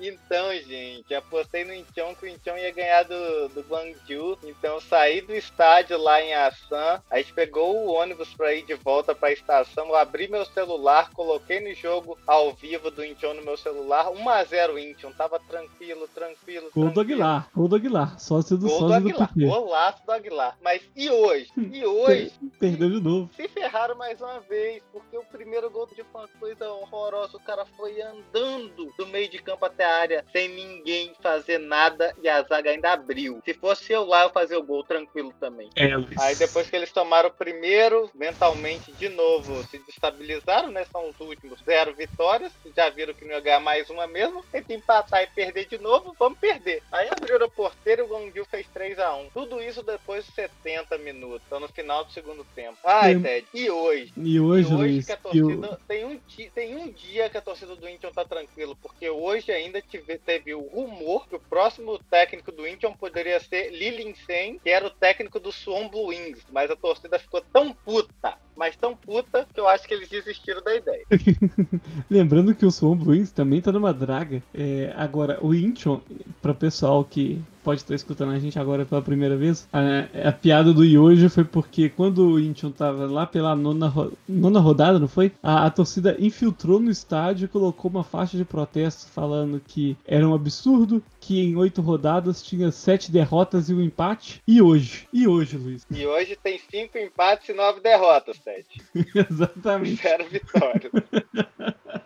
Então, 0.00 0.52
gente, 0.66 1.14
apostei 1.14 1.64
no 1.64 1.72
Incheon 1.72 2.14
que 2.14 2.26
o 2.26 2.28
Incheon 2.28 2.56
ia 2.58 2.72
ganhar 2.72 3.04
do, 3.04 3.48
do 3.48 3.62
Gwangju. 3.62 4.36
Então, 4.44 4.80
saí 4.80 5.20
do 5.22 5.34
estádio 5.34 5.96
lá 5.96 6.20
em 6.20 6.34
Asan. 6.34 7.00
A 7.10 7.18
gente 7.18 7.32
pegou 7.32 7.76
o 7.76 7.94
ônibus 7.94 8.34
pra 8.34 8.52
ir 8.52 8.66
de 8.66 8.74
volta 8.74 9.14
pra 9.14 9.32
estação. 9.32 9.63
Eu 9.94 10.00
abri 10.00 10.26
meu 10.26 10.44
celular, 10.44 11.10
coloquei 11.12 11.60
no 11.60 11.72
jogo 11.74 12.18
ao 12.26 12.52
vivo 12.52 12.90
do 12.90 13.04
Incheon 13.04 13.34
no 13.34 13.44
meu 13.44 13.56
celular. 13.56 14.06
1x0 14.06 14.90
Incheon. 14.90 15.12
Tava 15.12 15.38
tranquilo, 15.38 16.08
tranquilo. 16.12 16.68
Gol 16.74 16.90
do. 16.90 17.04
Aguilar, 17.04 17.48
gol 17.54 17.68
do 17.68 17.76
Aguilar, 17.76 18.18
sócio 18.18 18.56
do 18.56 18.66
Gol 18.66 18.78
sócio 18.78 18.88
do 18.88 18.94
Aguilar. 18.94 19.30
Golaço 19.36 20.04
do 20.04 20.12
Aguilar. 20.12 20.58
Mas 20.62 20.82
e 20.96 21.08
hoje? 21.10 21.48
E 21.56 21.84
hoje? 21.86 22.32
Perdeu 22.58 22.90
de 22.90 23.00
novo. 23.00 23.30
se 23.36 23.46
ferraram 23.46 23.94
mais 23.94 24.20
uma 24.20 24.40
vez, 24.40 24.82
porque 24.90 25.16
o 25.16 25.24
primeiro 25.24 25.70
gol 25.70 25.86
de 25.86 26.02
foi 26.04 26.20
uma 26.22 26.28
coisa 26.40 26.70
horrorosa. 26.70 27.36
O 27.36 27.40
cara 27.40 27.64
foi 27.76 28.00
andando 28.00 28.92
do 28.98 29.06
meio 29.06 29.28
de 29.28 29.38
campo 29.38 29.64
até 29.64 29.84
a 29.84 29.96
área 29.96 30.24
sem 30.32 30.48
ninguém 30.48 31.12
fazer 31.20 31.58
nada 31.58 32.14
e 32.22 32.28
a 32.28 32.42
zaga 32.42 32.70
ainda 32.70 32.92
abriu. 32.92 33.40
Se 33.44 33.54
fosse 33.54 33.92
eu 33.92 34.04
lá, 34.04 34.24
eu 34.24 34.30
fazia 34.30 34.58
o 34.58 34.62
gol 34.62 34.82
tranquilo 34.82 35.32
também. 35.38 35.68
É. 35.76 35.90
Aí 36.20 36.34
depois 36.36 36.68
que 36.68 36.76
eles 36.76 36.90
tomaram 36.90 37.28
o 37.28 37.32
primeiro, 37.32 38.10
mentalmente 38.14 38.92
de 38.92 39.08
novo 39.08 39.53
se 39.62 39.78
destabilizaram, 39.78 40.70
né? 40.70 40.84
São 40.90 41.08
os 41.08 41.18
últimos 41.20 41.60
zero 41.64 41.94
vitórias. 41.94 42.52
Já 42.76 42.90
viram 42.90 43.14
que 43.14 43.24
não 43.24 43.32
ia 43.32 43.40
ganhar 43.40 43.60
mais 43.60 43.88
uma 43.90 44.06
mesmo. 44.06 44.44
Que 44.66 44.74
empatar 44.74 45.22
e 45.22 45.26
perder 45.28 45.66
de 45.66 45.78
novo, 45.78 46.14
vamos 46.18 46.38
perder. 46.38 46.82
Aí 46.90 47.08
abriram 47.10 47.46
a 47.46 47.50
porteira 47.50 48.02
e 48.02 48.04
o 48.04 48.08
Guangzhou 48.08 48.44
fez 48.46 48.66
3 48.72 48.98
a 48.98 49.14
1 49.14 49.30
Tudo 49.30 49.62
isso 49.62 49.82
depois 49.82 50.24
de 50.24 50.32
70 50.32 50.98
minutos. 50.98 51.42
Então 51.46 51.60
no 51.60 51.68
final 51.68 52.04
do 52.04 52.12
segundo 52.12 52.44
tempo. 52.54 52.78
Ai. 52.84 53.18
Ted, 53.20 53.46
e 53.54 53.70
hoje? 53.70 54.12
E 54.16 54.40
hoje, 54.40 54.68
E 54.70 54.72
hoje 54.72 54.74
Luiz, 54.74 55.06
que 55.06 55.12
a 55.12 55.16
o- 55.16 55.18
torcida 55.18 55.80
tem, 55.86 56.04
um 56.04 56.18
ti- 56.18 56.50
tem 56.54 56.76
um 56.76 56.90
dia 56.90 57.28
que 57.30 57.36
a 57.38 57.42
torcida 57.42 57.76
do 57.76 57.88
Incheon 57.88 58.10
tá 58.12 58.24
tranquilo, 58.24 58.76
porque 58.80 59.08
hoje 59.08 59.52
ainda 59.52 59.80
tive- 59.80 60.18
teve 60.18 60.54
o 60.54 60.60
rumor 60.62 61.28
que 61.28 61.36
o 61.36 61.40
próximo 61.40 61.98
técnico 62.10 62.50
do 62.50 62.66
Incheon 62.66 62.92
poderia 62.94 63.38
ser 63.40 63.70
Lilin 63.70 64.14
Sen, 64.14 64.58
que 64.58 64.70
era 64.70 64.86
o 64.86 64.90
técnico 64.90 65.38
do 65.38 65.52
Suwon 65.52 65.88
Blue 65.88 66.06
Wings, 66.08 66.42
mas 66.50 66.70
a 66.70 66.76
torcida 66.76 67.18
ficou 67.18 67.40
tão 67.52 67.72
puta, 67.72 68.36
mas 68.56 68.76
tão 68.76 68.96
puta 68.96 69.46
que 69.52 69.60
eu 69.60 69.68
acho 69.68 69.86
que 69.86 69.94
eles 69.94 70.08
desistiram 70.08 70.62
da 70.62 70.74
ideia. 70.74 71.04
Lembrando 72.08 72.54
que 72.54 72.64
o 72.64 72.70
Swan 72.70 72.96
Blues 72.96 73.32
também 73.32 73.60
tá 73.60 73.72
numa 73.72 73.92
draga. 73.92 74.42
É, 74.54 74.92
agora, 74.96 75.38
o 75.42 75.54
Incheon, 75.54 76.00
para 76.40 76.54
pessoal 76.54 77.04
que 77.04 77.42
pode 77.64 77.80
estar 77.80 77.94
escutando 77.94 78.32
a 78.32 78.38
gente 78.38 78.58
agora 78.58 78.84
pela 78.84 79.00
primeira 79.02 79.36
vez, 79.36 79.66
a, 79.72 80.28
a 80.28 80.32
piada 80.32 80.72
do 80.72 80.84
Yojo 80.84 81.30
foi 81.30 81.44
porque 81.44 81.88
quando 81.88 82.32
o 82.32 82.38
Incheon 82.40 82.70
tava 82.70 83.06
lá 83.06 83.26
pela 83.26 83.56
nona, 83.56 83.88
ro- 83.88 84.12
nona 84.28 84.60
rodada, 84.60 84.98
não 84.98 85.08
foi? 85.08 85.32
A, 85.42 85.64
a 85.66 85.70
torcida 85.70 86.14
infiltrou 86.20 86.78
no 86.78 86.90
estádio 86.90 87.46
e 87.46 87.48
colocou 87.48 87.90
uma 87.90 88.04
faixa 88.04 88.36
de 88.36 88.44
protesto 88.44 89.10
falando 89.10 89.60
que 89.66 89.96
era 90.06 90.28
um 90.28 90.34
absurdo, 90.34 91.02
que 91.20 91.40
em 91.40 91.56
oito 91.56 91.80
rodadas 91.80 92.42
tinha 92.42 92.70
sete 92.70 93.10
derrotas 93.10 93.70
e 93.70 93.74
um 93.74 93.80
empate. 93.80 94.42
E 94.46 94.60
hoje? 94.60 95.08
E 95.12 95.26
hoje, 95.26 95.56
Luiz? 95.56 95.86
E 95.90 96.06
hoje 96.06 96.36
tem 96.40 96.60
cinco 96.70 96.98
empates 96.98 97.48
e 97.48 97.54
nove 97.54 97.80
derrotas, 97.80 98.38
Ted. 98.38 98.66
Exatamente. 99.30 100.02
Zero 100.02 100.24
vitórias. 100.28 100.92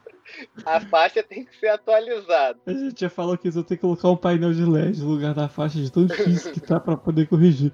A 0.65 0.81
faixa 0.81 1.23
tem 1.23 1.45
que 1.45 1.57
ser 1.59 1.69
atualizada. 1.69 2.59
A 2.67 2.73
gente 2.73 3.01
já 3.01 3.11
falou 3.11 3.37
que 3.37 3.47
eles 3.47 3.55
vão 3.55 3.65
ter 3.65 3.77
que 3.77 3.83
colocar 3.83 4.09
um 4.11 4.17
painel 4.17 4.53
de 4.53 4.65
LED 4.65 5.01
no 5.01 5.11
lugar 5.11 5.35
da 5.35 5.49
faixa 5.49 5.79
de 5.79 5.91
tão 5.91 6.07
difícil 6.07 6.53
que 6.53 6.61
tá 6.61 6.79
pra 6.79 6.97
poder 6.97 7.27
corrigir. 7.27 7.73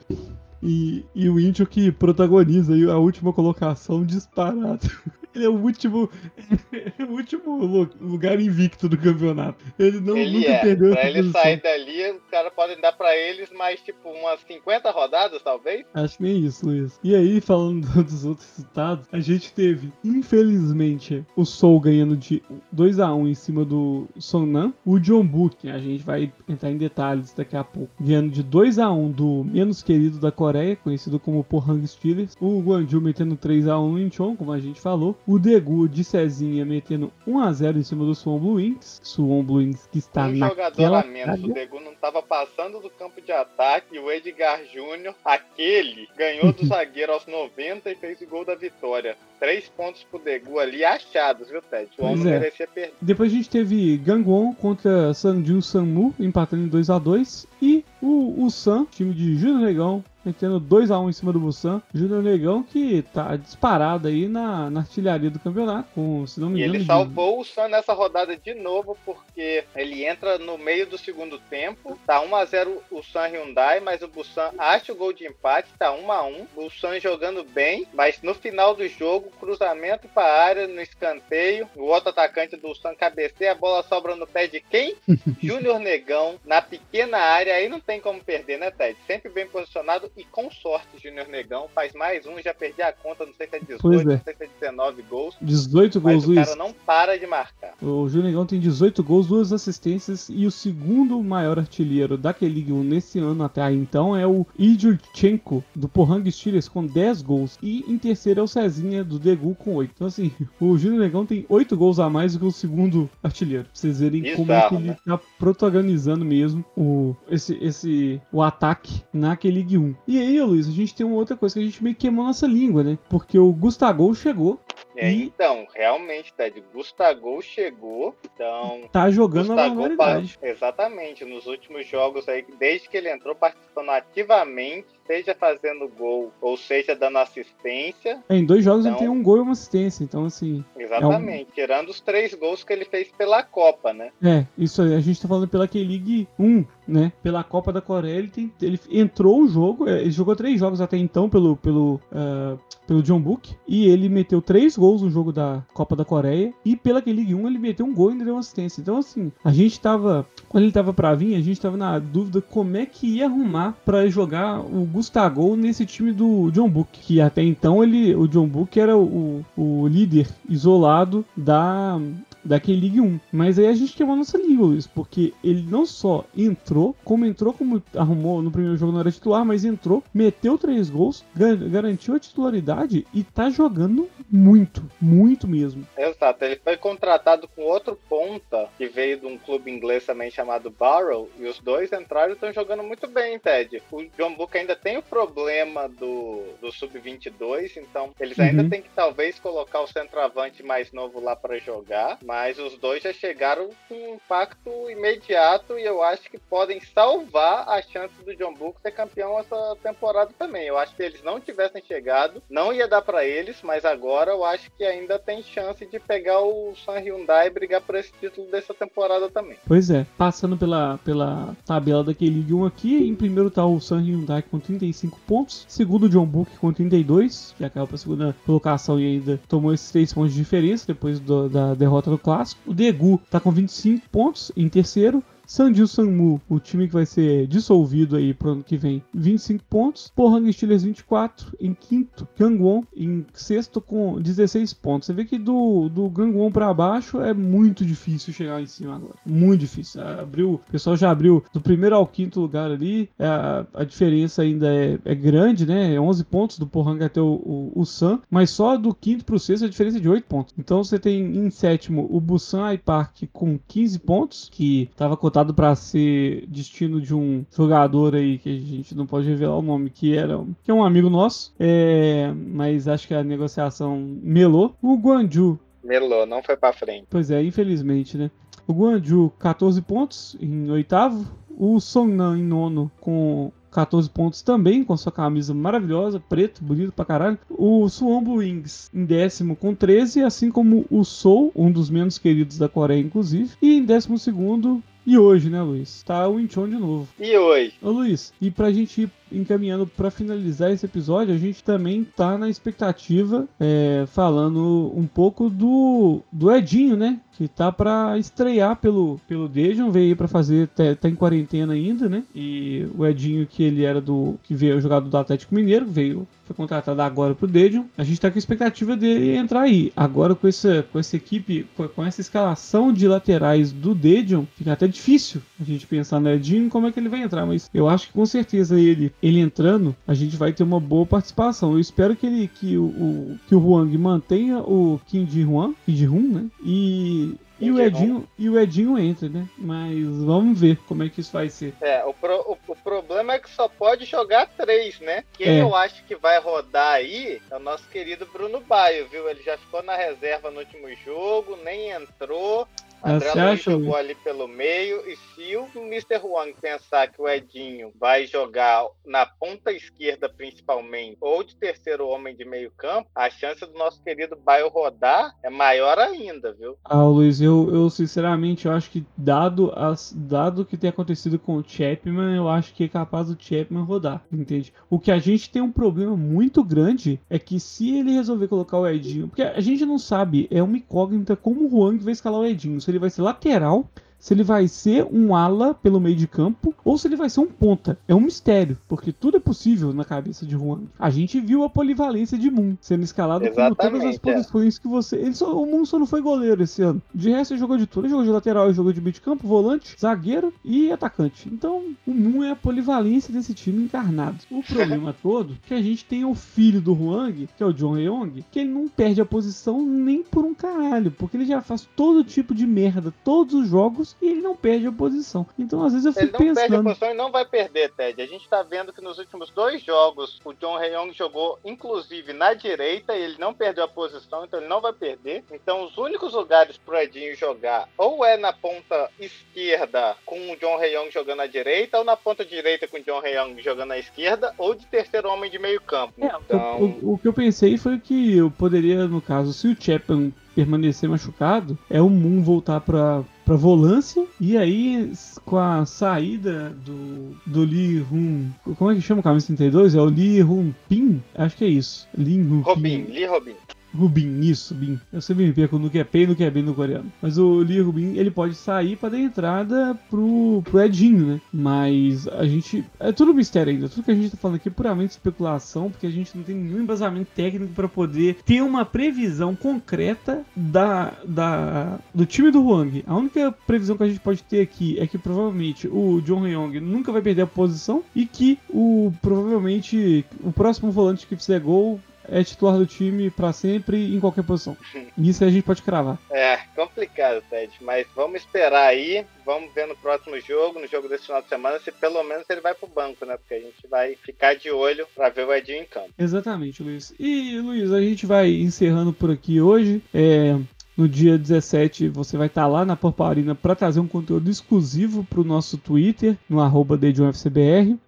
E, 0.65 1.05
e 1.15 1.29
o 1.29 1.39
índio 1.39 1.67
que 1.67 1.93
protagoniza 1.93 2.73
a 2.91 2.99
última 2.99 3.33
colocação 3.33 4.05
disparado. 4.05 4.81
Ele 5.35 5.47
é 5.47 5.49
o 5.49 5.61
último, 5.61 6.09
o 7.09 7.13
último 7.13 7.59
lu- 7.67 7.91
lugar 8.01 8.39
invicto 8.41 8.89
do 8.89 8.97
campeonato. 8.97 9.65
Ele 9.77 9.99
não, 9.99 10.17
ele 10.17 10.39
nunca 10.39 10.51
é. 10.53 10.61
perdeu 10.61 10.93
Pra 10.93 11.09
ele 11.11 11.23
posição. 11.23 11.43
sair 11.43 11.61
dali, 11.61 12.11
os 12.13 12.23
caras 12.31 12.53
podem 12.55 12.81
dar 12.81 12.93
pra 12.93 13.17
eles 13.17 13.51
mais, 13.51 13.81
tipo, 13.81 14.09
umas 14.11 14.39
50 14.47 14.93
rodadas, 14.93 15.43
talvez. 15.43 15.85
Acho 15.93 16.19
que 16.19 16.23
nem 16.23 16.39
isso, 16.39 16.65
Luiz. 16.67 17.01
E 17.03 17.17
aí, 17.17 17.41
falando 17.41 17.85
dos 18.05 18.25
outros 18.25 18.49
resultados, 18.49 19.09
a 19.11 19.19
gente 19.19 19.53
teve, 19.53 19.93
infelizmente, 20.05 21.25
o 21.37 21.45
Soul 21.45 21.81
ganhando 21.81 22.17
de 22.17 22.41
2x1 22.75 23.29
em 23.29 23.35
cima 23.35 23.65
do 23.65 24.07
Songnam. 24.19 24.73
O 24.85 25.01
John 25.01 25.27
Book, 25.27 25.57
que 25.57 25.69
a 25.69 25.79
gente 25.79 26.05
vai 26.05 26.33
entrar 26.49 26.71
em 26.71 26.77
detalhes 26.77 27.33
daqui 27.33 27.57
a 27.57 27.65
pouco, 27.65 27.91
ganhando 28.01 28.31
de 28.31 28.45
2x1 28.45 29.13
do 29.13 29.45
menos 29.45 29.83
querido 29.83 30.21
da 30.21 30.31
Coreia, 30.31 30.54
conhecido 30.83 31.19
como 31.19 31.43
Pohang 31.43 31.87
Steelers. 31.87 32.37
O 32.41 32.61
Guangzhou 32.61 33.01
metendo 33.01 33.37
3x1 33.37 34.01
em 34.01 34.11
Chon, 34.11 34.37
como 34.37 34.53
a 34.53 34.61
gente 34.61 34.81
falou. 34.81 35.17
O 35.27 35.39
Daegu 35.39 35.89
de 35.89 36.05
Cezinha 36.05 36.65
metendo 36.65 37.13
1x0 37.27 37.77
em 37.79 37.83
cima 37.83 38.05
do 38.05 38.15
Suwon 38.15 38.39
Blue 38.39 38.55
Wings. 38.55 39.01
Suwon 39.03 39.43
Blue 39.43 39.59
Wings 39.59 39.89
que 39.91 39.99
está 39.99 40.27
um 40.27 40.37
jogador 40.37 40.95
a 40.95 41.03
menos. 41.03 41.43
O 41.43 41.53
Degu 41.53 41.81
não 41.81 41.95
tava 41.95 42.23
passando 42.23 42.81
do 42.81 42.91
campo 42.91 43.21
de 43.21 43.33
ataque. 43.33 43.97
E 43.97 43.99
o 43.99 44.11
Edgar 44.11 44.61
Júnior, 44.73 45.15
aquele, 45.25 46.09
ganhou 46.17 46.53
do 46.53 46.67
zagueiro 46.67 47.13
aos 47.13 47.27
90 47.27 47.91
e 47.91 47.95
fez 47.97 48.21
o 48.21 48.27
gol 48.27 48.45
da 48.45 48.55
vitória. 48.55 49.17
Três 49.41 49.69
pontos 49.69 50.05
pro 50.05 50.19
Degu 50.19 50.59
ali 50.59 50.85
achados, 50.85 51.51
viu, 51.51 51.61
Ted? 51.61 51.91
O 51.99 52.05
homem 52.05 52.27
é. 52.27 52.39
merecia 52.39 52.67
perder. 52.67 52.95
Depois 53.01 53.33
a 53.33 53.35
gente 53.35 53.51
teve 53.51 53.97
Gangwon 53.99 54.55
contra 54.55 55.13
Sanjun 55.13 55.61
Sanmu, 55.61 56.15
empatando 56.19 56.65
em 56.65 56.71
2x2. 56.71 57.47
E 57.61 57.85
o, 58.01 58.45
o 58.45 58.51
San, 58.51 58.87
time 58.87 59.13
de 59.13 59.37
Júnior 59.37 59.61
Negão, 59.61 60.05
metendo 60.25 60.61
2x1 60.61 61.09
em 61.09 61.13
cima 61.13 61.33
do 61.33 61.41
Busan. 61.41 61.83
Júnior 61.93 62.23
Negão 62.23 62.63
que 62.63 63.03
tá 63.13 63.37
disparado 63.37 64.09
aí 64.09 64.29
na, 64.29 64.71
na 64.71 64.81
artilharia 64.81 65.31
do 65.31 65.39
campeonato, 65.39 65.89
com, 65.95 66.27
se 66.27 66.41
não 66.41 66.49
me 66.51 66.61
E 66.61 66.63
engano. 66.63 66.75
ele 66.75 66.83
de- 66.83 66.87
salvou 66.87 67.41
o 67.41 67.45
Sun 67.45 67.69
nessa 67.69 67.93
rodada 67.93 68.37
de 68.37 68.55
novo, 68.55 68.97
porque 69.05 69.65
ele 69.77 70.05
entra 70.05 70.39
no 70.39 70.57
meio 70.59 70.87
do 70.87 70.97
segundo 70.99 71.39
tempo, 71.39 71.99
tá 72.07 72.21
1x0 72.23 72.79
o 72.91 73.03
Sun 73.03 73.19
Hyundai, 73.21 73.81
mas 73.81 74.03
o 74.03 74.09
Busan 74.09 74.51
acha 74.59 74.93
o 74.93 74.97
gol 74.97 75.13
de 75.13 75.27
empate, 75.27 75.69
tá 75.79 75.93
1x1. 75.93 76.47
O 76.57 76.71
Sun 76.71 76.99
jogando 77.01 77.45
bem, 77.45 77.87
mas 77.93 78.21
no 78.23 78.35
final 78.35 78.75
do 78.75 78.87
jogo, 78.89 79.31
cruzamento 79.41 80.09
pra 80.09 80.25
área, 80.25 80.67
no 80.67 80.81
escanteio, 80.81 81.69
o 81.77 81.83
outro 81.85 82.11
atacante 82.11 82.57
do 82.57 82.75
Sun 82.75 82.95
cabeceia, 82.95 83.53
a 83.53 83.55
bola 83.55 83.83
sobra 83.83 84.17
no 84.17 84.27
pé 84.27 84.47
de 84.47 84.61
quem? 84.61 84.95
Júnior 85.43 85.79
Negão, 85.79 86.37
na 86.45 86.63
pequena 86.63 87.19
área, 87.19 87.55
aí 87.55 87.69
não 87.69 87.81
tem 87.81 88.01
como 88.01 88.23
perder, 88.23 88.59
né, 88.59 88.71
Ted? 88.71 88.97
Sempre 89.07 89.31
bem 89.31 89.47
posicionado 89.47 90.11
e 90.17 90.25
com 90.25 90.51
sorte, 90.51 90.87
Júnior 91.03 91.27
Negão 91.29 91.67
faz 91.75 91.93
mais 91.93 92.25
um, 92.27 92.41
já 92.41 92.55
perdi 92.55 92.83
a 92.83 92.93
conta, 92.93 93.27
não 93.27 93.35
sei 93.35 93.49
se 93.49 93.57
é 93.57 93.61
18, 93.61 93.81
Pois 93.83 94.01
é. 94.01 94.05
não 94.05 94.21
sei 94.23 94.35
se 94.35 94.45
é 94.45 94.49
19 94.61 95.03
gols. 95.03 95.37
18 95.41 96.01
Mas 96.01 96.13
gols, 96.15 96.25
o 96.25 96.29
Luiz. 96.29 96.45
cara 96.47 96.57
não 96.57 96.73
para 96.73 97.19
de 97.19 97.27
marcar. 97.27 97.75
O 97.83 98.09
Júnior 98.09 98.29
Negão 98.29 98.47
tem 98.47 98.61
18 98.61 99.03
gols, 99.03 99.27
duas 99.27 99.53
assistências 99.53 100.29
e 100.29 100.47
o 100.47 100.51
segundo 100.51 101.23
maior 101.23 101.59
artilheiro 101.59 102.17
da 102.17 102.33
K-League 102.33 102.73
1 102.73 102.83
nesse 102.85 103.19
ano 103.19 103.43
até 103.45 103.65
então 103.73 104.17
é 104.17 104.27
o 104.27 104.47
Idjurchenko 104.59 105.65
do 105.75 105.89
Pohang 105.89 106.31
Steelers 106.31 106.69
com 106.69 106.87
10 106.87 107.23
gols 107.23 107.59
e 107.63 107.85
em 107.91 107.99
terceiro 107.99 108.41
é 108.41 108.43
o 108.43 108.47
Cezinha 108.49 109.03
do 109.03 109.19
Degu 109.19 109.55
com 109.55 109.75
8. 109.75 109.93
Então 109.95 110.07
assim, 110.07 110.33
o 110.61 110.77
Júnior 110.77 111.01
Negão 111.01 111.25
tem 111.27 111.45
8 111.49 111.77
gols 111.77 111.99
a 111.99 112.09
mais 112.11 112.35
do 112.35 112.41
que 112.41 112.45
o 112.45 112.53
segundo 112.53 113.09
artilheiro. 113.23 113.65
Pra 113.65 113.73
vocês 113.75 114.01
verem 114.01 114.23
como 114.37 114.53
é 114.53 114.61
que 114.61 114.69
Bizarro, 114.69 114.77
ele 114.77 114.89
né? 114.89 114.97
tá 115.07 115.19
protagonizando 115.39 116.25
mesmo 116.25 116.65
o, 116.77 117.17
esse, 117.29 117.55
esse, 117.61 118.21
o 118.33 118.43
ataque 118.43 119.03
na 119.13 119.37
K-League 119.37 119.79
1. 119.79 119.95
E 120.07 120.19
aí, 120.21 120.41
Luiz, 120.43 120.69
a 120.69 120.73
gente 120.73 120.95
tem 120.95 121.05
uma 121.07 121.17
outra 121.17 121.35
coisa 121.37 121.55
que 121.55 121.61
a 121.61 121.65
gente 121.65 121.83
meio 121.83 121.95
que 121.95 122.03
queimou 122.03 122.27
nossa 122.27 122.47
língua, 122.47 122.83
né? 122.85 122.99
Porque 123.09 123.39
o 123.39 123.51
Gustavo 123.53 124.15
chegou 124.15 124.61
É, 124.97 125.11
E- 125.11 125.25
Então, 125.25 125.67
realmente, 125.75 126.33
Ted, 126.35 126.63
Gustavo 126.73 127.41
chegou, 127.43 128.15
então... 128.33 128.83
tá 128.93 129.11
jogando 129.11 129.53
a 129.53 129.69
Gustavo 129.69 129.75
barbaridade. 129.89 130.39
pa- 130.39 130.47
Exatamente, 130.47 131.25
nos 131.25 131.47
últimos 131.47 131.87
jogos 131.89 132.29
aí, 132.29 132.45
desde 132.59 132.89
que 132.89 132.97
ele 132.97 133.11
entrou 133.11 133.35
participando 133.35 133.89
ativamente, 133.91 134.87
seja 135.07 135.35
fazendo 135.35 135.89
gol 135.89 136.33
ou 136.41 136.57
seja 136.57 136.95
dando 136.95 137.19
assistência. 137.19 138.23
É, 138.29 138.37
em 138.37 138.45
dois 138.45 138.65
jogos 138.65 138.85
então, 138.85 138.99
ele 138.99 139.07
tem 139.07 139.09
um 139.09 139.23
gol 139.23 139.39
e 139.39 139.41
uma 139.41 139.53
assistência, 139.53 140.05
então 140.05 140.25
assim. 140.25 140.65
Exatamente, 140.77 141.43
é 141.43 141.43
um... 141.43 141.55
tirando 141.55 141.89
os 141.89 142.01
três 142.01 142.35
gols 142.35 142.65
que 142.65 142.73
ele 142.73 142.85
fez 142.85 143.09
pela 143.17 143.43
Copa, 143.43 143.93
né? 143.93 144.11
É, 144.23 144.45
isso 144.57 144.83
aí, 144.83 144.95
a 144.95 145.01
gente 145.01 145.21
tá 145.21 145.29
falando 145.29 145.49
pela 145.49 145.69
K-League 145.69 146.29
1, 146.39 146.65
né? 146.89 147.13
Pela 147.23 147.45
Copa 147.45 147.73
da 147.73 147.81
Coreia, 147.81 148.19
ele, 148.19 148.29
tem, 148.29 148.53
ele 148.61 148.81
entrou 148.91 149.43
o 149.43 149.49
jogo, 149.49 149.89
é, 149.89 150.01
ele 150.01 150.11
jogou 150.11 150.35
três 150.37 150.59
jogos 150.59 150.81
até 150.81 150.97
então 150.97 151.29
pelo, 151.29 151.57
pelo, 151.57 152.01
uh, 152.13 152.59
pelo 152.87 153.03
John 153.03 153.21
Book, 153.21 153.55
e 153.67 153.87
ele 153.87 154.09
meteu 154.09 154.41
três 154.41 154.77
gols 154.77 155.03
no 155.03 155.11
jogo 155.11 155.33
da 155.33 155.63
Copa 155.73 155.97
da 155.97 156.05
Coreia, 156.05 156.53
e 156.65 156.77
pela 156.77 157.03
K-League 157.03 157.35
1 157.35 157.47
ele 157.47 157.59
meteu 157.59 157.87
um 157.87 157.95
gol 157.95 158.13
e 158.13 158.19
deu 158.19 158.35
uma 158.35 158.41
assistência. 158.41 158.81
Então, 158.81 158.99
assim, 158.99 159.31
a 159.45 159.53
gente 159.53 159.81
tava, 159.81 160.27
quando 160.49 160.65
ele 160.65 160.73
tava 160.73 160.93
pra 160.93 161.15
vir, 161.15 161.37
a 161.37 161.41
gente 161.41 161.61
tava 161.61 161.77
na 161.77 161.99
dúvida 161.99 162.41
como 162.41 162.77
é 162.77 162.87
que 162.87 163.07
ia 163.07 163.27
arrumar 163.27 163.77
para 163.85 164.07
jogar 164.09 164.61
o 164.61 164.85
Gustavo 164.95 165.57
nesse 165.57 165.85
time 165.85 166.13
do 166.13 166.53
John 166.53 166.69
Book, 166.69 167.01
que 167.01 167.21
até 167.21 167.43
então 167.43 167.83
ele, 167.83 168.15
o 168.15 168.29
John 168.29 168.47
Book 168.47 168.79
era 168.79 168.97
o, 168.97 169.45
o 169.57 169.89
líder 169.89 170.29
isolado 170.49 171.25
da 171.37 172.01
da 172.45 172.61
K-League 172.61 173.01
1. 173.01 173.21
Mas 173.33 173.59
aí 173.59 173.67
a 173.67 173.75
gente 173.75 173.95
queimou 173.95 174.15
a 174.15 174.19
nossa 174.19 174.37
língua, 174.37 174.67
Luiz, 174.67 174.87
porque 174.87 175.33
ele 175.43 175.63
não 175.63 175.87
só 175.87 176.25
entrou, 176.37 176.95
como 177.05 177.25
entrou, 177.25 177.53
como 177.53 177.83
arrumou 177.95 178.43
no 178.43 178.51
primeiro 178.51 178.77
jogo 178.77 178.93
não 178.93 179.01
era 179.01 179.11
titular, 179.11 179.45
mas 179.45 179.65
entrou, 179.65 180.03
meteu 180.13 180.59
três 180.59 180.91
gols, 180.91 181.25
garantiu 181.71 182.15
a 182.15 182.21
titularidade 182.21 183.07
e 183.13 183.25
tá 183.25 183.51
jogando 183.51 184.09
muito, 184.31 184.85
muito 185.01 185.49
mesmo. 185.49 185.87
Exato, 185.97 186.45
ele 186.45 186.61
foi 186.63 186.77
contratado 186.77 187.49
com 187.49 187.63
outro 187.63 187.99
ponta 188.09 188.69
que 188.77 188.87
veio 188.87 189.19
de 189.19 189.27
um 189.27 189.39
clube 189.39 189.71
inglês 189.71 190.05
também 190.05 190.31
chamado 190.31 190.71
Barrow, 190.71 191.29
e 191.39 191.47
os 191.47 191.59
dois 191.61 191.93
entraram 191.93 192.31
e 192.31 192.35
estão 192.35 192.53
jogando 192.53 192.83
muito 192.83 193.07
bem, 193.07 193.39
Ted. 193.39 193.83
O 193.91 194.05
John 194.19 194.35
Book 194.35 194.57
ainda 194.57 194.77
tem 194.77 194.99
o 194.99 195.03
problema 195.03 195.89
do, 195.89 196.43
do 196.61 196.73
sub-22, 196.73 197.77
então 197.77 198.11
eles 198.21 198.39
ainda 198.39 198.63
uhum. 198.63 198.69
têm 198.69 198.83
que 198.83 198.91
talvez 198.95 199.39
colocar 199.39 199.81
o 199.81 199.87
centroavante 199.87 200.63
mais 200.63 200.93
novo 200.93 201.21
lá 201.21 201.35
para 201.35 201.59
jogar, 201.59 202.19
mas 202.25 202.34
mas 202.35 202.59
os 202.59 202.77
dois 202.79 203.01
já 203.01 203.13
chegaram 203.13 203.71
com 203.89 203.95
um 203.95 204.15
impacto 204.17 204.91
imediato 204.91 205.79
e 205.79 205.85
eu 205.85 206.03
acho 206.03 206.29
que 206.29 206.37
podem 206.37 206.81
salvar 206.93 207.69
a 207.69 207.81
chance 207.81 208.13
do 208.25 208.35
John 208.35 208.53
Book 208.53 208.77
ser 208.83 208.91
campeão 208.91 209.39
essa 209.39 209.77
temporada 209.81 210.33
também. 210.37 210.67
Eu 210.67 210.77
acho 210.77 210.97
que 210.97 211.03
eles 211.05 211.23
não 211.23 211.39
tivessem 211.39 211.81
chegado, 211.87 212.43
não 212.51 212.73
ia 212.73 212.89
dar 212.89 213.03
para 213.03 213.25
eles, 213.25 213.59
mas 213.63 213.85
agora 213.85 214.33
eu 214.33 214.45
acho 214.45 214.69
que 214.77 214.83
ainda 214.83 215.17
tem 215.17 215.45
chance 215.45 215.87
de 215.87 216.01
pegar 216.01 216.41
o 216.41 216.75
San 216.85 216.99
Hyundai 216.99 217.47
e 217.47 217.51
brigar 217.51 217.81
por 217.81 217.95
esse 217.95 218.13
título 218.21 218.51
dessa 218.51 218.75
temporada 218.75 219.31
também. 219.31 219.57
Pois 219.65 219.89
é, 219.89 220.05
passando 220.19 220.57
pela, 220.57 220.99
pela 221.05 221.57
tabela 221.65 222.03
daquele 222.03 222.39
League 222.41 222.53
1 222.53 222.67
aqui, 222.67 223.09
em 223.09 223.15
primeiro 223.15 223.49
tá 223.49 223.65
o 223.65 223.81
San 223.81 224.01
Hyundai 224.01 224.43
com 224.43 224.59
35 224.59 225.21
pontos, 225.21 225.65
segundo 225.69 226.07
o 226.07 226.09
John 226.09 226.27
Book 226.27 226.51
com 226.59 226.73
32, 226.73 227.55
já 227.61 227.71
caiu 227.71 227.87
pra 227.87 227.97
segunda 227.97 228.35
colocação 228.45 228.99
e 228.99 229.07
ainda 229.07 229.41
tomou 229.49 229.73
esses 229.73 229.93
3 229.93 230.13
pontos 230.13 230.33
de 230.33 230.41
diferença 230.41 230.85
depois 230.85 231.21
do, 231.21 231.49
da 231.49 231.75
derrota 231.75 232.11
clássico. 232.25 232.63
O 232.67 232.75
Degu 232.75 233.21
tá 233.31 233.39
com 233.39 233.53
25 233.53 234.09
pontos 234.09 234.51
em 234.57 234.69
terceiro. 234.69 235.23
Sandil 235.47 235.87
Sanmu, 235.87 236.41
o 236.49 236.59
time 236.59 236.87
que 236.87 236.93
vai 236.93 237.07
ser 237.07 237.47
dissolvido 237.47 238.17
aí 238.17 238.33
pro 238.35 238.53
ano 238.53 238.63
que 238.63 238.77
vem, 238.77 239.03
25 239.13 239.65
pontos. 239.65 240.13
Pohang 240.15 240.51
Steelers 240.53 240.83
24 240.83 241.57
em 241.61 241.75
quinto. 241.75 242.27
Gangwon 242.39 242.83
em 242.97 243.25
sexto 243.33 243.81
com 243.81 244.21
16 244.21 244.73
pontos. 244.75 245.07
Você 245.07 245.13
vê 245.13 245.25
que 245.25 245.39
do, 245.39 245.89
do 245.89 246.09
Gangwon 246.09 246.51
para 246.51 246.73
baixo 246.73 247.21
é 247.21 247.35
muito 247.35 247.85
difícil 247.85 248.33
chegar 248.33 248.61
em 248.61 248.67
cima 248.67 248.97
agora. 248.97 249.15
Muito 249.25 249.61
difícil. 249.61 250.03
Abriu, 250.03 250.55
o 250.55 250.73
pessoal 250.73 250.97
já 250.97 251.11
abriu 251.11 251.45
do 251.53 251.61
primeiro 251.61 251.97
ao 251.97 252.07
quinto 252.07 252.41
lugar 252.41 252.71
ali. 252.71 253.09
É, 253.19 253.27
a, 253.27 253.67
a 253.75 253.85
diferença 253.85 254.43
ainda 254.43 254.73
é, 254.73 254.99
é, 255.05 255.15
grande, 255.15 255.67
né? 255.67 255.95
É 255.95 256.01
11 256.01 256.25
pontos 256.25 256.59
do 256.59 256.67
Pohang 256.67 257.03
até 257.05 257.21
o, 257.21 257.35
o, 257.35 257.73
o 257.75 257.85
San. 257.85 258.21
Mas 258.31 258.51
só 258.51 258.77
do 258.77 258.95
quinto 258.95 259.25
pro 259.25 259.39
sexto 259.39 259.65
a 259.65 259.69
diferença 259.69 259.99
é 259.99 260.01
de 260.01 260.09
8 260.09 260.25
pontos. 260.27 260.55
Então 260.59 260.83
você 260.83 260.99
tem 260.99 261.37
em 261.37 261.51
sétimo 261.51 262.09
o 262.11 262.21
Busan 262.21 262.65
Aipark 262.65 263.29
com 263.33 263.59
15 263.69 263.99
pontos, 264.01 264.49
que 264.51 264.89
estava 264.93 265.17
cotado 265.17 265.34
para 265.55 265.75
ser 265.75 266.47
destino 266.47 267.01
de 267.01 267.15
um 267.15 267.45
jogador 267.51 268.15
aí 268.15 268.39
que 268.39 268.49
a 268.49 268.61
gente 268.61 268.95
não 268.95 269.07
pode 269.07 269.29
revelar 269.29 269.59
o 269.59 269.63
nome, 269.63 269.91
que 269.91 270.17
era 270.17 270.45
que 270.63 270.71
é 270.71 270.75
um 270.75 270.85
amigo 270.85 271.11
nosso, 271.11 271.53
é, 271.59 272.33
mas 272.33 272.87
acho 272.87 273.09
que 273.09 273.15
a 273.15 273.25
negociação 273.25 273.99
melou. 274.23 274.77
O 274.83 274.97
Guanju 274.97 275.59
melou, 275.83 276.27
não 276.27 276.43
foi 276.43 276.57
para 276.57 276.73
frente. 276.73 277.07
Pois 277.11 277.31
é, 277.31 277.43
infelizmente, 277.43 278.17
né? 278.17 278.31
O 278.67 278.73
Guanju 278.73 279.31
14 279.39 279.83
pontos 279.83 280.37
em 280.41 280.71
oitavo, 280.71 281.27
o 281.57 281.79
Songnan 281.81 282.39
em 282.39 282.43
nono 282.43 282.91
com 283.01 283.53
14 283.71 284.09
pontos 284.09 284.41
também, 284.41 284.85
com 284.85 284.97
sua 284.97 285.11
camisa 285.11 285.53
maravilhosa, 285.53 286.21
preto, 286.21 286.63
bonito 286.63 286.93
pra 286.93 287.05
caralho. 287.05 287.39
O 287.51 287.89
Suwon 287.89 288.23
Wings 288.37 288.89
em 288.95 289.05
décimo 289.05 289.57
com 289.57 289.75
13, 289.75 290.23
assim 290.23 290.51
como 290.51 290.87
o 290.89 291.05
Soul, 291.05 291.53
um 291.57 291.71
dos 291.71 291.91
menos 291.91 292.17
queridos 292.17 292.57
da 292.57 292.69
Coreia, 292.69 293.01
inclusive. 293.01 293.51
E 293.61 293.77
em 293.77 293.85
décimo 293.85 294.17
segundo, 294.17 294.83
e 295.07 295.19
hoje, 295.19 295.51
né, 295.51 295.61
Luiz? 295.63 296.03
Tá 296.03 296.27
o 296.29 296.41
Incheon 296.41 296.69
de 296.69 296.77
novo. 296.77 297.09
E 297.19 297.37
hoje? 297.37 297.75
Ô, 297.83 297.91
Luiz, 297.91 298.33
e 298.41 298.51
pra 298.51 298.73
gente 298.73 299.03
ir 299.03 299.11
encaminhando 299.37 299.87
para 299.87 300.11
finalizar 300.11 300.71
esse 300.71 300.87
episódio, 300.87 301.35
a 301.35 301.39
gente 301.39 301.63
também 301.63 302.05
tá 302.05 302.39
na 302.39 302.49
expectativa, 302.49 303.47
é, 303.59 304.05
falando 304.09 304.93
um 304.95 305.07
pouco 305.07 305.49
do, 305.51 306.21
do 306.33 306.51
Edinho, 306.51 306.97
né? 306.97 307.21
Que 307.37 307.49
tá 307.49 307.73
para 307.73 308.17
estrear 308.19 308.77
pelo, 308.77 309.21
pelo 309.27 309.49
Dejon, 309.49 309.91
veio 309.91 310.11
aí 310.11 310.15
pra 310.15 310.29
fazer, 310.29 310.69
tá, 310.69 310.95
tá, 310.95 311.09
em 311.09 311.15
quarentena 311.15 311.73
ainda, 311.73 312.09
né? 312.09 312.23
E 312.35 312.87
o 312.97 313.05
Edinho, 313.05 313.47
que 313.47 313.63
ele 313.63 313.85
era 313.85 314.01
do. 314.01 314.37
que 314.45 314.55
veio 314.55 314.81
jogar 314.81 315.01
do 315.01 315.17
Atlético 315.17 315.55
Mineiro, 315.55 315.85
veio 315.85 316.27
foi 316.45 316.55
contratado 316.55 317.01
agora 317.01 317.35
pro 317.35 317.47
Dejon. 317.47 317.87
A 317.97 318.05
gente 318.05 318.21
tá 318.21 318.31
com 318.31 318.37
a 318.37 318.39
expectativa 318.39 318.97
dele 318.97 319.37
entrar 319.37 319.63
aí. 319.63 319.93
Agora 319.97 320.35
com 320.35 320.47
essa, 320.47 320.87
com 320.93 320.99
essa 320.99 321.17
equipe, 321.17 321.67
com 321.95 322.05
essa 322.05 322.21
escalação 322.21 322.93
de 322.93 323.09
laterais 323.09 323.73
do 323.73 323.95
Dejon, 323.95 324.45
fica 324.57 324.73
até 324.73 324.87
difícil 324.87 325.41
a 325.61 325.65
gente 325.65 325.87
pensar 325.87 326.21
no 326.21 326.31
Edinho 326.31 326.69
como 326.69 326.87
é 326.87 326.93
que 326.93 327.01
ele 327.01 327.09
vai 327.09 327.23
entrar. 327.23 327.47
Mas 327.47 327.71
eu 327.73 327.89
acho 327.89 328.09
que 328.09 328.13
com 328.13 328.27
certeza 328.27 328.79
ele, 328.79 329.13
ele 329.25 329.41
entrando, 329.41 329.97
a 330.07 330.13
gente 330.13 330.37
vai 330.37 330.53
ter 330.53 330.63
uma 330.63 330.79
boa 330.79 331.07
participação. 331.07 331.73
Eu 331.73 331.81
espero 331.81 332.15
que 332.15 332.27
ele 332.27 332.47
que 332.47 332.77
o, 332.77 332.85
o 332.85 333.39
que 333.49 333.55
o 333.55 333.59
Huang 333.59 333.97
mantenha 333.97 334.59
o 334.59 335.01
Kim 335.07 335.27
Ji-Huan, 335.27 335.75
Kim 335.87 335.97
Ji-Hun, 335.97 336.29
né? 336.29 336.47
E 336.63 337.35
e 337.59 337.71
o, 337.71 337.81
Edinho, 337.81 338.29
e 338.37 338.51
o 338.51 338.59
Edinho 338.59 338.99
entra, 338.99 339.29
né? 339.29 339.49
Mas 339.57 340.05
vamos 340.25 340.61
ver 340.61 340.77
como 340.89 341.05
é 341.05 341.09
que 341.09 341.21
isso 341.21 341.33
vai 341.33 341.49
ser. 341.49 341.73
É, 341.81 342.05
o, 342.05 342.13
pro, 342.13 342.37
o, 342.41 342.59
o 342.67 342.77
problema 342.77 343.35
é 343.35 343.39
que 343.39 343.49
só 343.49 343.69
pode 343.69 344.05
jogar 344.05 344.49
três, 344.49 344.99
né? 345.01 345.25
Quem 345.33 345.61
é. 345.61 345.63
eu 345.63 345.75
acho 345.75 346.05
que 346.05 346.17
vai 346.17 346.39
rodar 346.41 346.95
aí 346.95 347.41
é 347.51 347.57
o 347.57 347.61
nosso 347.61 347.89
querido 347.89 348.27
Bruno 348.27 348.61
Baio, 348.61 349.09
viu? 349.09 349.29
Ele 349.29 349.43
já 349.43 349.57
ficou 349.57 349.83
na 349.83 349.97
reserva 349.97 350.51
no 350.51 350.59
último 350.61 350.89
jogo, 351.05 351.57
nem 351.65 351.91
entrou. 351.91 352.69
André 353.05 353.33
Luiz 353.35 353.61
acha, 353.61 353.71
jogou 353.71 353.95
ali 353.95 354.15
pelo 354.17 354.49
meio. 354.49 355.07
E 355.09 355.17
se 355.17 355.57
o 355.57 355.69
Mr. 355.77 356.21
Wang 356.25 356.55
pensar 356.61 357.09
que 357.09 357.21
o 357.21 357.29
Edinho 357.29 357.93
vai 357.99 358.27
jogar 358.27 358.87
na 359.05 359.27
ponta 359.27 359.71
esquerda, 359.73 360.29
principalmente, 360.29 361.19
ou 361.21 361.45
de 361.45 361.55
terceiro 361.57 362.09
homem 362.09 362.35
de 362.35 362.45
meio 362.45 362.71
campo, 362.77 363.09
a 363.15 363.29
chance 363.29 363.61
do 363.61 363.73
nosso 363.75 364.03
querido 364.03 364.37
Baio 364.37 364.69
rodar 364.69 365.35
é 365.43 365.51
maior 365.51 365.99
ainda, 365.99 366.53
viu? 366.53 366.77
Ah, 366.85 367.03
Luiz, 367.03 367.41
eu, 367.41 367.69
eu 367.73 367.91
sinceramente 367.91 368.67
eu 368.67 368.73
acho 368.73 368.91
que, 368.91 369.05
dado, 369.17 369.73
as, 369.77 370.13
dado 370.15 370.63
o 370.63 370.65
que 370.65 370.77
tem 370.77 370.91
acontecido 370.91 371.39
com 371.39 371.57
o 371.57 371.65
Chapman, 371.67 372.37
eu 372.37 372.49
acho 372.49 372.73
que 372.75 372.85
é 372.85 372.89
capaz 372.89 373.29
do 373.29 373.37
Chapman 373.39 373.85
rodar, 373.85 374.25
entende? 374.33 374.73
O 374.89 374.99
que 374.99 375.11
a 375.11 375.19
gente 375.19 375.51
tem 375.51 375.61
um 375.61 375.73
problema 375.73 376.17
muito 376.17 376.65
grande 376.65 377.21
é 377.29 377.39
que 377.39 377.61
se 377.61 377.99
ele 377.99 378.13
resolver 378.13 378.49
colocar 378.49 378.79
o 378.79 378.87
Edinho, 378.87 379.29
porque 379.29 379.43
a 379.43 379.61
gente 379.61 379.85
não 379.85 379.99
sabe, 379.99 380.49
é 380.51 380.63
uma 380.63 380.77
incógnita 380.77 381.37
como 381.37 381.67
o 381.67 381.81
Wang 381.81 382.03
vai 382.03 382.13
escalar 382.13 382.41
o 382.41 382.47
Edinho. 382.47 382.81
Se 382.81 382.94
ele 382.95 383.01
vai 383.01 383.11
ser 383.11 383.23
lateral 383.23 383.91
se 384.25 384.33
ele 384.33 384.43
vai 384.43 384.67
ser 384.67 385.07
um 385.13 385.37
ala 385.37 385.75
pelo 385.75 386.01
meio 386.01 386.17
de 386.17 386.27
campo 386.27 386.75
ou 386.83 386.97
se 386.97 387.07
ele 387.07 387.15
vai 387.15 387.29
ser 387.29 387.41
um 387.41 387.47
ponta. 387.47 387.99
É 388.09 388.15
um 388.15 388.21
mistério, 388.21 388.79
porque 388.89 389.13
tudo 389.13 389.37
é 389.37 389.41
possível 389.41 389.93
na 389.93 390.03
cabeça 390.03 390.47
de 390.47 390.53
Juan. 390.53 390.85
A 390.99 391.11
gente 391.11 391.39
viu 391.39 391.63
a 391.63 391.69
polivalência 391.69 392.39
de 392.39 392.51
Moon 392.51 392.75
sendo 392.81 393.05
escalado 393.05 393.45
com 393.51 393.75
todas 393.75 394.03
as 394.03 394.15
é. 394.15 394.19
posições 394.19 394.79
é. 394.79 394.81
que 394.81 394.89
você. 394.89 395.17
Ele 395.17 395.35
só, 395.35 395.55
o 395.55 395.67
Moon 395.67 395.85
só 395.85 395.99
não 395.99 396.07
foi 396.07 396.23
goleiro 396.23 396.63
esse 396.63 396.81
ano. 396.81 397.03
De 397.15 397.29
resto, 397.29 397.53
ele 397.53 397.61
jogou 397.61 397.77
de 397.77 397.87
tudo. 397.87 398.05
Ele 398.07 398.13
jogou 398.13 398.25
de 398.25 398.31
lateral, 398.31 398.65
ele 398.65 398.73
jogou 398.73 398.95
de 398.95 399.01
meio 399.03 399.13
de 399.13 399.21
campo, 399.21 399.47
volante, 399.47 399.95
zagueiro 400.01 400.55
e 400.65 400.91
atacante. 400.91 401.47
Então, 401.53 401.95
o 402.07 402.15
Moon 402.15 402.43
é 402.43 402.53
a 402.53 402.57
polivalência 402.57 403.31
desse 403.31 403.53
time 403.53 403.85
encarnado. 403.85 404.39
O 404.51 404.63
problema 404.63 405.15
todo 405.23 405.53
é 405.53 405.69
que 405.69 405.75
a 405.75 405.83
gente 405.83 406.03
tem 406.03 406.25
o 406.25 406.35
filho 406.35 406.81
do 406.81 406.95
Huang, 406.95 407.47
que 407.55 407.63
é 407.63 407.67
o 407.67 407.75
John 407.75 407.99
Yeong, 407.99 408.43
que 408.51 408.61
ele 408.61 408.71
não 408.71 408.89
perde 408.89 409.21
a 409.21 409.27
posição 409.27 409.85
nem 409.85 410.23
por 410.23 410.47
um 410.47 410.55
caralho, 410.55 411.11
porque 411.11 411.37
ele 411.37 411.45
já 411.45 411.61
faz 411.61 411.87
todo 411.95 412.25
tipo 412.25 412.55
de 412.55 412.67
merda, 412.67 413.13
todos 413.23 413.53
os 413.53 413.69
jogos 413.69 414.14
e 414.21 414.31
ele 414.31 414.41
não 414.41 414.57
perde 414.57 414.87
a 414.87 414.93
posição. 414.93 415.47
Então, 415.59 415.83
às 415.85 415.93
vezes 415.93 416.07
eu 416.07 416.13
fico 416.13 416.25
ele 416.25 416.33
não 416.33 416.39
pensando. 416.39 416.55
perde 416.55 416.75
a 416.75 416.83
posição 416.83 417.11
e 417.11 417.15
não 417.15 417.31
vai 417.31 417.45
perder, 417.45 417.93
Ted. 417.93 418.21
A 418.21 418.27
gente 418.27 418.49
tá 418.49 418.63
vendo 418.63 418.93
que 418.93 419.01
nos 419.01 419.19
últimos 419.19 419.51
dois 419.51 419.83
jogos 419.83 420.41
o 420.45 420.53
John 420.55 420.79
Reyong 420.79 421.13
jogou, 421.13 421.59
inclusive, 421.65 422.33
na 422.33 422.55
direita 422.55 423.15
e 423.15 423.23
ele 423.23 423.37
não 423.39 423.53
perdeu 423.53 423.85
a 423.85 423.89
posição, 423.89 424.45
então 424.45 424.61
ele 424.61 424.69
não 424.69 424.81
vai 424.81 424.93
perder. 424.93 425.45
Então, 425.53 425.85
os 425.85 425.97
únicos 425.99 426.33
lugares 426.33 426.77
pro 426.79 426.97
Edinho 426.97 427.37
jogar 427.37 427.89
ou 427.97 428.25
é 428.25 428.37
na 428.37 428.53
ponta 428.53 429.11
esquerda 429.19 430.17
com 430.25 430.53
o 430.53 430.57
John 430.57 430.79
Reyong 430.79 431.11
jogando 431.11 431.41
à 431.41 431.47
direita, 431.47 431.99
ou 431.99 432.05
na 432.05 432.17
ponta 432.17 432.45
direita 432.45 432.87
com 432.89 432.99
o 432.99 433.03
John 433.03 433.21
Reyong 433.21 433.61
jogando 433.63 433.93
à 433.93 433.99
esquerda, 433.99 434.55
ou 434.59 434.75
de 434.75 434.87
terceiro 434.87 435.29
homem 435.29 435.51
de 435.51 435.59
meio 435.59 435.81
campo. 435.81 436.15
É, 436.19 436.27
então... 436.27 436.81
o, 436.81 436.85
o, 436.85 437.15
o 437.15 437.19
que 437.19 437.29
eu 437.29 437.33
pensei 437.33 437.77
foi 437.77 437.99
que 437.99 438.37
eu 438.37 438.51
poderia, 438.51 439.07
no 439.07 439.21
caso, 439.21 439.53
se 439.53 439.69
o 439.69 439.77
Chapman 439.79 440.33
permanecer 440.55 441.09
machucado, 441.09 441.77
é 441.91 442.01
o 442.01 442.09
Moon 442.09 442.43
voltar 442.43 442.81
pra, 442.81 443.25
pra 443.45 443.57
volância. 443.57 444.25
E 444.41 444.57
aí, 444.57 445.13
com 445.45 445.59
a 445.59 445.85
saída 445.87 446.71
do, 446.85 447.37
do 447.47 447.65
Lee 447.65 448.05
Hun. 448.11 448.51
Como 448.77 448.91
é 448.91 448.95
que 448.95 449.01
chama 449.01 449.21
o 449.21 449.25
camisa 449.25 449.47
32? 449.47 449.95
É 449.95 450.01
o 450.01 450.07
Lee 450.07 450.43
Hun 450.43 450.73
Pin? 450.89 451.23
Acho 451.35 451.57
que 451.57 451.65
é 451.65 451.69
isso. 451.69 452.09
Lee 452.17 452.41
Hun 452.41 452.61
Robin, 452.61 453.05
Lee 453.05 453.27
Robin. 453.27 453.55
Rubin, 453.97 454.41
isso, 454.41 454.75
Bin. 454.75 454.99
Eu 455.13 455.21
sempre 455.21 455.47
me 455.47 455.53
perco 455.53 455.79
no 455.79 455.91
que 455.91 455.99
é 455.99 456.05
P 456.05 456.23
e 456.23 456.27
no 456.27 456.37
que 456.37 456.45
é 456.45 456.51
B 456.51 456.63
no 456.63 456.75
coreano. 456.75 457.11
Mas 457.23 457.39
o 457.39 457.59
Lee 457.59 457.81
Rubin, 457.81 458.17
ele 458.17 458.31
pode 458.31 458.55
sair 458.55 458.97
para 458.97 459.11
dar 459.11 459.19
entrada 459.19 459.99
pro, 460.11 460.63
pro 460.65 460.81
Edinho, 460.81 461.27
né? 461.27 461.41
Mas 461.53 462.27
a 462.29 462.45
gente. 462.45 462.85
É 462.99 463.13
tudo 463.13 463.35
mistério 463.35 463.73
ainda. 463.73 463.89
Tudo 463.89 464.05
que 464.05 464.11
a 464.11 464.15
gente 464.15 464.33
tá 464.33 464.37
falando 464.37 464.57
aqui 464.57 464.69
é 464.69 464.73
puramente 464.73 465.13
especulação, 465.13 465.91
porque 465.91 466.07
a 466.07 466.11
gente 466.11 466.37
não 466.37 466.43
tem 466.43 466.57
nenhum 466.57 466.83
embasamento 466.83 467.31
técnico 467.35 467.73
para 467.73 467.89
poder 467.89 468.37
ter 468.45 468.63
uma 468.63 468.85
previsão 468.85 469.55
concreta 469.55 470.45
da, 470.57 471.13
da, 471.27 471.99
do 472.15 472.27
time 472.27 472.51
do 472.51 472.67
Huang. 472.67 473.05
A 473.07 473.17
única 473.17 473.53
previsão 473.67 473.97
que 473.97 474.03
a 474.03 474.09
gente 474.09 474.21
pode 474.21 474.43
ter 474.43 474.61
aqui 474.61 474.99
é 474.99 475.07
que 475.07 475.19
provavelmente 475.19 475.89
o 475.89 476.21
John 476.23 476.47
Hyong 476.47 476.81
nunca 476.81 477.13
vai 477.13 477.23
perder 477.23 477.43
a 477.43 477.47
posição 477.47 478.03
e 478.15 478.27
que 478.27 478.59
o 478.69 479.13
provavelmente 479.23 480.25
o 480.43 480.53
próximo 480.53 480.91
volante 480.91 481.27
que 481.27 481.37
fizer 481.37 481.61
gol 481.61 482.01
é 482.29 482.43
titular 482.43 482.77
do 482.77 482.87
time 482.87 483.31
para 483.31 483.53
sempre 483.53 484.15
em 484.15 484.21
qualquer 484.21 484.45
posição. 484.45 484.77
Isso 485.19 485.45
a 485.45 485.51
gente 485.51 485.65
pode 485.65 485.83
cravar. 485.83 486.19
É, 486.31 486.59
complicado, 486.75 487.43
Ted. 487.49 487.73
Mas 487.81 488.07
vamos 488.15 488.41
esperar 488.41 488.89
aí. 488.89 489.25
Vamos 489.45 489.73
ver 489.75 489.87
no 489.87 489.97
próximo 489.97 490.41
jogo, 490.41 490.81
no 490.81 490.87
jogo 490.87 491.09
desse 491.09 491.27
final 491.27 491.43
de 491.43 491.49
semana, 491.49 491.79
se 491.79 491.93
pelo 491.93 492.23
menos 492.23 492.49
ele 492.49 492.63
vai 492.63 492.75
pro 492.75 492.87
banco, 492.87 493.27
né? 493.27 493.37
Porque 493.37 493.55
a 493.55 493.61
gente 493.61 493.87
vai 493.89 494.17
ficar 494.17 494.55
de 494.55 494.71
olho 494.71 495.07
para 495.15 495.29
ver 495.29 495.47
o 495.47 495.53
Edinho 495.53 495.83
em 495.83 495.87
campo. 495.87 496.11
Exatamente, 496.19 496.83
Luiz. 496.83 497.13
E, 497.19 497.59
Luiz, 497.59 497.93
a 497.93 498.01
gente 498.01 498.25
vai 498.25 498.51
encerrando 498.51 499.13
por 499.13 499.31
aqui 499.31 499.61
hoje. 499.61 500.03
É, 500.15 500.57
no 500.97 501.09
dia 501.09 501.39
17 501.39 502.09
você 502.09 502.37
vai 502.37 502.47
estar 502.47 502.63
tá 502.63 502.69
lá 502.69 502.85
na 502.85 502.97
Porparina 502.97 503.55
para 503.55 503.75
trazer 503.75 504.01
um 504.01 504.07
conteúdo 504.07 504.51
exclusivo 504.51 505.25
para 505.25 505.41
o 505.41 505.45
nosso 505.45 505.77
Twitter, 505.77 506.37
no 506.49 506.61
arroba 506.61 506.99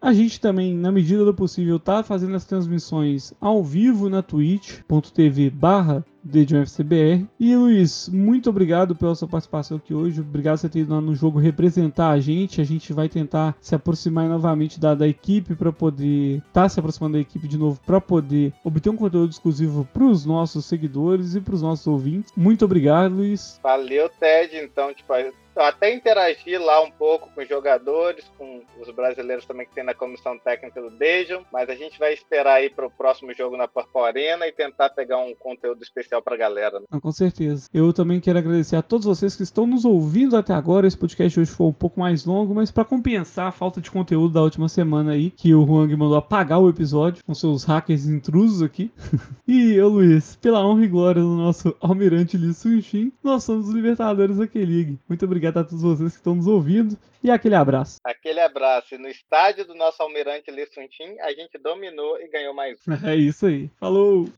A 0.00 0.12
gente 0.12 0.40
também, 0.40 0.74
na 0.74 0.92
medida 0.92 1.24
do 1.24 1.34
possível, 1.34 1.78
tá 1.78 2.02
fazendo 2.02 2.34
as 2.36 2.44
transmissões 2.44 3.32
ao 3.40 3.62
vivo 3.62 4.08
na 4.08 4.22
twitch.tv 4.22 5.50
barra 5.50 6.04
de 6.26 6.56
um 6.56 6.62
FCBR. 6.62 7.26
E 7.38 7.54
Luiz, 7.56 8.08
muito 8.08 8.50
obrigado 8.50 8.94
pela 8.96 9.14
sua 9.14 9.28
participação 9.28 9.76
aqui 9.76 9.94
hoje. 9.94 10.20
Obrigado 10.20 10.54
por 10.54 10.60
você 10.60 10.68
ter 10.68 10.80
ido 10.80 10.94
lá 10.94 11.00
no 11.00 11.14
jogo 11.14 11.38
representar 11.38 12.10
a 12.10 12.20
gente. 12.20 12.60
A 12.60 12.64
gente 12.64 12.92
vai 12.92 13.08
tentar 13.08 13.56
se 13.60 13.74
aproximar 13.74 14.28
novamente 14.28 14.80
da, 14.80 14.94
da 14.94 15.06
equipe 15.06 15.54
para 15.54 15.72
poder 15.72 16.38
estar 16.38 16.62
tá 16.62 16.68
se 16.68 16.80
aproximando 16.80 17.14
da 17.14 17.20
equipe 17.20 17.46
de 17.46 17.58
novo 17.58 17.80
para 17.86 18.00
poder 18.00 18.52
obter 18.64 18.90
um 18.90 18.96
conteúdo 18.96 19.30
exclusivo 19.30 19.86
para 19.92 20.04
os 20.04 20.24
nossos 20.24 20.64
seguidores 20.64 21.34
e 21.34 21.40
para 21.40 21.54
os 21.54 21.62
nossos 21.62 21.86
ouvintes. 21.86 22.32
Muito 22.36 22.64
obrigado, 22.64 23.14
Luiz. 23.14 23.60
Valeu, 23.62 24.08
Ted. 24.18 24.56
Então, 24.56 24.92
tipo, 24.92 25.12
eu 25.56 25.64
até 25.64 25.92
interagi 25.92 26.58
lá 26.58 26.82
um 26.82 26.90
pouco 26.90 27.30
com 27.34 27.40
os 27.40 27.48
jogadores, 27.48 28.30
com 28.36 28.62
os 28.78 28.90
brasileiros 28.90 29.46
também 29.46 29.66
que 29.66 29.74
tem 29.74 29.84
na 29.84 29.94
comissão 29.94 30.38
técnica 30.38 30.80
do 30.80 30.90
Dejon, 30.90 31.42
mas 31.52 31.68
a 31.70 31.74
gente 31.74 31.98
vai 31.98 32.12
esperar 32.12 32.56
aí 32.56 32.68
para 32.68 32.86
o 32.86 32.90
próximo 32.90 33.32
jogo 33.34 33.56
na 33.56 33.66
Purple 33.66 34.02
Arena 34.02 34.46
e 34.46 34.52
tentar 34.52 34.90
pegar 34.90 35.18
um 35.18 35.34
conteúdo 35.34 35.82
especial 35.82 36.20
para 36.20 36.34
a 36.34 36.38
galera. 36.38 36.80
Né? 36.80 36.86
Não, 36.90 37.00
com 37.00 37.10
certeza. 37.10 37.68
Eu 37.72 37.92
também 37.92 38.20
quero 38.20 38.38
agradecer 38.38 38.76
a 38.76 38.82
todos 38.82 39.06
vocês 39.06 39.34
que 39.34 39.42
estão 39.42 39.66
nos 39.66 39.84
ouvindo 39.84 40.36
até 40.36 40.52
agora. 40.52 40.86
Esse 40.86 40.98
podcast 40.98 41.40
hoje 41.40 41.50
foi 41.50 41.66
um 41.66 41.72
pouco 41.72 41.98
mais 41.98 42.26
longo, 42.26 42.54
mas 42.54 42.70
para 42.70 42.84
compensar 42.84 43.48
a 43.48 43.52
falta 43.52 43.80
de 43.80 43.90
conteúdo 43.90 44.34
da 44.34 44.42
última 44.42 44.68
semana 44.68 45.12
aí, 45.12 45.30
que 45.30 45.54
o 45.54 45.64
Huang 45.64 45.96
mandou 45.96 46.18
apagar 46.18 46.60
o 46.60 46.68
episódio 46.68 47.24
com 47.24 47.34
seus 47.34 47.64
hackers 47.64 48.06
intrusos 48.06 48.62
aqui. 48.62 48.90
e 49.48 49.74
eu, 49.74 49.88
Luiz, 49.88 50.36
pela 50.36 50.64
honra 50.66 50.84
e 50.84 50.88
glória 50.88 51.22
do 51.22 51.36
nosso 51.36 51.74
almirante 51.80 52.36
Lee 52.36 52.52
Sun-Shin, 52.52 53.12
nós 53.22 53.44
somos 53.44 53.68
os 53.68 53.74
Libertadores 53.74 54.36
da 54.36 54.46
K-League. 54.46 54.98
Muito 55.08 55.24
obrigado 55.24 55.45
obrigado 55.46 55.58
a 55.58 55.64
todos 55.64 55.82
vocês 55.82 56.12
que 56.12 56.18
estão 56.18 56.34
nos 56.34 56.46
ouvindo 56.46 56.96
e 57.22 57.30
aquele 57.30 57.54
abraço. 57.54 57.98
Aquele 58.04 58.40
abraço. 58.40 58.94
E 58.94 58.98
no 58.98 59.08
estádio 59.08 59.66
do 59.66 59.74
nosso 59.74 60.02
almirante 60.02 60.50
Sun 60.50 61.16
a 61.20 61.32
gente 61.32 61.58
dominou 61.58 62.20
e 62.20 62.28
ganhou 62.28 62.54
mais 62.54 62.78
É 63.04 63.14
isso 63.14 63.46
aí. 63.46 63.70
Falou! 63.78 64.28